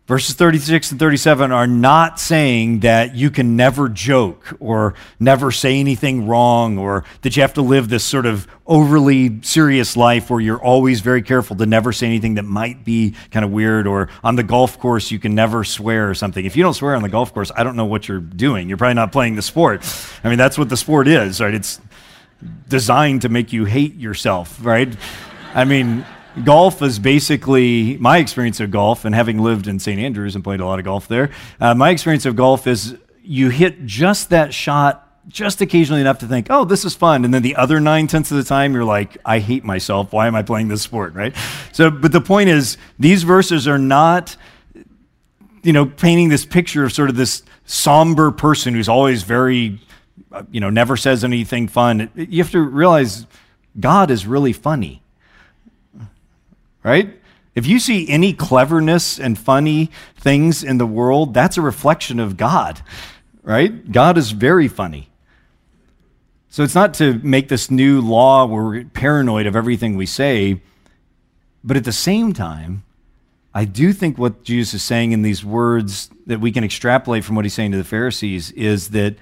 Verses 0.08 0.34
36 0.36 0.92
and 0.92 0.98
37 0.98 1.52
are 1.52 1.66
not 1.66 2.18
saying 2.18 2.80
that 2.80 3.14
you 3.14 3.30
can 3.30 3.56
never 3.56 3.90
joke 3.90 4.56
or 4.58 4.94
never 5.20 5.50
say 5.50 5.78
anything 5.78 6.26
wrong 6.26 6.78
or 6.78 7.04
that 7.20 7.36
you 7.36 7.42
have 7.42 7.52
to 7.52 7.60
live 7.60 7.90
this 7.90 8.04
sort 8.04 8.24
of 8.24 8.48
overly 8.66 9.42
serious 9.42 9.98
life 9.98 10.30
where 10.30 10.40
you're 10.40 10.62
always 10.62 11.02
very 11.02 11.20
careful 11.20 11.56
to 11.56 11.66
never 11.66 11.92
say 11.92 12.06
anything 12.06 12.36
that 12.36 12.46
might 12.46 12.86
be 12.86 13.14
kind 13.30 13.44
of 13.44 13.50
weird 13.50 13.86
or 13.86 14.08
on 14.24 14.34
the 14.36 14.42
golf 14.42 14.78
course 14.78 15.10
you 15.10 15.18
can 15.18 15.34
never 15.34 15.62
swear 15.62 16.08
or 16.08 16.14
something. 16.14 16.46
If 16.46 16.56
you 16.56 16.62
don't 16.62 16.72
swear 16.72 16.94
on 16.94 17.02
the 17.02 17.10
golf 17.10 17.34
course, 17.34 17.52
I 17.54 17.62
don't 17.62 17.76
know 17.76 17.84
what 17.84 18.08
you're 18.08 18.18
doing. 18.18 18.66
You're 18.66 18.78
probably 18.78 18.94
not 18.94 19.12
playing 19.12 19.34
the 19.34 19.42
sport. 19.42 19.84
I 20.24 20.30
mean, 20.30 20.38
that's 20.38 20.56
what 20.56 20.70
the 20.70 20.76
sport 20.78 21.06
is, 21.06 21.38
right? 21.38 21.52
It's 21.52 21.82
designed 22.68 23.22
to 23.22 23.28
make 23.28 23.52
you 23.52 23.64
hate 23.64 23.94
yourself, 23.96 24.58
right? 24.64 24.94
I 25.54 25.64
mean, 25.64 26.04
golf 26.44 26.82
is 26.82 26.98
basically 26.98 27.96
my 27.98 28.18
experience 28.18 28.60
of 28.60 28.70
golf, 28.70 29.04
and 29.04 29.14
having 29.14 29.38
lived 29.38 29.66
in 29.66 29.78
St. 29.78 29.98
Andrews 29.98 30.34
and 30.34 30.44
played 30.44 30.60
a 30.60 30.66
lot 30.66 30.78
of 30.78 30.84
golf 30.84 31.08
there, 31.08 31.30
uh, 31.60 31.74
my 31.74 31.90
experience 31.90 32.26
of 32.26 32.36
golf 32.36 32.66
is 32.66 32.96
you 33.22 33.50
hit 33.50 33.84
just 33.86 34.30
that 34.30 34.54
shot 34.54 35.04
just 35.28 35.60
occasionally 35.60 36.00
enough 36.00 36.18
to 36.20 36.26
think, 36.26 36.46
oh, 36.48 36.64
this 36.64 36.84
is 36.84 36.94
fun. 36.94 37.24
And 37.24 37.32
then 37.32 37.42
the 37.42 37.56
other 37.56 37.80
nine 37.80 38.06
tenths 38.06 38.30
of 38.30 38.38
the 38.38 38.44
time, 38.44 38.72
you're 38.72 38.84
like, 38.84 39.18
I 39.24 39.38
hate 39.40 39.62
myself. 39.62 40.12
Why 40.12 40.26
am 40.26 40.34
I 40.34 40.42
playing 40.42 40.68
this 40.68 40.80
sport? 40.80 41.12
Right? 41.14 41.36
So, 41.72 41.90
but 41.90 42.12
the 42.12 42.20
point 42.20 42.48
is, 42.48 42.78
these 42.98 43.24
verses 43.24 43.68
are 43.68 43.78
not, 43.78 44.36
you 45.62 45.72
know, 45.74 45.84
painting 45.84 46.30
this 46.30 46.46
picture 46.46 46.84
of 46.84 46.92
sort 46.92 47.10
of 47.10 47.16
this 47.16 47.42
somber 47.66 48.30
person 48.30 48.72
who's 48.72 48.88
always 48.88 49.22
very, 49.22 49.78
Uh, 50.30 50.42
you 50.50 50.60
know, 50.60 50.70
never 50.70 50.96
says 50.96 51.24
anything 51.24 51.68
fun. 51.68 52.10
You 52.14 52.42
have 52.42 52.52
to 52.52 52.60
realize 52.60 53.26
God 53.78 54.10
is 54.10 54.26
really 54.26 54.52
funny 54.52 55.02
right? 56.82 57.20
If 57.54 57.66
you 57.66 57.78
see 57.78 58.08
any 58.08 58.32
cleverness 58.32 59.18
and 59.18 59.38
funny 59.38 59.90
things 60.16 60.62
in 60.62 60.78
the 60.78 60.86
world, 60.86 61.34
that's 61.34 61.56
a 61.56 61.62
reflection 61.62 62.20
of 62.20 62.36
God, 62.36 62.80
right? 63.42 63.90
God 63.90 64.16
is 64.16 64.30
very 64.30 64.68
funny. 64.68 65.10
So 66.50 66.62
it's 66.62 66.74
not 66.74 66.94
to 66.94 67.20
make 67.22 67.48
this 67.48 67.70
new 67.70 68.00
law 68.00 68.46
where 68.46 68.62
we're 68.62 68.84
paranoid 68.84 69.46
of 69.46 69.54
everything 69.54 69.96
we 69.96 70.06
say, 70.06 70.62
but 71.62 71.76
at 71.76 71.84
the 71.84 71.92
same 71.92 72.32
time, 72.32 72.84
I 73.54 73.64
do 73.64 73.92
think 73.92 74.18
what 74.18 74.44
Jesus 74.44 74.74
is 74.74 74.82
saying 74.82 75.12
in 75.12 75.22
these 75.22 75.44
words 75.44 76.10
that 76.26 76.40
we 76.40 76.52
can 76.52 76.64
extrapolate 76.64 77.24
from 77.24 77.34
what 77.34 77.44
he's 77.44 77.54
saying 77.54 77.72
to 77.72 77.76
the 77.76 77.84
Pharisees 77.84 78.50
is 78.52 78.90
that 78.90 79.16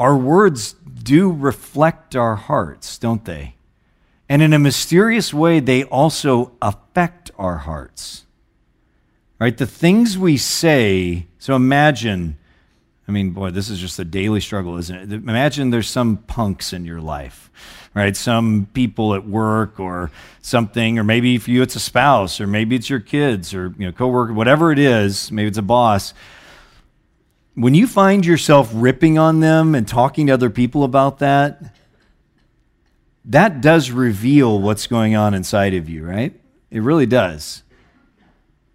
our 0.00 0.16
words 0.16 0.72
do 1.02 1.30
reflect 1.30 2.16
our 2.16 2.34
hearts, 2.34 2.96
don't 2.96 3.26
they? 3.26 3.54
And 4.30 4.40
in 4.40 4.54
a 4.54 4.58
mysterious 4.58 5.34
way, 5.34 5.60
they 5.60 5.84
also 5.84 6.52
affect 6.62 7.30
our 7.36 7.58
hearts. 7.58 8.24
Right? 9.38 9.56
The 9.56 9.66
things 9.66 10.16
we 10.16 10.38
say, 10.38 11.26
so 11.38 11.54
imagine, 11.54 12.38
I 13.06 13.12
mean, 13.12 13.30
boy, 13.30 13.50
this 13.50 13.68
is 13.68 13.78
just 13.78 13.98
a 13.98 14.04
daily 14.04 14.40
struggle, 14.40 14.78
isn't 14.78 14.96
it? 14.96 15.12
Imagine 15.12 15.68
there's 15.68 15.88
some 15.88 16.16
punks 16.16 16.72
in 16.72 16.86
your 16.86 17.00
life, 17.00 17.50
right? 17.94 18.16
Some 18.16 18.68
people 18.72 19.14
at 19.14 19.26
work 19.26 19.78
or 19.78 20.10
something, 20.40 20.98
or 20.98 21.04
maybe 21.04 21.36
for 21.36 21.50
you 21.50 21.60
it's 21.60 21.76
a 21.76 21.80
spouse, 21.80 22.40
or 22.40 22.46
maybe 22.46 22.76
it's 22.76 22.88
your 22.88 23.00
kids 23.00 23.52
or 23.52 23.74
you 23.78 23.86
know, 23.86 23.92
coworker, 23.92 24.32
whatever 24.32 24.72
it 24.72 24.78
is, 24.78 25.30
maybe 25.30 25.48
it's 25.48 25.58
a 25.58 25.62
boss. 25.62 26.14
When 27.60 27.74
you 27.74 27.86
find 27.86 28.24
yourself 28.24 28.70
ripping 28.72 29.18
on 29.18 29.40
them 29.40 29.74
and 29.74 29.86
talking 29.86 30.28
to 30.28 30.32
other 30.32 30.48
people 30.48 30.82
about 30.82 31.18
that, 31.18 31.74
that 33.26 33.60
does 33.60 33.90
reveal 33.90 34.58
what's 34.58 34.86
going 34.86 35.14
on 35.14 35.34
inside 35.34 35.74
of 35.74 35.86
you, 35.86 36.06
right? 36.06 36.40
It 36.70 36.80
really 36.80 37.04
does. 37.04 37.62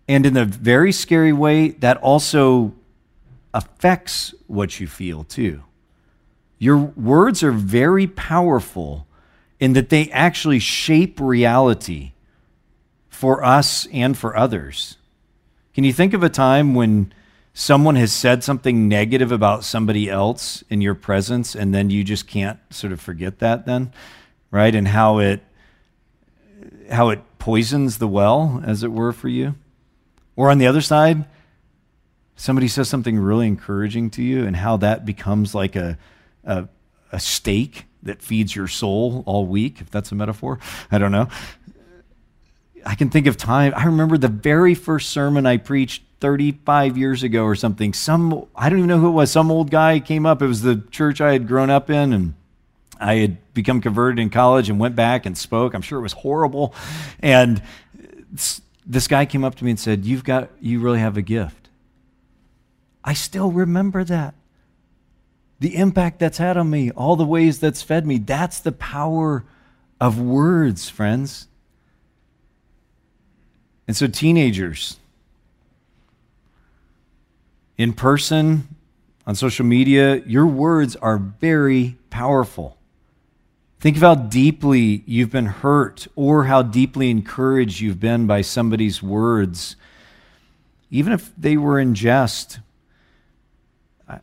And 0.08 0.24
in 0.24 0.38
a 0.38 0.46
very 0.46 0.92
scary 0.92 1.34
way, 1.34 1.70
that 1.70 1.98
also 1.98 2.76
affects 3.56 4.36
what 4.46 4.80
you 4.80 4.86
feel 4.86 5.24
too. 5.24 5.64
Your 6.60 6.78
words 6.78 7.42
are 7.42 7.52
very 7.52 8.06
powerful 8.06 9.08
in 9.60 9.74
that 9.74 9.90
they 9.90 10.12
actually 10.12 10.60
shape 10.60 11.20
reality 11.20 12.12
for 13.10 13.44
us 13.44 13.88
and 13.92 14.16
for 14.16 14.38
others. 14.38 14.98
Can 15.74 15.84
you 15.84 15.92
think 15.92 16.14
of 16.14 16.22
a 16.22 16.30
time 16.30 16.76
when 16.76 17.12
someone 17.56 17.96
has 17.96 18.14
said 18.14 18.44
something 18.44 18.88
negative 18.88 19.32
about 19.32 19.64
somebody 19.64 20.08
else 20.08 20.64
in 20.70 20.82
your 20.82 20.94
presence 20.94 21.56
and 21.56 21.74
then 21.74 21.90
you 21.90 22.04
just 22.04 22.28
can't 22.28 22.60
sort 22.70 22.94
of 22.94 23.02
forget 23.02 23.40
that 23.40 23.66
then? 23.66 23.92
right? 24.56 24.74
And 24.74 24.88
how 24.88 25.20
it 25.20 25.42
how 26.90 27.10
it 27.10 27.20
poisons 27.40 27.98
the 27.98 28.08
well, 28.08 28.64
as 28.66 28.84
it 28.84 28.92
were, 28.92 29.12
for 29.12 29.28
you. 29.28 29.56
Or 30.38 30.50
on 30.50 30.60
the 30.60 30.68
other 30.68 30.80
side, 30.80 31.26
somebody 32.38 32.70
says 32.70 32.88
something 32.88 33.18
really 33.18 33.48
encouraging 33.48 34.12
to 34.12 34.24
you, 34.24 34.46
and 34.46 34.56
how 34.56 34.78
that 34.78 35.06
becomes 35.06 35.54
like 35.54 35.76
a, 35.76 35.98
a, 36.46 36.70
a 37.12 37.20
steak 37.20 37.86
that 38.04 38.22
feeds 38.22 38.56
your 38.56 38.70
soul 38.70 39.24
all 39.26 39.46
week, 39.46 39.82
if 39.82 39.92
that's 39.92 40.12
a 40.12 40.16
metaphor. 40.16 40.58
I 40.90 41.00
don't 41.00 41.12
know. 41.12 41.28
I 42.86 42.96
can 42.96 43.10
think 43.10 43.28
of 43.28 43.36
time. 43.36 43.74
I 43.76 43.86
remember 43.86 44.18
the 44.18 44.28
very 44.28 44.76
first 44.76 45.10
sermon 45.10 45.46
I 45.46 45.58
preached 45.58 46.04
35 46.20 46.98
years 46.98 47.24
ago 47.24 47.44
or 47.44 47.56
something. 47.56 47.94
Some, 47.94 48.46
I 48.56 48.70
don't 48.70 48.80
even 48.80 48.90
know 48.90 49.00
who 49.00 49.08
it 49.08 49.12
was, 49.12 49.32
some 49.32 49.52
old 49.52 49.72
guy 49.72 50.00
came 50.00 50.26
up. 50.26 50.42
It 50.42 50.48
was 50.48 50.62
the 50.62 50.84
church 50.92 51.20
I 51.20 51.34
had 51.34 51.48
grown 51.48 51.70
up 51.70 51.90
in, 51.90 52.14
and 52.14 52.36
I 53.00 53.16
had 53.16 53.54
become 53.54 53.82
converted 53.82 54.20
in 54.20 54.30
college 54.30 54.70
and 54.70 54.80
went 54.80 54.96
back 54.96 55.26
and 55.26 55.38
spoke. 55.38 55.74
I'm 55.74 55.82
sure 55.82 56.00
it 56.00 56.04
was 56.04 56.14
horrible. 56.14 56.74
And 57.20 57.62
this 58.86 59.08
guy 59.08 59.26
came 59.26 59.44
up 59.44 59.56
to 59.56 59.66
me 59.66 59.72
and 59.72 59.80
said, 59.80 60.06
You've 60.06 60.24
got, 60.24 60.50
you 60.62 60.80
really 60.80 61.00
have 61.00 61.18
a 61.18 61.22
gift. 61.22 61.70
I 63.04 63.14
still 63.14 63.52
remember 63.52 64.04
that. 64.04 64.36
The 65.60 65.76
impact 65.76 66.20
that's 66.20 66.38
had 66.38 66.58
on 66.58 66.70
me, 66.70 66.92
all 66.92 67.16
the 67.16 67.26
ways 67.26 67.60
that's 67.60 67.82
fed 67.82 68.06
me. 68.06 68.18
That's 68.18 68.60
the 68.60 68.72
power 68.72 69.46
of 70.00 70.20
words, 70.20 70.90
friends. 70.90 71.48
And 73.88 73.96
so, 73.96 74.08
teenagers, 74.08 74.98
in 77.78 77.94
person, 77.94 78.68
on 79.28 79.36
social 79.36 79.66
media, 79.66 80.18
your 80.26 80.46
words 80.46 80.96
are 80.96 81.18
very 81.18 81.98
powerful. 82.10 82.78
Think 83.80 83.98
of 83.98 84.02
how 84.02 84.16
deeply 84.16 85.04
you've 85.06 85.32
been 85.32 85.46
hurt 85.46 86.08
or 86.16 86.46
how 86.46 86.62
deeply 86.62 87.10
encouraged 87.10 87.82
you've 87.82 88.00
been 88.00 88.26
by 88.26 88.42
somebody's 88.42 89.04
words, 89.04 89.76
even 90.90 91.14
if 91.14 91.32
they 91.38 91.58
were 91.58 91.80
in 91.80 91.94
jest. 91.94 92.60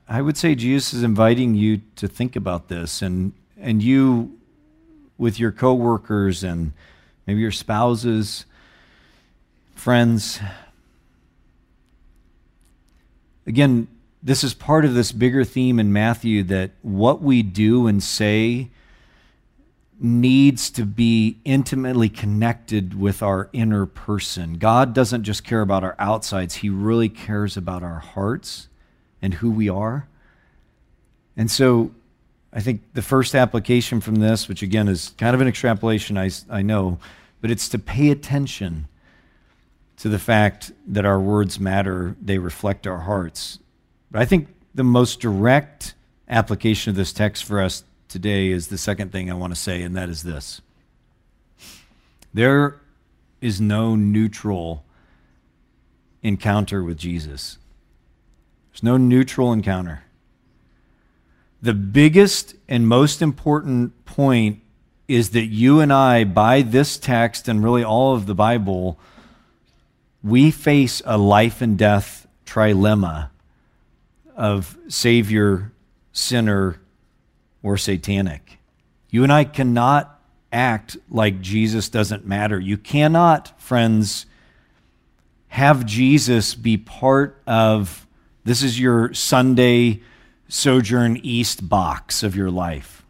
I 0.09 0.23
would 0.23 0.37
say 0.37 0.55
Jesus 0.55 0.95
is 0.95 1.03
inviting 1.03 1.55
you 1.55 1.81
to 1.97 2.07
think 2.07 2.37
about 2.37 2.69
this, 2.69 3.03
and, 3.03 3.33
and 3.59 3.83
you 3.83 4.39
with 5.19 5.39
your 5.39 5.53
coworkers 5.53 6.45
and 6.45 6.73
maybe 7.27 7.41
your 7.41 7.51
spouses, 7.51 8.45
friends. 9.83 10.39
Again, 13.49 13.89
this 14.22 14.45
is 14.45 14.55
part 14.55 14.85
of 14.85 14.95
this 14.95 15.11
bigger 15.11 15.43
theme 15.43 15.80
in 15.80 15.93
Matthew 15.93 16.45
that 16.45 16.70
what 16.83 17.20
we 17.20 17.43
do 17.43 17.89
and 17.89 18.01
say 18.01 18.70
needs 19.99 20.70
to 20.70 20.87
be 20.87 21.39
intimately 21.45 22.09
connected 22.09 22.97
with 22.97 23.24
our 23.24 23.51
inner 23.53 23.85
person. 23.85 24.55
God 24.55 24.95
doesn't 24.95 25.24
just 25.24 25.43
care 25.43 25.62
about 25.62 25.83
our 25.83 25.97
outsides, 25.99 26.55
He 26.55 26.68
really 26.68 27.09
cares 27.09 27.57
about 27.57 27.83
our 27.83 27.99
hearts 27.99 28.68
and 29.20 29.35
who 29.35 29.51
we 29.51 29.68
are. 29.68 30.07
And 31.37 31.51
so 31.51 31.91
I 32.53 32.61
think 32.61 32.83
the 32.95 33.03
first 33.03 33.35
application 33.35 34.01
from 34.01 34.14
this, 34.16 34.49
which 34.49 34.62
again 34.62 34.87
is 34.87 35.12
kind 35.18 35.35
of 35.35 35.41
an 35.41 35.49
extrapolation, 35.49 36.16
I, 36.16 36.30
I 36.49 36.62
know, 36.62 37.01
but 37.41 37.51
it's 37.51 37.68
to 37.70 37.80
pay 37.80 38.11
attention 38.11 38.87
to 39.99 40.09
the 40.09 40.18
fact 40.18 40.72
that 40.86 41.05
our 41.05 41.20
words 41.20 41.61
matter, 41.61 42.16
they 42.20 42.38
reflect 42.38 42.86
our 42.86 43.01
hearts. 43.01 43.59
But 44.11 44.22
I 44.22 44.24
think 44.24 44.49
the 44.74 44.84
most 44.84 45.20
direct 45.20 45.95
application 46.28 46.90
of 46.90 46.97
this 46.97 47.12
text 47.12 47.45
for 47.45 47.61
us 47.61 47.84
today 48.09 48.51
is 48.51 48.68
the 48.68 48.78
second 48.78 49.12
thing 49.12 49.30
I 49.30 49.34
want 49.34 49.55
to 49.55 49.61
say, 49.61 49.82
and 49.82 49.97
that 49.97 50.09
is 50.09 50.22
this 50.22 50.61
there 52.34 52.80
is 53.40 53.61
no 53.61 53.95
neutral 53.95 54.84
encounter 56.22 56.82
with 56.82 56.97
Jesus. 56.97 57.59
There's 58.70 58.82
no 58.82 58.97
neutral 58.97 59.53
encounter. 59.53 60.05
The 61.61 61.74
biggest 61.74 62.55
and 62.68 62.88
most 62.88 63.20
important 63.20 64.05
point 64.05 64.61
is 65.09 65.30
that 65.30 65.47
you 65.47 65.80
and 65.80 65.93
I, 65.93 66.24
by 66.24 66.62
this 66.62 66.97
text 66.97 67.49
and 67.49 67.62
really 67.62 67.84
all 67.84 68.14
of 68.14 68.26
the 68.26 68.34
Bible, 68.34 68.99
we 70.23 70.51
face 70.51 71.03
a 71.05 71.18
life 71.18 71.61
and 71.62 71.77
death 71.77 72.27
trilemma 72.47 73.31
of 74.37 74.77
Savior, 74.89 75.73
sinner, 76.12 76.81
or 77.62 77.77
satanic. 77.77 78.59
You 79.11 79.23
and 79.23 79.33
I 79.33 79.45
cannot 79.45 80.20
act 80.53 80.97
like 81.11 81.41
Jesus 81.41 81.89
doesn't 81.89 82.27
matter. 82.27 82.59
You 82.59 82.77
cannot, 82.77 83.61
friends, 83.61 84.27
have 85.49 85.85
Jesus 85.87 86.55
be 86.55 86.77
part 86.77 87.41
of 87.47 88.07
this 88.45 88.62
is 88.62 88.81
your 88.81 89.14
Sunday 89.14 90.01
Sojourn 90.49 91.18
East 91.23 91.68
box 91.68 92.23
of 92.23 92.35
your 92.35 92.51
life. 92.51 93.05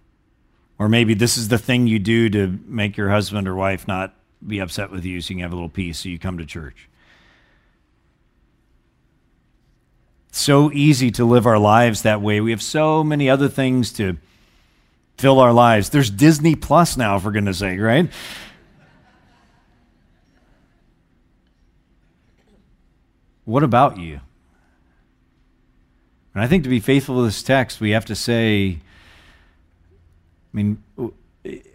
Or 0.79 0.89
maybe 0.89 1.15
this 1.15 1.37
is 1.37 1.49
the 1.49 1.59
thing 1.59 1.87
you 1.87 1.99
do 1.99 2.29
to 2.31 2.59
make 2.67 2.97
your 2.97 3.11
husband 3.11 3.49
or 3.49 3.55
wife 3.55 3.89
not 3.89 4.15
be 4.45 4.59
upset 4.59 4.91
with 4.91 5.05
you 5.05 5.21
so 5.21 5.31
you 5.31 5.37
can 5.37 5.43
have 5.43 5.53
a 5.53 5.55
little 5.55 5.69
peace 5.69 6.01
so 6.01 6.09
you 6.09 6.19
come 6.19 6.39
to 6.39 6.45
church. 6.45 6.89
So 10.43 10.70
easy 10.72 11.11
to 11.12 11.24
live 11.24 11.47
our 11.47 11.59
lives 11.59 12.03
that 12.03 12.20
way. 12.20 12.40
We 12.40 12.51
have 12.51 12.62
so 12.62 13.03
many 13.03 13.30
other 13.30 13.49
things 13.49 13.93
to 13.95 14.16
fill 15.16 15.40
our 15.40 15.53
lives. 15.53 15.90
There's 15.90 16.11
Disney 16.11 16.55
Plus 16.55 16.97
now, 16.97 17.18
for 17.18 17.30
goodness 17.30 17.59
sake, 17.59 17.80
right? 17.80 18.11
What 23.45 23.62
about 23.62 23.99
you? 23.99 24.20
And 26.34 26.43
I 26.43 26.47
think 26.47 26.62
to 26.64 26.70
be 26.70 26.80
faithful 26.80 27.16
to 27.16 27.24
this 27.24 27.43
text, 27.43 27.80
we 27.80 27.90
have 27.90 28.07
to 28.07 28.14
say, 28.14 28.78
I 30.53 30.57
mean, 30.57 30.82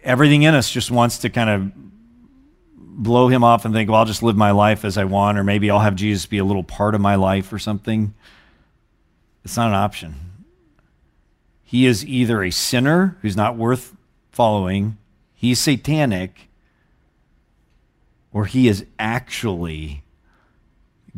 everything 0.02 0.42
in 0.42 0.54
us 0.54 0.70
just 0.70 0.90
wants 0.90 1.18
to 1.18 1.30
kind 1.30 1.50
of 1.50 1.72
blow 2.76 3.28
him 3.28 3.44
off 3.44 3.64
and 3.64 3.72
think, 3.72 3.88
well, 3.88 4.00
I'll 4.00 4.04
just 4.04 4.22
live 4.22 4.36
my 4.36 4.50
life 4.50 4.84
as 4.84 4.98
I 4.98 5.04
want, 5.04 5.38
or 5.38 5.44
maybe 5.44 5.70
I'll 5.70 5.78
have 5.78 5.94
Jesus 5.94 6.26
be 6.26 6.38
a 6.38 6.44
little 6.44 6.64
part 6.64 6.94
of 6.94 7.00
my 7.00 7.14
life 7.14 7.52
or 7.52 7.58
something. 7.58 8.14
It's 9.44 9.56
not 9.56 9.68
an 9.68 9.74
option. 9.74 10.14
He 11.62 11.86
is 11.86 12.04
either 12.06 12.42
a 12.42 12.50
sinner 12.50 13.18
who's 13.20 13.36
not 13.36 13.56
worth 13.56 13.94
following, 14.30 14.96
he's 15.34 15.58
satanic, 15.58 16.48
or 18.32 18.46
he 18.46 18.68
is 18.68 18.86
actually 18.98 20.02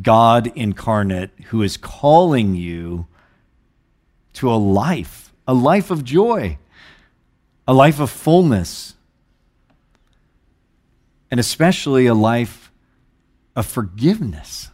God 0.00 0.50
incarnate 0.56 1.30
who 1.46 1.62
is 1.62 1.76
calling 1.76 2.54
you 2.54 3.06
to 4.34 4.50
a 4.50 4.56
life, 4.56 5.32
a 5.46 5.54
life 5.54 5.90
of 5.90 6.04
joy, 6.04 6.58
a 7.66 7.74
life 7.74 8.00
of 8.00 8.10
fullness, 8.10 8.94
and 11.30 11.38
especially 11.38 12.06
a 12.06 12.14
life 12.14 12.72
of 13.54 13.66
forgiveness 13.66 14.69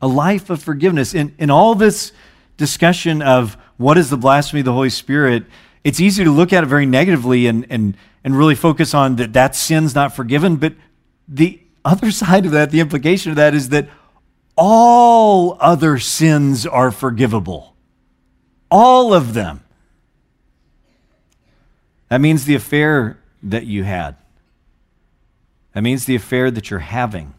a 0.00 0.08
life 0.08 0.50
of 0.50 0.62
forgiveness. 0.62 1.14
In, 1.14 1.34
in 1.38 1.50
all 1.50 1.74
this 1.74 2.12
discussion 2.56 3.22
of 3.22 3.56
what 3.76 3.98
is 3.98 4.10
the 4.10 4.16
blasphemy 4.16 4.60
of 4.60 4.66
the 4.66 4.72
Holy 4.72 4.90
Spirit, 4.90 5.44
it's 5.84 6.00
easy 6.00 6.24
to 6.24 6.30
look 6.30 6.52
at 6.52 6.64
it 6.64 6.66
very 6.66 6.86
negatively 6.86 7.46
and, 7.46 7.66
and, 7.70 7.96
and 8.24 8.36
really 8.36 8.54
focus 8.54 8.94
on 8.94 9.16
that 9.16 9.32
that 9.34 9.54
sin's 9.54 9.94
not 9.94 10.14
forgiven. 10.14 10.56
But 10.56 10.74
the 11.28 11.60
other 11.84 12.10
side 12.22 12.46
of 12.46 12.52
that, 12.52 12.70
the 12.70 12.80
implication 12.80 13.30
of 13.30 13.36
that 13.36 13.54
is 13.54 13.70
that 13.70 13.88
all 14.56 15.56
other 15.60 15.98
sins 15.98 16.66
are 16.66 16.90
forgivable. 16.90 17.74
All 18.70 19.12
of 19.12 19.34
them. 19.34 19.62
That 22.08 22.20
means 22.20 22.44
the 22.44 22.54
affair 22.54 23.18
that 23.42 23.66
you 23.66 23.84
had. 23.84 24.16
That 25.74 25.82
means 25.82 26.06
the 26.06 26.14
affair 26.14 26.50
that 26.50 26.70
you're 26.70 26.78
having. 26.78 27.34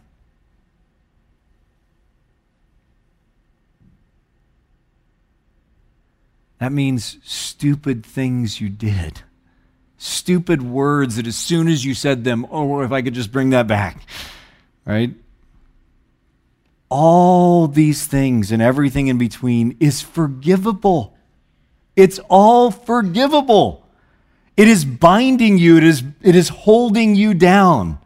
That 6.59 6.71
means 6.71 7.17
stupid 7.23 8.05
things 8.05 8.59
you 8.59 8.69
did. 8.69 9.21
Stupid 9.97 10.61
words 10.61 11.15
that 11.15 11.27
as 11.27 11.35
soon 11.35 11.67
as 11.67 11.85
you 11.85 11.93
said 11.93 12.23
them, 12.23 12.45
oh, 12.51 12.81
if 12.81 12.91
I 12.91 13.01
could 13.01 13.13
just 13.13 13.31
bring 13.31 13.51
that 13.51 13.67
back, 13.67 14.01
right? 14.85 15.13
All 16.89 17.67
these 17.67 18.05
things 18.05 18.51
and 18.51 18.61
everything 18.61 19.07
in 19.07 19.17
between 19.17 19.75
is 19.79 20.01
forgivable. 20.01 21.15
It's 21.95 22.19
all 22.29 22.71
forgivable. 22.71 23.85
It 24.55 24.67
is 24.67 24.85
binding 24.85 25.57
you, 25.57 25.77
it 25.77 25.83
is, 25.83 26.03
it 26.21 26.35
is 26.35 26.49
holding 26.49 27.15
you 27.15 27.33
down 27.33 27.99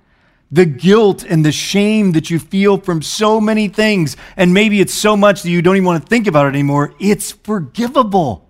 the 0.52 0.66
guilt 0.66 1.24
and 1.24 1.46
the 1.46 1.52
shame 1.52 2.12
that 2.12 2.30
you 2.30 2.38
feel 2.38 2.78
from 2.78 3.02
so 3.02 3.40
many 3.40 3.70
things, 3.70 4.18
and 4.36 4.54
maybe 4.54 4.82
it's 4.82 4.94
so 4.94 5.16
much 5.16 5.44
that 5.44 5.50
you 5.50 5.62
don't 5.62 5.78
even 5.78 5.86
want 5.86 6.04
to 6.04 6.10
think 6.10 6.28
about 6.28 6.46
it 6.46 6.50
anymore, 6.50 6.94
it's 7.00 7.32
forgivable. 7.32 8.48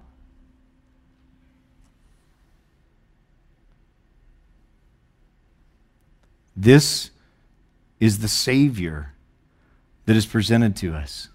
This 6.56 7.12
is 8.00 8.20
the 8.20 8.28
Savior 8.28 9.14
that 10.06 10.16
is 10.16 10.26
presented 10.26 10.76
to 10.78 10.94
us. 10.94 11.30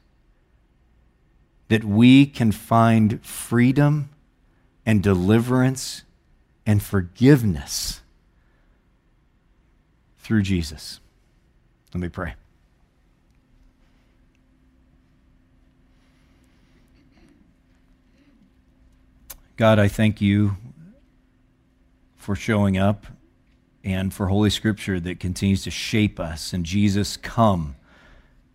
That 1.68 1.84
we 1.84 2.26
can 2.26 2.52
find 2.52 3.24
freedom 3.24 4.10
and 4.84 5.02
deliverance 5.02 6.02
and 6.64 6.82
forgiveness 6.82 8.02
through 10.26 10.42
Jesus. 10.42 10.98
Let 11.94 12.00
me 12.00 12.08
pray. 12.08 12.34
God, 19.56 19.78
I 19.78 19.86
thank 19.86 20.20
you 20.20 20.56
for 22.16 22.34
showing 22.34 22.76
up 22.76 23.06
and 23.84 24.12
for 24.12 24.26
Holy 24.26 24.50
Scripture 24.50 24.98
that 24.98 25.20
continues 25.20 25.62
to 25.62 25.70
shape 25.70 26.18
us. 26.18 26.52
And 26.52 26.66
Jesus, 26.66 27.16
come 27.16 27.76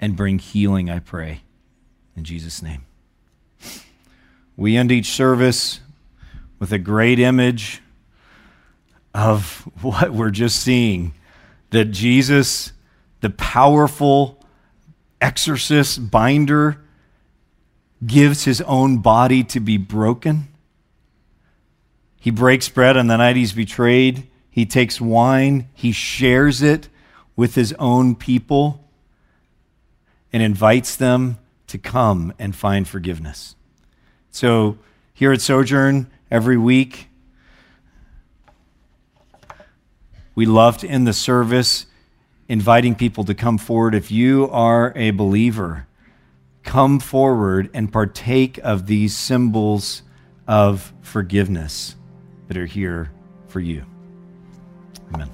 and 0.02 0.18
bring 0.18 0.40
healing, 0.40 0.90
I 0.90 1.00
pray. 1.00 1.40
In 2.18 2.26
Jesus' 2.26 2.62
name. 2.62 2.84
We 4.58 4.76
end 4.76 4.92
each 4.92 5.12
service 5.12 5.80
with 6.60 6.74
a 6.74 6.80
great 6.80 7.18
image 7.18 7.82
of 9.14 9.62
what 9.82 10.12
we're 10.12 10.32
just 10.32 10.62
seeing 10.62 11.14
that 11.72 11.86
Jesus, 11.86 12.72
the 13.22 13.30
powerful 13.30 14.44
exorcist, 15.20 16.12
binder, 16.12 16.82
gives 18.06 18.46
his 18.46 18.62
own 18.62 18.98
body 18.98 19.44
to 19.44 19.60
be 19.60 19.78
broken. 19.78 20.48
He 22.20 22.32
breaks 22.32 22.70
bread 22.70 22.98
on 22.98 23.08
the 23.08 23.18
night 23.18 23.36
he's 23.36 23.54
betrayed. 23.54 24.28
He 24.50 24.66
takes 24.66 25.00
wine, 25.00 25.70
he 25.74 25.92
shares 25.92 26.62
it 26.62 26.90
with 27.36 27.56
his 27.56 27.74
own 27.80 28.16
people, 28.16 28.84
and 30.34 30.44
invites 30.44 30.96
them 30.96 31.38
to 31.68 31.78
come 31.78 32.34
and 32.38 32.54
find 32.54 32.88
forgiveness. 32.88 33.56
So, 34.30 34.78
here 35.14 35.32
at 35.32 35.40
Sojourn, 35.40 36.12
every 36.30 36.58
week, 36.58 37.08
We 40.34 40.46
love 40.46 40.78
to 40.80 40.88
end 40.88 41.06
the 41.06 41.14
service 41.14 41.86
inviting 42.48 42.96
people 42.96 43.24
to 43.26 43.34
come 43.34 43.58
forward. 43.58 43.96
If 43.96 44.12
you 44.12 44.50
are 44.50 44.94
a 44.96 45.12
believer, 45.12 45.88
come 46.64 47.00
forward 47.00 47.70
and 47.74 47.92
partake 47.92 48.58
of 48.64 48.88
these 48.88 49.16
symbols 49.16 50.04
of 50.48 50.94
forgiveness 51.02 51.96
that 52.48 52.58
are 52.58 52.66
here 52.66 53.12
for 53.48 53.60
you. 53.60 53.86
Amen. 55.14 55.30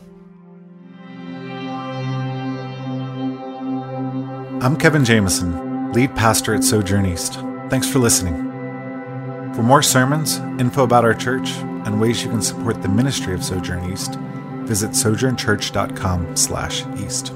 I'm 4.61 4.77
Kevin 4.77 5.05
Jameson, 5.05 5.93
lead 5.93 6.15
pastor 6.15 6.55
at 6.55 6.63
Sojourn 6.63 7.05
East. 7.05 7.35
Thanks 7.69 7.87
for 7.89 7.99
listening. 7.99 8.35
For 9.53 9.61
more 9.61 9.83
sermons, 9.83 10.37
info 10.59 10.83
about 10.83 11.05
our 11.05 11.13
church, 11.13 11.49
and 11.85 12.01
ways 12.01 12.23
you 12.23 12.29
can 12.29 12.41
support 12.41 12.81
the 12.81 12.89
ministry 12.89 13.33
of 13.33 13.43
Sojourn 13.43 13.91
East, 13.91 14.17
visit 14.67 14.91
sojournchurch.com 14.91 16.35
slash 16.35 16.85
east. 16.97 17.33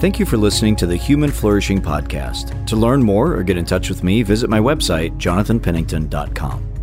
Thank 0.00 0.20
you 0.20 0.26
for 0.26 0.36
listening 0.36 0.76
to 0.76 0.86
the 0.86 0.94
Human 0.94 1.32
Flourishing 1.32 1.82
Podcast. 1.82 2.66
To 2.66 2.76
learn 2.76 3.02
more 3.02 3.34
or 3.34 3.42
get 3.42 3.56
in 3.56 3.64
touch 3.64 3.88
with 3.88 4.04
me, 4.04 4.22
visit 4.22 4.48
my 4.48 4.60
website, 4.60 5.18
jonathanpennington.com. 5.18 6.77